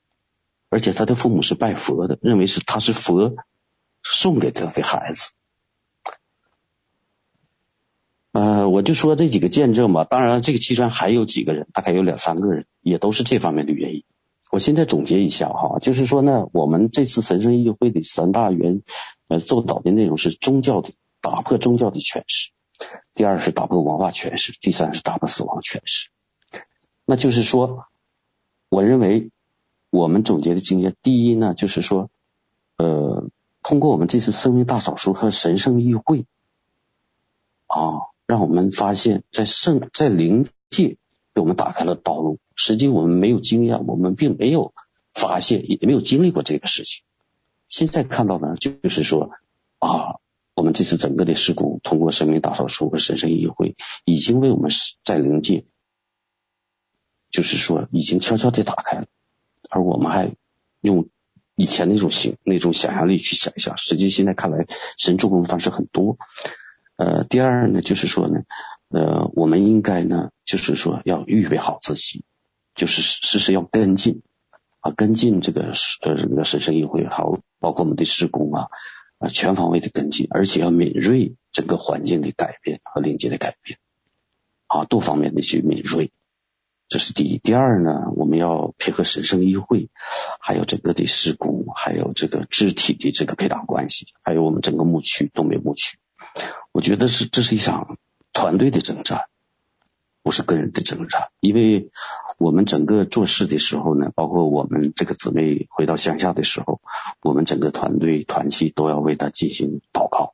[0.70, 3.36] 而且他的父母是拜佛的，认为是他是佛
[4.02, 5.30] 送给他的孩子。
[8.32, 10.04] 呃，我就说这几个见证吧。
[10.04, 14.04] 当然，这个七川还有几个人，大概有两三个人，也都是这方面的原因。
[14.52, 18.82] 我现在总结一下哈，就是说呢，我们这次神圣议会的三大原
[19.30, 20.92] 呃奏导的内容是宗教的
[21.22, 22.52] 打破宗教的诠释，
[23.14, 26.10] 第二是打破文化诠释，第三是打破死亡诠释。
[27.06, 27.86] 那就是说，
[28.68, 29.32] 我认为
[29.90, 32.10] 我们总结的经验，第一呢，就是说，
[32.76, 33.30] 呃，
[33.64, 36.26] 通过我们这次生命大扫除和神圣议会
[37.68, 40.98] 啊，让我们发现，在圣在灵界
[41.34, 42.38] 给我们打开了道路。
[42.64, 44.72] 实际我们没有经验，我们并没有
[45.16, 47.04] 发现，也没有经历过这个事情。
[47.70, 49.32] 现在看到呢，就是说
[49.80, 50.20] 啊，
[50.54, 53.76] 我们这次整个的事故，通过生命大扫除和神圣议会，
[54.06, 54.70] 已经为我们
[55.04, 55.66] 在灵界，
[57.32, 59.08] 就是说已经悄悄地打开了，
[59.72, 60.36] 而我们还
[60.82, 61.10] 用
[61.56, 64.68] 以前那种想那种想象力去想一想，实际现在看来，
[65.00, 66.20] 神助攻方式很多。
[66.96, 68.44] 呃，第二呢，就是说呢，
[68.90, 72.24] 呃，我们应该呢，就是说要预备好自己。
[72.82, 74.24] 就是时时要跟进
[74.80, 75.72] 啊，跟进这个
[76.02, 78.70] 呃这个神圣议会，还有包括我们的事工啊
[79.20, 83.78] 啊，全方位的跟进，而且要敏锐整个环境的改变和灵界的改变
[84.66, 86.10] 啊，多方面的去敏锐，
[86.88, 87.38] 这是第一。
[87.38, 89.90] 第二呢，我们要配合神圣议会，
[90.40, 96.00] 还有整个的事工，还有这个肢体的这个配搭关系，还有我们整个牧区东北牧区，
[96.72, 98.00] 我觉得是这是一场
[98.34, 99.28] 团队的征战。
[100.24, 101.90] 不是个人的挣扎，因为
[102.38, 106.80] 我们整个做事的时候呢，包括我们这个姊妹回到乡下的时候，
[107.22, 110.34] 我们整个团队团契都要为他进行祷告。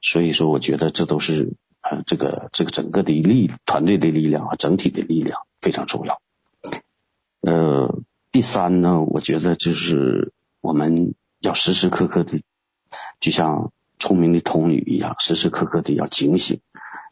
[0.00, 6.20] 所以说，我觉得这都是呃，这个这个整个的力团队的力量和整体的力量非常重要。
[7.40, 8.00] 呃，
[8.32, 12.40] 第三呢，我觉得就是我们要时时刻刻的，
[13.20, 16.60] 就像聪明的童女一样，时时刻刻的要警醒。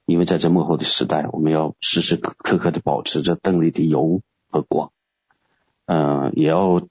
[0.06, 4.20] 因为在这幕后的时代，我们要时时刻刻的保持着灯里的油
[4.50, 4.92] 和光，
[5.86, 6.82] 嗯、也要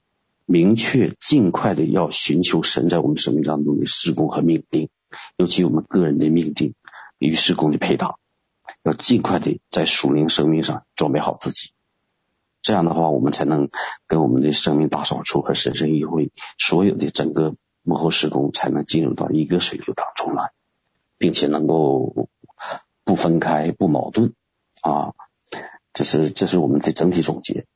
[0.46, 4.88] 明确尽快的要寻求神在我们生命当中的施工和命定，
[5.36, 6.74] 尤其我们个人的命定
[7.18, 8.16] 与施工的配搭，
[8.82, 11.70] 要尽快的在属灵生命上准备好自己。
[12.62, 13.68] 这样的话，我们才能
[14.08, 17.54] 跟我们的生命大扫除和神圣议会所有的整个
[17.84, 20.50] 幕后施工才能进入到一个水流当中来，
[21.16, 22.28] 并且能够。
[23.04, 24.32] 不分开，不矛盾
[24.80, 25.12] 啊，
[25.92, 27.66] 这是这是我们的整体总结。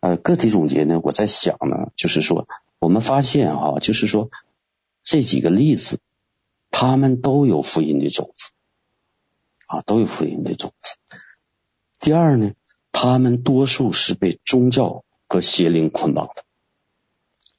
[0.00, 2.48] 呃，个体总结呢，我在想呢，就是说，
[2.78, 4.30] 我们发现哈，就是说
[5.02, 6.00] 这几个例子，
[6.70, 8.50] 他们都有福音的种子
[9.66, 10.96] 啊，都有福音的种子。
[11.98, 12.52] 第二呢，
[12.90, 16.44] 他们多数是被宗教和邪灵捆绑的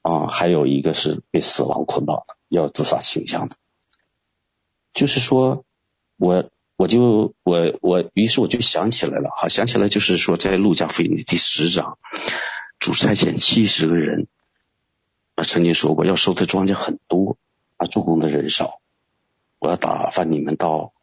[0.01, 3.55] 啊，还有一个是被死亡捆绑的，要自杀倾向的。
[4.93, 5.63] 就是说
[6.17, 6.49] 我。
[6.79, 11.97] 我就我我于是我就想起来了哈，想起来就是说，在路加福音的第十章，
[12.79, 14.27] 主差遣七十个人，
[15.35, 17.35] 啊曾经说过要收的庄稼很多
[17.75, 18.79] 啊，做工的人少，
[19.59, 20.93] 我要打发你们到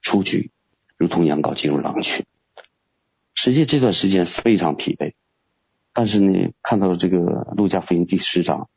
[0.00, 0.52] 出去，
[0.96, 2.24] 如同羊羔进入狼群。
[3.34, 5.12] 实际这段时间非常疲惫，
[5.92, 7.18] 但是呢，看到这个
[7.54, 8.70] 路加福音第十章，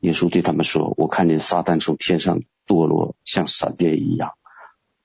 [0.00, 4.34] 耶稣对他们说：“我看见撒旦从天上堕落，像闪电一样。”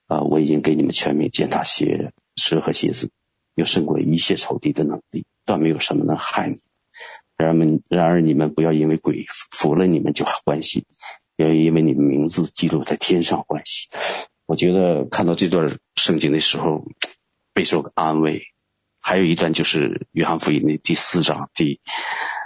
[0.08, 3.12] 啊，我已经给你们全面践踏鞋蛇和蝎子，
[3.56, 6.58] 有胜过一切仇敌的能力，断没有什么能害你。
[7.36, 10.86] 然而们，然而你们不要因为鬼服了你们就欢喜，
[11.36, 13.90] 要因为你们名字记录在天上欢喜。
[14.46, 16.86] 我觉得看到这段圣经的时候，
[17.54, 18.44] 备受安慰。
[19.00, 21.82] 还有一段就是约翰福音的第四章第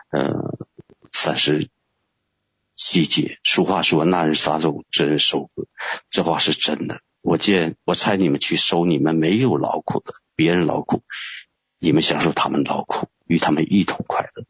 [0.09, 0.57] 呃
[1.11, 1.69] 三十
[2.75, 5.67] 七节，俗话说：“那人撒种，这人收割。”
[6.09, 7.01] 这话是真的。
[7.21, 11.01] 我见我差你们去收你们没有劳苦的，别人劳苦，
[11.79, 14.45] 你们享受他们劳苦，与他们一同快乐。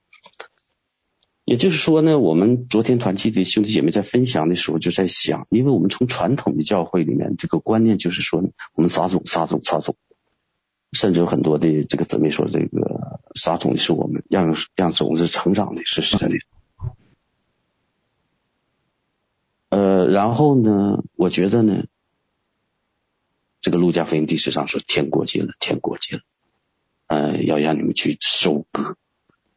[1.43, 9.95] 也就是说呢，我们昨天团契的兄弟姐妹在分享的时候就在想，因为我们从传统的教会里面这个观念就是说，我们撒种撒种撒种，
[10.91, 16.37] 甚至有很多的这个姊妹说，这个撒种的是我们让让种子成长的是神的。
[19.69, 21.85] 呃，然后呢，我觉得呢。
[23.67, 26.23] 这个路加福音第十章说：“天国近了，天国近了，
[27.07, 28.95] 呃，要让你们去收割。”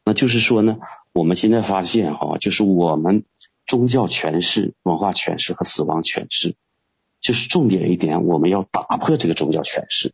[0.03, 0.79] 那就是说呢，
[1.13, 3.23] 我们现在发现哈，就是我们
[3.65, 6.55] 宗教诠释、文化诠释和死亡诠释，
[7.21, 10.13] 就是重点一点，我们要打破这个宗教诠释。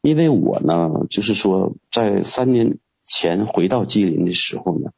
[0.00, 4.90] 因为我呢，就是说，在三年前回到吉林的时候呢，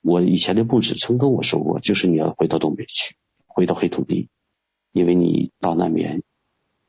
[0.00, 3.16] 我以前的牧师曾跟我说过，就是你要回到东北去，
[3.48, 4.28] 回到黑土地，
[4.92, 6.22] 因为你到那边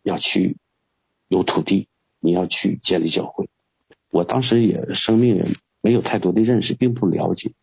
[0.04, 0.58] 要去。
[1.32, 1.88] 有土地，
[2.20, 3.48] 你要去建立教会。
[4.10, 5.46] 我当时也生命也
[5.80, 7.54] 没有太多的认识，并不了解。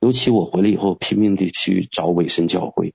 [0.00, 2.94] 尤其我回来以后，拼命的去找委身教会，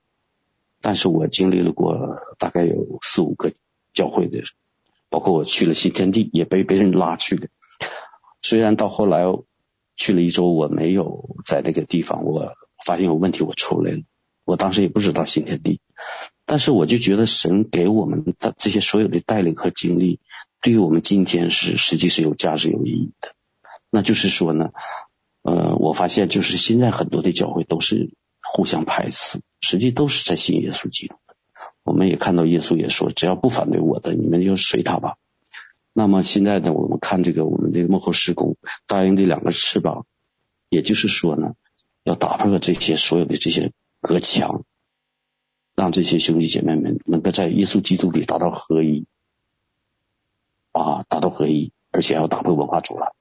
[0.81, 3.51] 但是我经历了过大概有四五个
[3.93, 4.41] 教会的，
[5.09, 7.49] 包括我去了新天地，也被别人拉去的。
[8.41, 9.21] 虽然到后来
[9.95, 14.01] 去了一周，我没有在那个地方，我发现有问题，我出来了。
[14.45, 15.79] 我当时也不知道新天地，
[16.47, 20.19] 但是我就觉得神给我们的这些所有的带领和经历，
[20.61, 23.35] 对于我们今天是实际是有价值、有意义的。
[23.91, 24.71] 那就是说呢，
[25.43, 31.15] 呃，我发现就是现在很多的教会都是互相排斥，实际都是在信耶稣基督。
[31.83, 35.17] 我们也看到耶稣也说，只要不反对我的，你们就随他吧。
[35.93, 38.55] 那么现在呢，我们看这个我们的幕后施工
[38.87, 40.05] 答应的两个翅膀，
[40.69, 41.55] 也就是说呢，
[42.03, 43.73] 要打破这些所有的这些。
[43.99, 44.63] 隔墙，
[45.77, 49.05] 让这些兄弟姐妹们能够在耶稣基督里达到合一，
[50.71, 53.11] 啊，达到合一，而且要打破文化阻拦。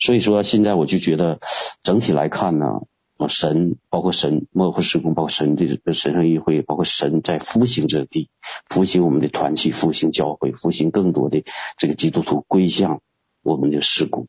[0.00, 1.38] 所以说，现在我就觉得
[1.84, 2.80] 整体来看呢，
[3.28, 8.28] 神包括神幕后事工，包括神的神圣议会，包括神在复兴这地，
[8.66, 11.44] 复兴我们的团契，复兴教会，复兴更多的
[11.76, 13.02] 这个基督徒归向
[13.42, 14.26] 我们的事工。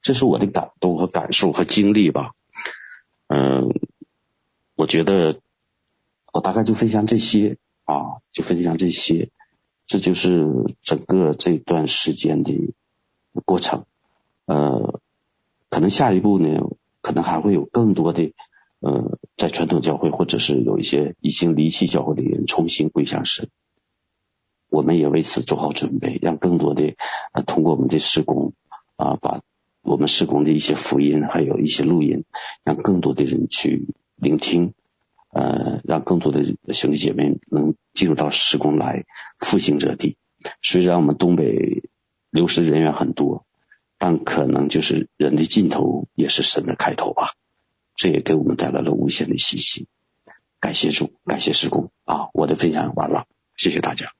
[0.00, 2.34] 这是我的感动和感受和经历吧，
[3.26, 3.74] 嗯。
[4.78, 5.40] 我觉得
[6.36, 9.30] 我大概就分享这些啊，就分享这些，
[9.86, 10.44] 这就是
[10.82, 12.74] 整个这段时间的
[13.46, 13.86] 过程。
[14.44, 15.00] 呃，
[15.70, 16.60] 可能下一步呢，
[17.00, 18.34] 可能还会有更多的
[18.80, 23.48] 呃，在传统教会或者是有一些已经离弃教会的人重新归向神。
[24.68, 26.96] 我们也为此做好准备，让更多的
[27.32, 28.52] 呃通过我们的施工
[28.96, 29.40] 啊，把
[29.80, 32.24] 我们施工的一些福音还有一些录音，
[32.62, 33.86] 让更多的人去。
[34.18, 34.72] 聆听，
[35.36, 36.42] 呃，让更多的
[36.72, 39.04] 兄弟姐妹能进入到施工来
[39.38, 40.16] 复兴这地。
[40.62, 41.90] 虽然我们东北
[42.30, 43.44] 流失人员很多，
[43.98, 47.34] 但可能就是人的尽头也是神的开头吧。
[47.96, 49.86] 这也给我们带来了无限的信心。
[50.58, 52.28] 感谢主，感谢施工啊！
[52.32, 53.26] 我的分享完了，
[53.58, 54.12] 谢谢大家。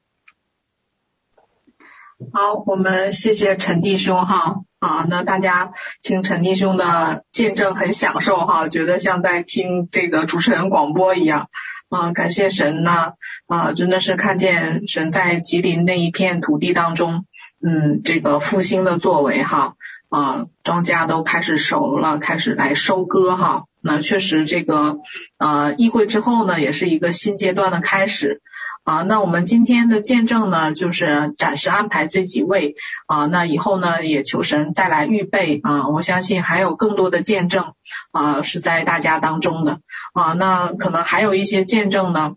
[2.19, 4.61] 好，我们谢谢陈弟兄哈。
[4.79, 5.71] 啊，那大家
[6.01, 11.47] 听陈弟兄的见证很享受哈，觉得像在听这个主持人广播一样。
[11.89, 13.13] 啊，感谢神呢
[13.45, 17.25] 啊，真的是看见神在吉林那一片土地当中，
[17.63, 19.75] 嗯，这个复兴的作为哈。
[20.09, 24.97] 啊，庄稼都开始熟了，开始来收割哈，那确实这个
[25.37, 28.41] 呃议会之后呢，也是一个新阶段的开始。
[28.87, 37.73] 啊，那我们今天的见证呢，就是暂时安排这几位啊，那以后呢，也求神再来预备啊，我相信还有更多的见证
[38.11, 39.81] 啊是在大家当中的
[40.13, 42.35] 啊，那可能还有一些见证呢。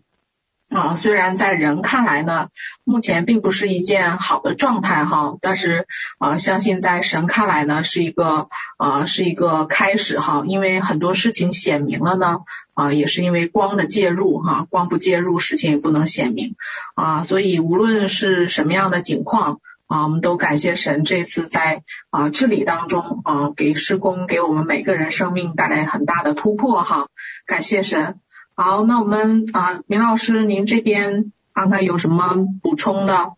[0.71, 2.47] 啊，虽然在人看来呢，
[2.85, 5.85] 目前并不是一件好的状态哈，但是
[6.17, 12.39] 啊，相信在神看来呢，是一个啊，是一个开始哈，因为很多事情显明了呢，
[12.73, 16.55] 啊，也是因为光的介入哈，光不介入，事情也不能显明
[16.95, 27.07] 啊，所以无论是什么样的境况啊，我们都感谢神这次在啊治理当中啊，给施工给我们每个人生命带来很大的突破哈，
[27.45, 28.21] 感谢神。
[28.53, 33.33] 好，那我们啊，明老师，您这边看看有什么补充的？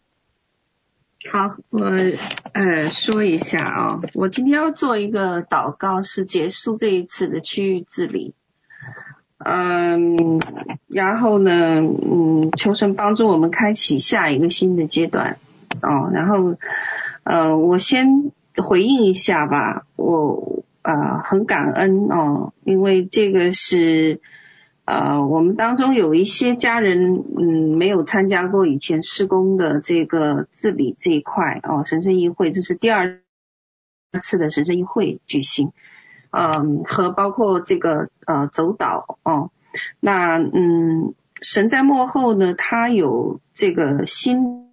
[1.32, 1.86] 好，我
[2.52, 8.34] 呃说一下啊，我今天要做一个祷告，是结束这一次的区域治理。
[9.38, 10.42] 嗯，
[10.88, 15.38] 然后呢，嗯，求神帮助我们开启下一个新的阶段。
[15.82, 16.58] 哦，然后
[17.24, 24.20] 呃，我先回应一下吧，我啊、呃、很感恩哦，因为这个是。
[24.86, 33.22] 呃，我们当中有一些家人，嗯，没有参加过以前施工的这个治理这一块哦，神圣议会这是第二
[34.22, 35.72] 次的神圣议会举行，
[36.32, 39.52] 嗯，和包括这个呃走岛哦，
[40.02, 44.70] 那嗯，神在幕后呢，他有这个新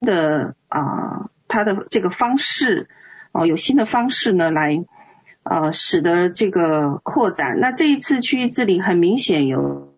[0.00, 2.88] 的啊、他的这个方式
[3.30, 4.84] 哦，有新的方式呢来。
[5.50, 7.58] 呃，使得这个扩展。
[7.58, 9.94] 那这一次区域治理很明显有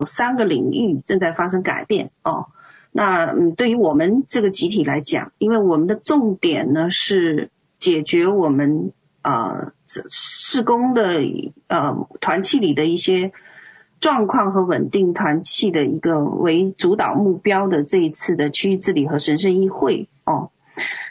[0.00, 2.46] 有三个领域正在发生改变哦。
[2.90, 8.90] 那嗯，对于我们这个集体来讲，因为我们的重点呢是解决我们
[9.22, 11.20] 啊事工的
[11.68, 13.30] 呃团契里的一些
[14.00, 20.50] 状况和稳定团契的一个为主导目标的这一次的区域治理和神圣议会哦。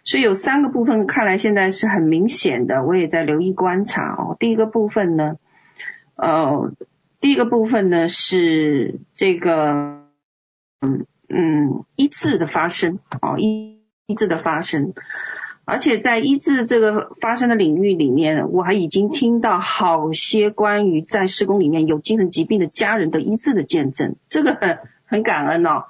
[0.10, 4.36] 所以有三个部分，看来现在是很明显的，我也在留意观察哦。
[4.40, 5.36] 第一个部分呢，
[6.16, 6.74] 呃，
[7.22, 10.02] 第一个部分呢是这个，
[10.82, 14.94] 嗯嗯，医治的发生哦，医医治的发生。
[15.64, 25.86] 而且在医治这个发生的领域里面，我还已经听到好些关于在施工里面有精神疾病的家人的医治的见证，这个很很感恩哦。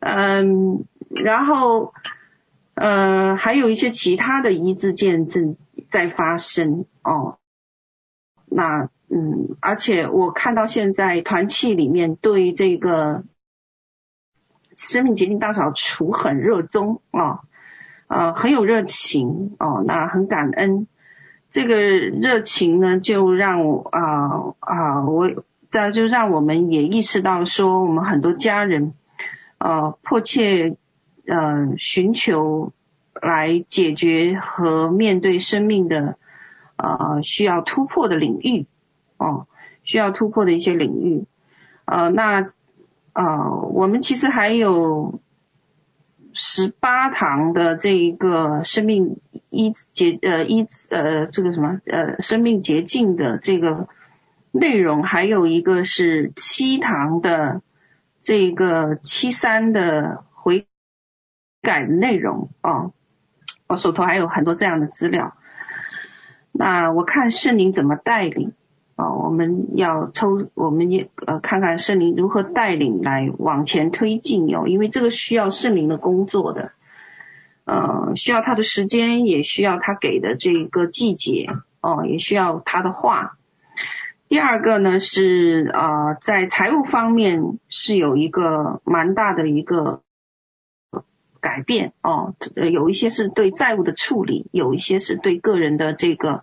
[0.00, 1.94] 嗯，然后
[2.74, 5.56] 呃还有一些其他的医治见证
[5.88, 7.38] 在发生哦。
[8.46, 13.24] 那嗯，而且我看到现在团契里面对这个
[14.76, 17.22] 生命洁净大扫除很热衷啊。
[17.22, 17.40] 哦
[18.08, 20.86] 呃，很有热情哦，那很感恩。
[21.50, 25.30] 这个热情呢，就让我啊啊、我
[25.70, 28.92] 在就让我们也意识到说，我们很多家人
[29.56, 30.76] 呃迫切
[31.26, 32.72] 呃寻求
[33.20, 36.16] 来解决和面对生命的
[36.76, 38.66] 呃需要突破的领域
[39.16, 39.46] 哦，
[39.84, 41.24] 需要突破的一些领域。
[41.84, 42.52] 呃，那
[43.12, 45.20] 呃，我们其实还有。
[46.34, 49.18] 十八堂的这一个生命
[49.50, 53.86] 医洁呃一呃这个什么呃生命捷径的这个
[54.50, 57.60] 内容，还有一个是七堂的
[58.22, 60.24] 这个七三的
[61.62, 62.92] 改内容哦，
[63.68, 65.34] 我手头还有很多这样的资料，
[66.52, 68.52] 那我看圣灵怎么带领。
[68.94, 76.72] 啊，我们要抽，我们也呃看看圣灵如何带领来往前推进哟，因为这个需要圣灵的工作的，
[77.64, 81.48] 呃，需要他的时间，也需要他给的这个季节，
[81.80, 83.38] 哦，也需要他的话。
[84.28, 90.02] 第二个呢是啊、呃，在财务方面是有一个蛮大的一个
[91.42, 96.42] 改变哦，有一些是对债务的处理，有一些是对个人的这个。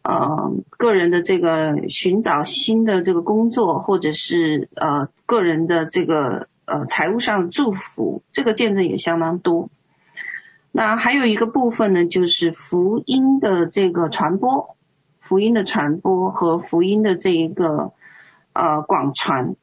[0.00, 9.68] 呃，个人的这个寻找新的这个工作，或者是呃个人的这个呃财务上的祝福，这个见证也相当多。
[10.72, 14.76] 那还有一个部分呢，就是福音的这个传播，
[15.20, 17.92] 福音的传播和福音的这一个
[18.54, 19.56] 呃广传。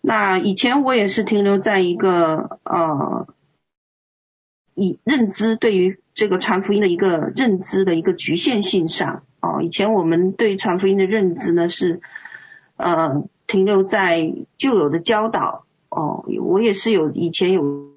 [0.00, 3.26] 那以前我也是停留在一个呃
[4.80, 9.24] 以认知对于这个传福音的一个认知的一个局限性上。
[9.42, 12.00] 哦，以前我们对传福音的认知呢是，
[12.76, 15.66] 呃，停留在旧有的教导。
[15.90, 17.90] 哦，我也是有以前有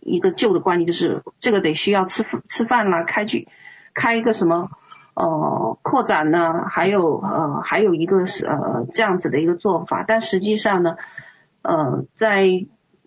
[0.00, 3.46] 一个旧的观念，就是这个得需要吃吃饭啦，开举
[3.92, 4.70] 开一个什么
[5.14, 10.04] 呃扩展呢，还有呃还有一个是呃这样子的一个做法。
[10.08, 10.96] 但实际上呢，
[11.60, 12.66] 呃，在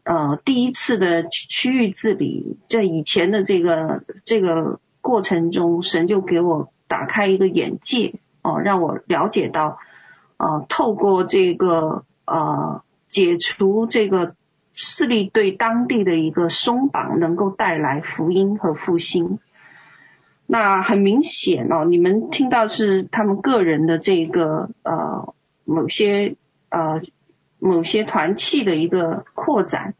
[0.10, 6.74] 呃第一次的区域治理在以前的这个这个过程中，神就给我。
[6.90, 9.78] 打开一个眼界哦，让我了解到，
[10.38, 14.34] 呃，透过这个呃解除这个
[14.74, 19.38] 势力对当地的一个松绑，能够带来福音和复兴。
[20.48, 26.38] 那很明显哦，你们听到是他们个人的这个呃某些
[26.70, 27.04] 呃
[27.60, 29.94] 某些团契的一个扩展，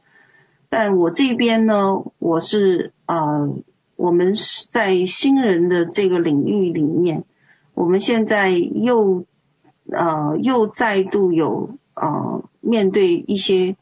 [0.70, 3.54] 但我这边呢，我是呃。
[4.02, 7.26] 我们是在新人的这个领域里面，
[7.74, 9.26] 我们现在又
[9.92, 13.76] 呃又再度有呃面对一些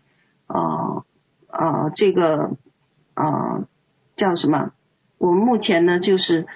[0.48, 1.06] 呃
[1.50, 2.58] 呃这个
[3.14, 3.68] 呃
[4.16, 4.72] 叫什么？
[5.20, 6.48] 我们目前呢就是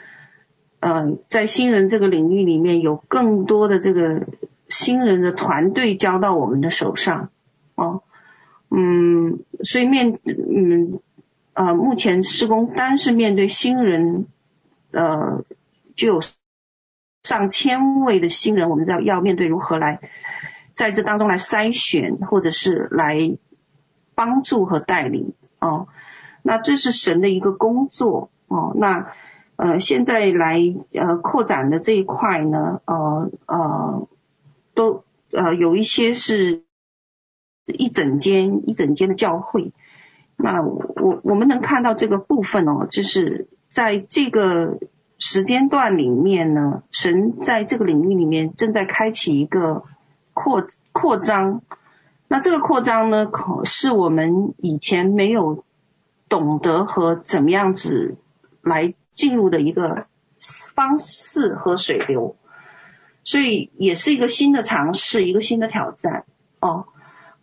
[0.80, 4.26] 呃在新人这个领域里面有更多的这个
[4.72, 7.30] 新人的团队交到我们的手上
[7.76, 8.02] 哦，
[8.72, 10.99] 嗯，所以面嗯。
[11.53, 14.26] 呃，目前施工单是面对新人，
[14.91, 15.43] 呃，
[15.98, 16.19] 就有
[17.23, 19.99] 上千位的新人，我们要要面对如何来
[20.76, 23.38] 在这当中来筛选，或者是来
[24.15, 25.89] 帮助和带领哦。
[26.41, 28.72] 那这是神的一个工作哦。
[28.77, 29.11] 那
[29.57, 30.57] 呃，现在来
[30.93, 34.07] 呃扩展的这一块呢，呃呃，
[34.73, 36.64] 都呃有一些是
[37.65, 39.72] 一整间一整间的教会。
[40.35, 44.80] 那我我们能看到这个部分哦，就是在这个
[45.19, 49.84] 时间段里面呢，神在这个领域里面正在开启一个
[50.34, 51.61] 扩扩张。
[52.27, 55.64] 那这个扩张呢，可是我们以前没有
[56.27, 58.18] 懂得和怎么样子
[58.61, 60.07] 来进入的一个
[60.73, 62.35] 方式和水流，
[63.23, 66.26] 所以也是一个新的尝试，一个新的挑战
[66.60, 66.85] 哦，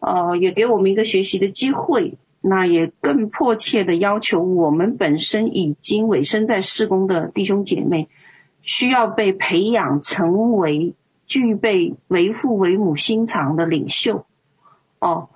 [0.00, 2.18] 呃，也给我们一个学习的机会。
[2.40, 8.08] 那也更迫切的要求我们本身已经委身在事工的弟兄姐妹，
[8.62, 10.94] 需要被培养成为
[11.26, 14.24] 具备为父为母心肠的领袖。
[15.00, 15.30] 哦，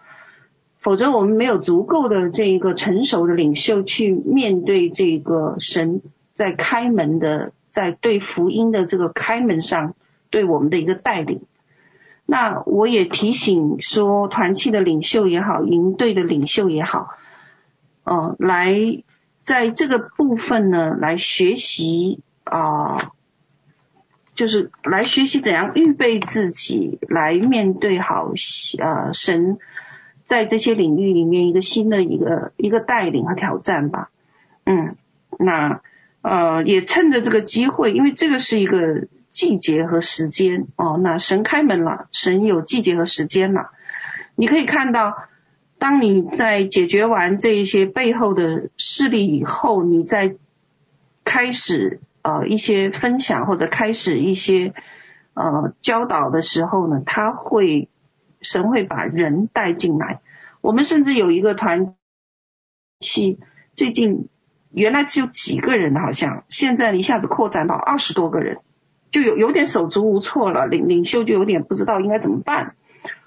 [0.78, 6.02] 否则我们没有足够的这一个成熟的领袖去面对这个神
[6.34, 9.96] 在开门的，在对福音的这个开门上
[10.32, 11.42] 对我们的一个带领。
[12.26, 17.10] 那我也提醒说，团契的领袖也好，营队的领袖也好，
[18.02, 18.74] 呃，来
[19.40, 23.12] 在这个部分呢，来学习啊、呃，
[24.34, 28.32] 就是来学习怎样预备自己，来面对好
[28.78, 29.58] 呃神。
[30.24, 34.08] 在这些领域里面，一个新的一个一个带领和挑战吧，
[34.64, 34.96] 嗯，
[35.38, 35.82] 那
[36.22, 43.72] 呃也趁着这个机会，因为这个是一个季节和时间哦，那神开门了，神有季节和时间了，
[44.36, 45.16] 你可以看到，
[45.80, 50.36] 当你在解决完这一些背后的势力以后，你在
[51.24, 54.72] 开始呃一些分享或者开始一些
[55.34, 57.88] 呃教导的时候呢，他会。
[58.44, 60.20] 神会把人带进来。
[60.60, 61.94] 我们甚至有一个团
[62.98, 63.38] 契，
[63.76, 64.28] 最近
[64.72, 68.58] 原来只有几个人，好像现在一下子扩展到二十多个人，
[69.12, 70.66] 就有有点手足无措了。
[70.66, 72.74] 领领袖就有点不知道应该怎么办。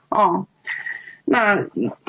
[0.10, 0.48] 哦，
[1.24, 1.56] 那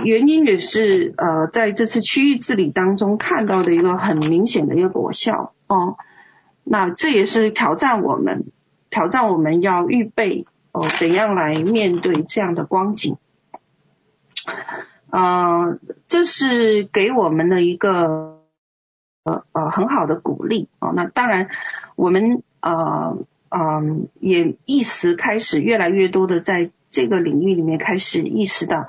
[0.03, 5.53] 原因也是呃，在这次区域治理当中看到的一个很明显的一个果效。
[5.69, 5.97] 哦，
[6.65, 8.47] 那这也是挑战我们，
[8.91, 10.47] 挑战我们要预备。
[10.73, 13.17] 哦，怎样来面对这样的光景？
[15.09, 18.43] 呃，这是给我们的一个
[19.25, 20.93] 呃呃很好的鼓励哦。
[20.95, 21.49] 那当然，
[21.97, 23.17] 我们呃
[23.57, 28.89] 嗯也意识开始越来越多的在这个领域里面开始意识到，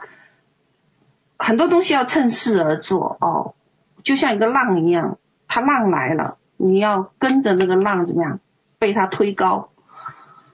[1.37, 3.55] 很多东西要趁势而做哦，
[4.03, 5.17] 就像一个浪一样，
[5.47, 8.39] 它浪来了，你要跟着那个浪怎么样
[8.77, 9.69] 被它推高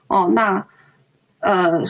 [0.07, 0.67] 哦，那。
[1.45, 1.83] 呃，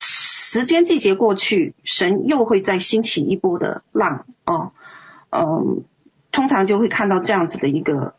[0.00, 4.72] 时间季节过去，神又会再兴起一波的浪哦，
[5.28, 5.84] 嗯、
[6.30, 8.14] 通常就会看到这样子的一个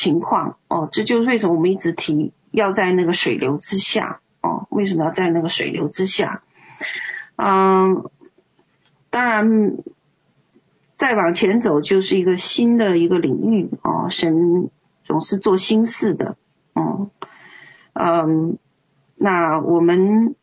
[0.00, 6.42] 情况哦，这就是为什么我们一直提要在那个水流之下哦，为什么要在那个水流之下？
[7.36, 8.08] 嗯、
[9.10, 9.76] 当然
[10.96, 14.70] 再往前走就是一个新的一个领域哦，神
[15.04, 16.38] 总是做新事的，
[16.74, 17.10] 嗯
[17.92, 18.58] 嗯。
[19.22, 20.34] 那我们，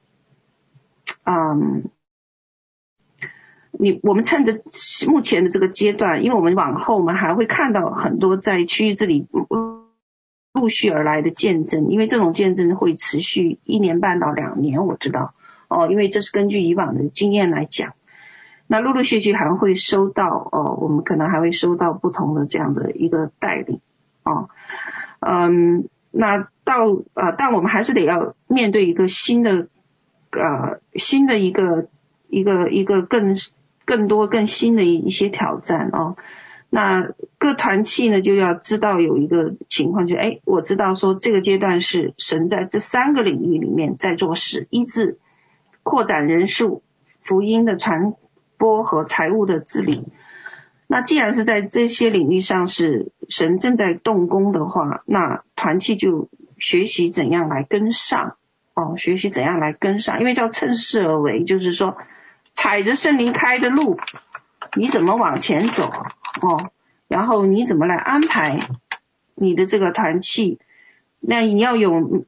[1.24, 1.90] 嗯，
[3.80, 4.62] 你我们趁着
[5.08, 9.28] 目前的这个阶段，因为我们往后我们还会看到很多在区域这里
[10.54, 15.34] 陆续而来的见证，因为这种见证会持续一年半到两年，我知道
[15.68, 17.94] 哦，因为这是根据以往的经验来讲。
[18.68, 23.80] 那陆陆续续还会收到哦，我们可能还会收到不同的这样的一个带领
[24.24, 24.50] 哦，
[25.20, 25.88] 嗯。
[26.10, 29.68] 那到呃，但我们还是得要面对一个新的
[30.32, 31.90] 呃新的一个
[32.28, 33.36] 一个一个更
[33.88, 36.18] 更多更新的一一些挑战哦。
[36.70, 45.18] 那各团契呢就要知道有一个情况，就哎，我知道说这个阶段是神在这三个领域里面在做事：医治、
[45.82, 46.84] 扩展人数、
[47.22, 48.14] 福音的传
[48.58, 50.04] 播和财务的治理。
[50.88, 58.36] 那既然是在这些领域上是神正在动工的话，那团契就学习怎样来跟上
[58.74, 61.96] 哦，学习怎样来跟上，因为叫趁势而为，就是说
[62.58, 64.00] 踩着圣灵开的路，
[64.76, 65.92] 你怎么往前走
[66.42, 66.72] 哦？
[67.08, 68.60] 然后你怎么来安排
[69.36, 70.58] 你的这个团契？
[71.20, 72.26] 那你要有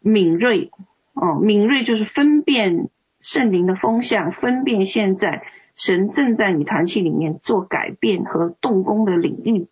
[0.00, 0.70] 敏锐
[1.12, 2.88] 哦，敏锐就是分辨
[3.20, 5.44] 圣灵的风向，分辨现在。
[5.74, 9.68] 神正在你团契里面做改变和动工的领域，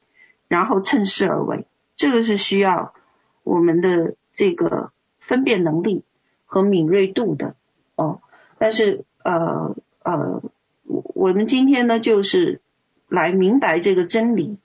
[0.49, 1.67] 然后趁势而为，
[1.97, 2.93] 这个是需要
[3.45, 6.05] 我们的这个分辨能力
[6.45, 7.55] 和敏锐度的
[7.97, 8.21] 哦。
[8.59, 10.43] 但是呃呃，
[10.85, 12.61] 我们今天呢就是
[13.09, 14.59] 来明白这个真理，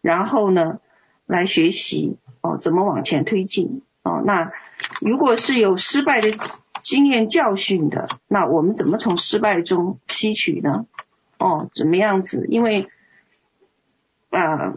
[0.00, 0.80] 然后呢
[1.26, 4.22] 来学习哦怎么往前推进哦。
[4.24, 4.52] 那
[5.00, 6.36] 如果是有失败的。
[6.82, 10.86] 经验教训的，那我们怎么从失败中吸取呢？
[11.36, 12.46] 哦，怎么样子？
[12.48, 12.88] 因为，
[14.30, 14.74] 呃，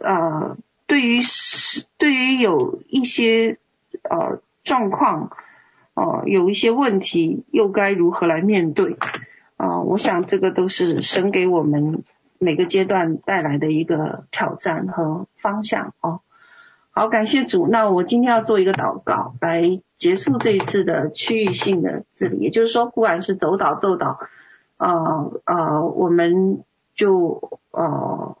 [0.00, 0.56] 呃，
[0.86, 3.58] 对于是对于有一些
[4.02, 5.32] 呃状况，
[5.98, 8.96] 哦、有一些问题，又该如何来面对？
[9.56, 12.04] 啊、我想这个都是神给我们
[12.38, 16.20] 每个阶段带来的一个挑战和方向哦。
[16.90, 17.66] 好，感谢主。
[17.66, 22.38] 那我今天要做一个祷告，来结束这一次的区域性的治理。
[22.38, 24.20] 也就是说，不管是走导、奏导，
[24.76, 26.62] 呃呃，我们
[26.94, 28.36] 就呃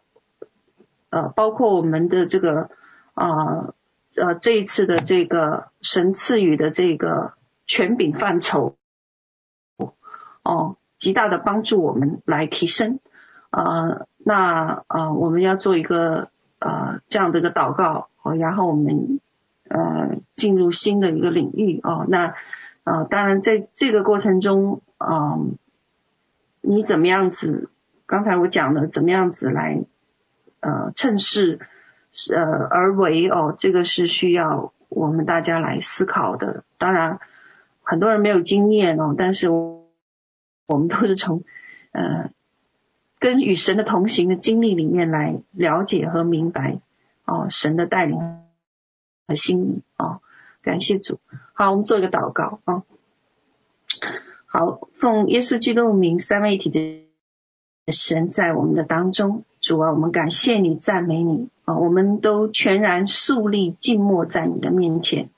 [1.10, 2.70] 呃，包括我们的这个
[3.14, 3.74] 呃
[4.14, 7.32] 呃这一次的这个神赐予的这个
[7.68, 8.74] 权柄范畴，
[10.42, 12.98] 哦、极大的帮助我们来提升。
[13.50, 19.20] 呃，那呃，我们要做一个呃这样的一个祷告，哦，然后我们
[19.68, 22.04] 呃进入新的一个领域哦。
[22.08, 22.34] 那
[22.82, 25.56] 呃，当然在这个过程中，嗯、
[26.60, 27.70] 你怎么样子？
[28.06, 29.84] 刚才我讲的怎么样子来
[30.60, 31.60] 呃趁势
[32.34, 36.64] 呃而为哦，这个是需要我们大家来思考的。
[36.78, 37.20] 当然，
[37.88, 41.42] 很多人没有经验哦，但是我们都是从
[41.92, 42.30] 呃。
[43.20, 46.78] 跟与神的同行的经历里面来了解和明白
[47.24, 48.16] 哦，神的带领
[49.26, 50.20] 和心意哦，
[50.62, 51.18] 感谢主。
[51.52, 52.84] 好，我们做一个祷告啊。
[54.46, 57.08] 好，奉耶稣基督名，三位一体的
[57.88, 65.30] 神在我们的当中，主啊，我们感谢你，赞美你啊，我们都全然肃立静默在你的面前。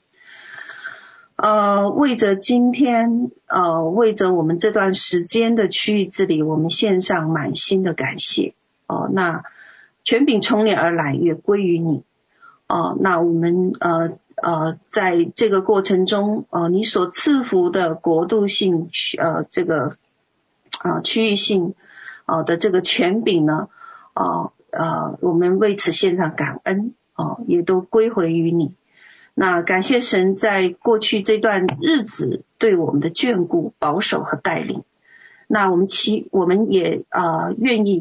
[1.41, 8.53] 呃，为着今天，呃，为着我们这段时间的区域治理，我们献上满心的感谢。
[8.85, 9.43] 哦、那
[10.03, 12.03] 权柄从你而来，也归于你。
[12.67, 19.97] 哦、那我们呃呃，在这个过程中，呃，你所赐福的国度性，呃，这个、
[20.83, 21.73] 呃、区域性、
[22.27, 23.67] 呃、的这个权柄呢，
[24.13, 26.93] 啊、呃、呃，我们为此献上感恩。
[27.15, 28.75] 哦、呃，也都归回于你。
[29.33, 34.83] 那感谢神在过去这段日子对我们的眷顾、保守和带领。
[35.47, 37.97] 那我们其我们也啊、愿意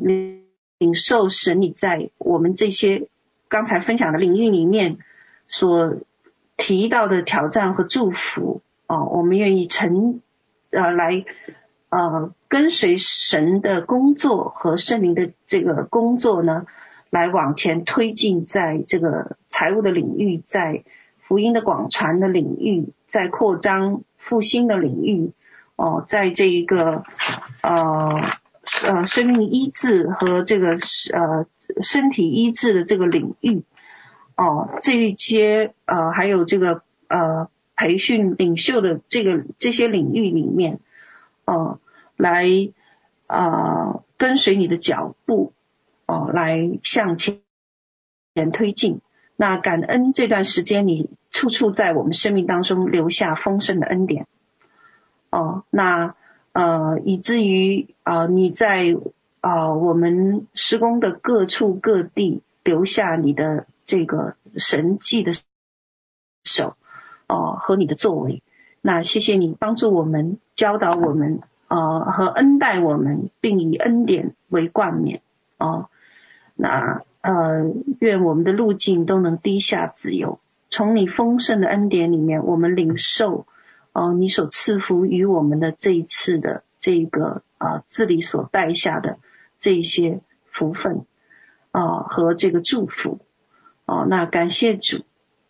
[0.79, 3.09] 领受神你在我们这些
[3.49, 4.99] 刚才分享的领域里面
[5.47, 5.97] 所
[6.57, 10.21] 提到的挑战和祝福啊、我们愿意成
[10.71, 11.25] 呃来
[11.91, 16.67] 呃跟随神的工作和圣灵的这个工作呢，
[17.09, 20.83] 来往前推进，在这个财务的领域，在。
[21.31, 25.31] 福音的广传的领域，在扩张复兴的领域，
[25.77, 27.05] 哦，在这一个
[27.63, 28.13] 呃
[28.85, 31.47] 呃生命医治和这个呃
[31.83, 33.63] 身体医治的这个领域，
[34.37, 40.81] 哦，这一些呃还有这个呃培训领袖的这个这些领域里面，
[41.45, 41.81] 哦、呃，
[42.17, 42.49] 来
[43.29, 45.53] 呃跟随你的脚步，
[46.07, 47.39] 哦、呃，来向前
[48.35, 49.01] 前推进。
[49.37, 54.27] 那感恩这段时间，你处处在我们生命当中留下丰盛的恩典。
[55.31, 56.15] 哦，那
[56.53, 58.97] 呃，以至于啊、你在
[59.41, 65.33] 啊、我们施工的各处各地留下你的这个神迹的
[66.45, 66.77] 手，
[67.29, 68.43] 哦、和你的作为。
[68.83, 75.23] 那谢谢你帮助我们，教导我们，呃，和恩待我们，并以恩典为冠冕。
[75.59, 75.89] 哦、
[76.55, 77.03] 那。
[77.23, 80.41] 呃，愿我们的路径都能低下自由。
[80.71, 83.47] 从你丰盛的恩典里面，我们领受
[83.93, 89.19] 哦、你所赐福于我们的这一次的这个啊、呃、治理所带下的
[89.59, 91.05] 这一些福分
[91.73, 93.19] 啊、和这个祝福
[93.87, 95.03] 哦、那感谢主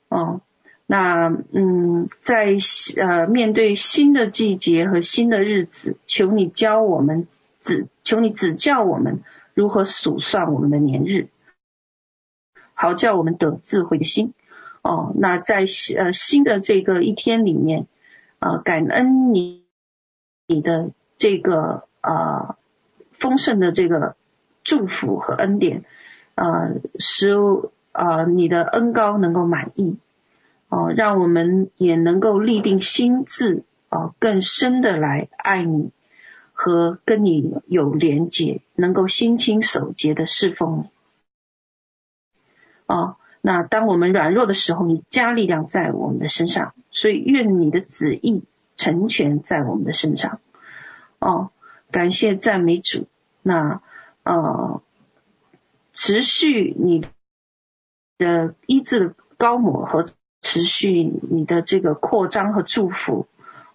[0.08, 0.40] 哦、
[0.86, 2.56] 那嗯，在
[2.96, 7.28] 呃面对新的季节和新的日子，求你教我们
[7.60, 9.22] 指，求你指教我们
[9.52, 11.28] 如何数算我们的年日。
[12.72, 14.32] 好叫我们得智慧的心
[14.82, 15.12] 哦。
[15.16, 15.64] 那在
[15.96, 17.86] 呃新的这个一天里面，
[18.38, 19.64] 呃感恩你
[20.46, 22.56] 你的这个呃
[23.12, 24.16] 丰盛的这个
[24.64, 25.84] 祝福和恩典，
[26.34, 27.30] 呃使
[27.92, 29.98] 呃你的恩高能够满意
[30.68, 35.90] 哦，让我们也能够立定心志哦，更深的来爱你
[36.52, 40.90] 和跟你有连结，能够心清守洁的侍奉你。
[42.86, 48.44] 哦，那当我们软弱的时候，你加力量在我们的身上，所以愿你的旨意
[48.76, 50.40] 成全在我们的身上。
[51.18, 51.50] 哦，
[51.90, 53.06] 感谢赞美主。
[53.42, 53.80] 那
[54.24, 54.82] 呃，
[55.94, 57.06] 持续你
[58.18, 60.06] 的医治的膏抹和
[60.42, 63.26] 持续你的这个扩张和祝福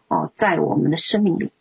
[0.07, 1.51] 哦，在我们的生命里。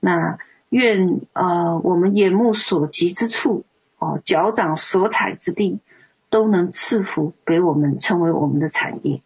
[0.00, 0.38] 那
[0.68, 3.64] 愿呃我们眼目所及之处
[3.98, 5.80] 哦，脚掌所踩之地。
[6.32, 9.20] 都能赐福给我们，成为我们的产业。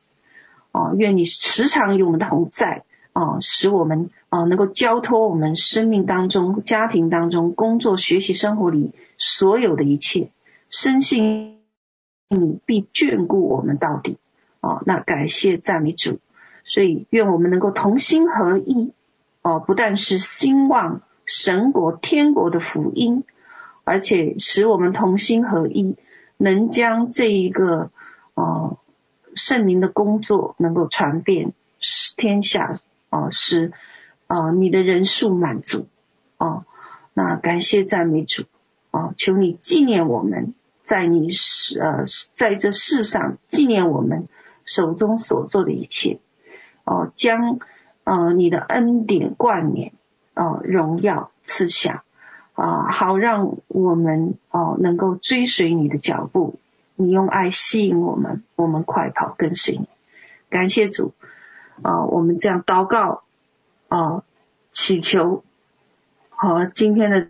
[0.72, 10.32] 哦，愿你时常与我们同在，啊，使我们啊能够交托我们生命当中、家庭当中、工作、学习、生活里所有的一切，
[10.68, 11.60] 深信
[12.28, 14.18] 你必眷顾我们到底。
[14.60, 16.18] 哦，那感谢赞美主，
[16.64, 18.92] 所以愿我们能够同心合意。
[19.42, 23.22] 哦，不但是兴旺神国、天国的福音，
[23.84, 25.96] 而且使我们同心合一。
[26.36, 27.90] 能将这一个
[28.34, 28.78] 呃
[29.34, 31.52] 圣灵的工作能够传遍
[32.16, 32.80] 天下
[33.10, 33.72] 啊，使
[34.26, 35.86] 啊、呃、你的人数满足
[36.38, 36.64] 哦。
[37.14, 38.44] 那感谢赞美主
[38.90, 40.54] 哦，求你纪念我们
[40.84, 42.04] 在你世呃
[42.34, 44.28] 在这世上纪念我们
[44.64, 46.18] 手中所做的一切
[46.84, 47.58] 哦，将
[48.04, 49.92] 呃你的恩典冠冕
[50.34, 52.04] 哦荣耀赐下
[52.56, 56.58] 啊，好让我们哦能够追随你的脚步，
[56.96, 59.88] 你用爱吸引我们，我们快跑跟随你。
[60.50, 61.14] 感谢主
[61.82, 63.22] 啊，我们这样祷告
[63.88, 64.24] 啊，
[64.72, 65.44] 祈求。
[66.38, 67.28] 和，今天的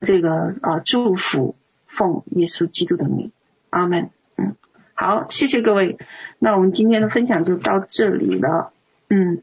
[0.00, 1.56] 这个呃祝福，
[1.86, 3.32] 奉耶稣基督的名，
[3.70, 4.10] 阿门。
[4.36, 4.54] 嗯，
[4.92, 5.98] 好，谢谢各位。
[6.38, 8.72] 那我们今天的分享就到这里了。
[9.08, 9.42] 嗯，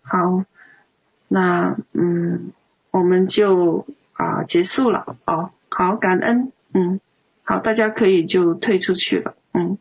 [0.00, 0.44] 好，
[1.28, 2.52] 那嗯，
[2.90, 3.86] 我们就
[4.20, 5.16] 啊结束了。
[5.24, 6.52] 哦，好，感恩。
[6.74, 7.00] 嗯，
[7.42, 9.34] 好，大家可以就退出去了。
[9.52, 9.78] 嗯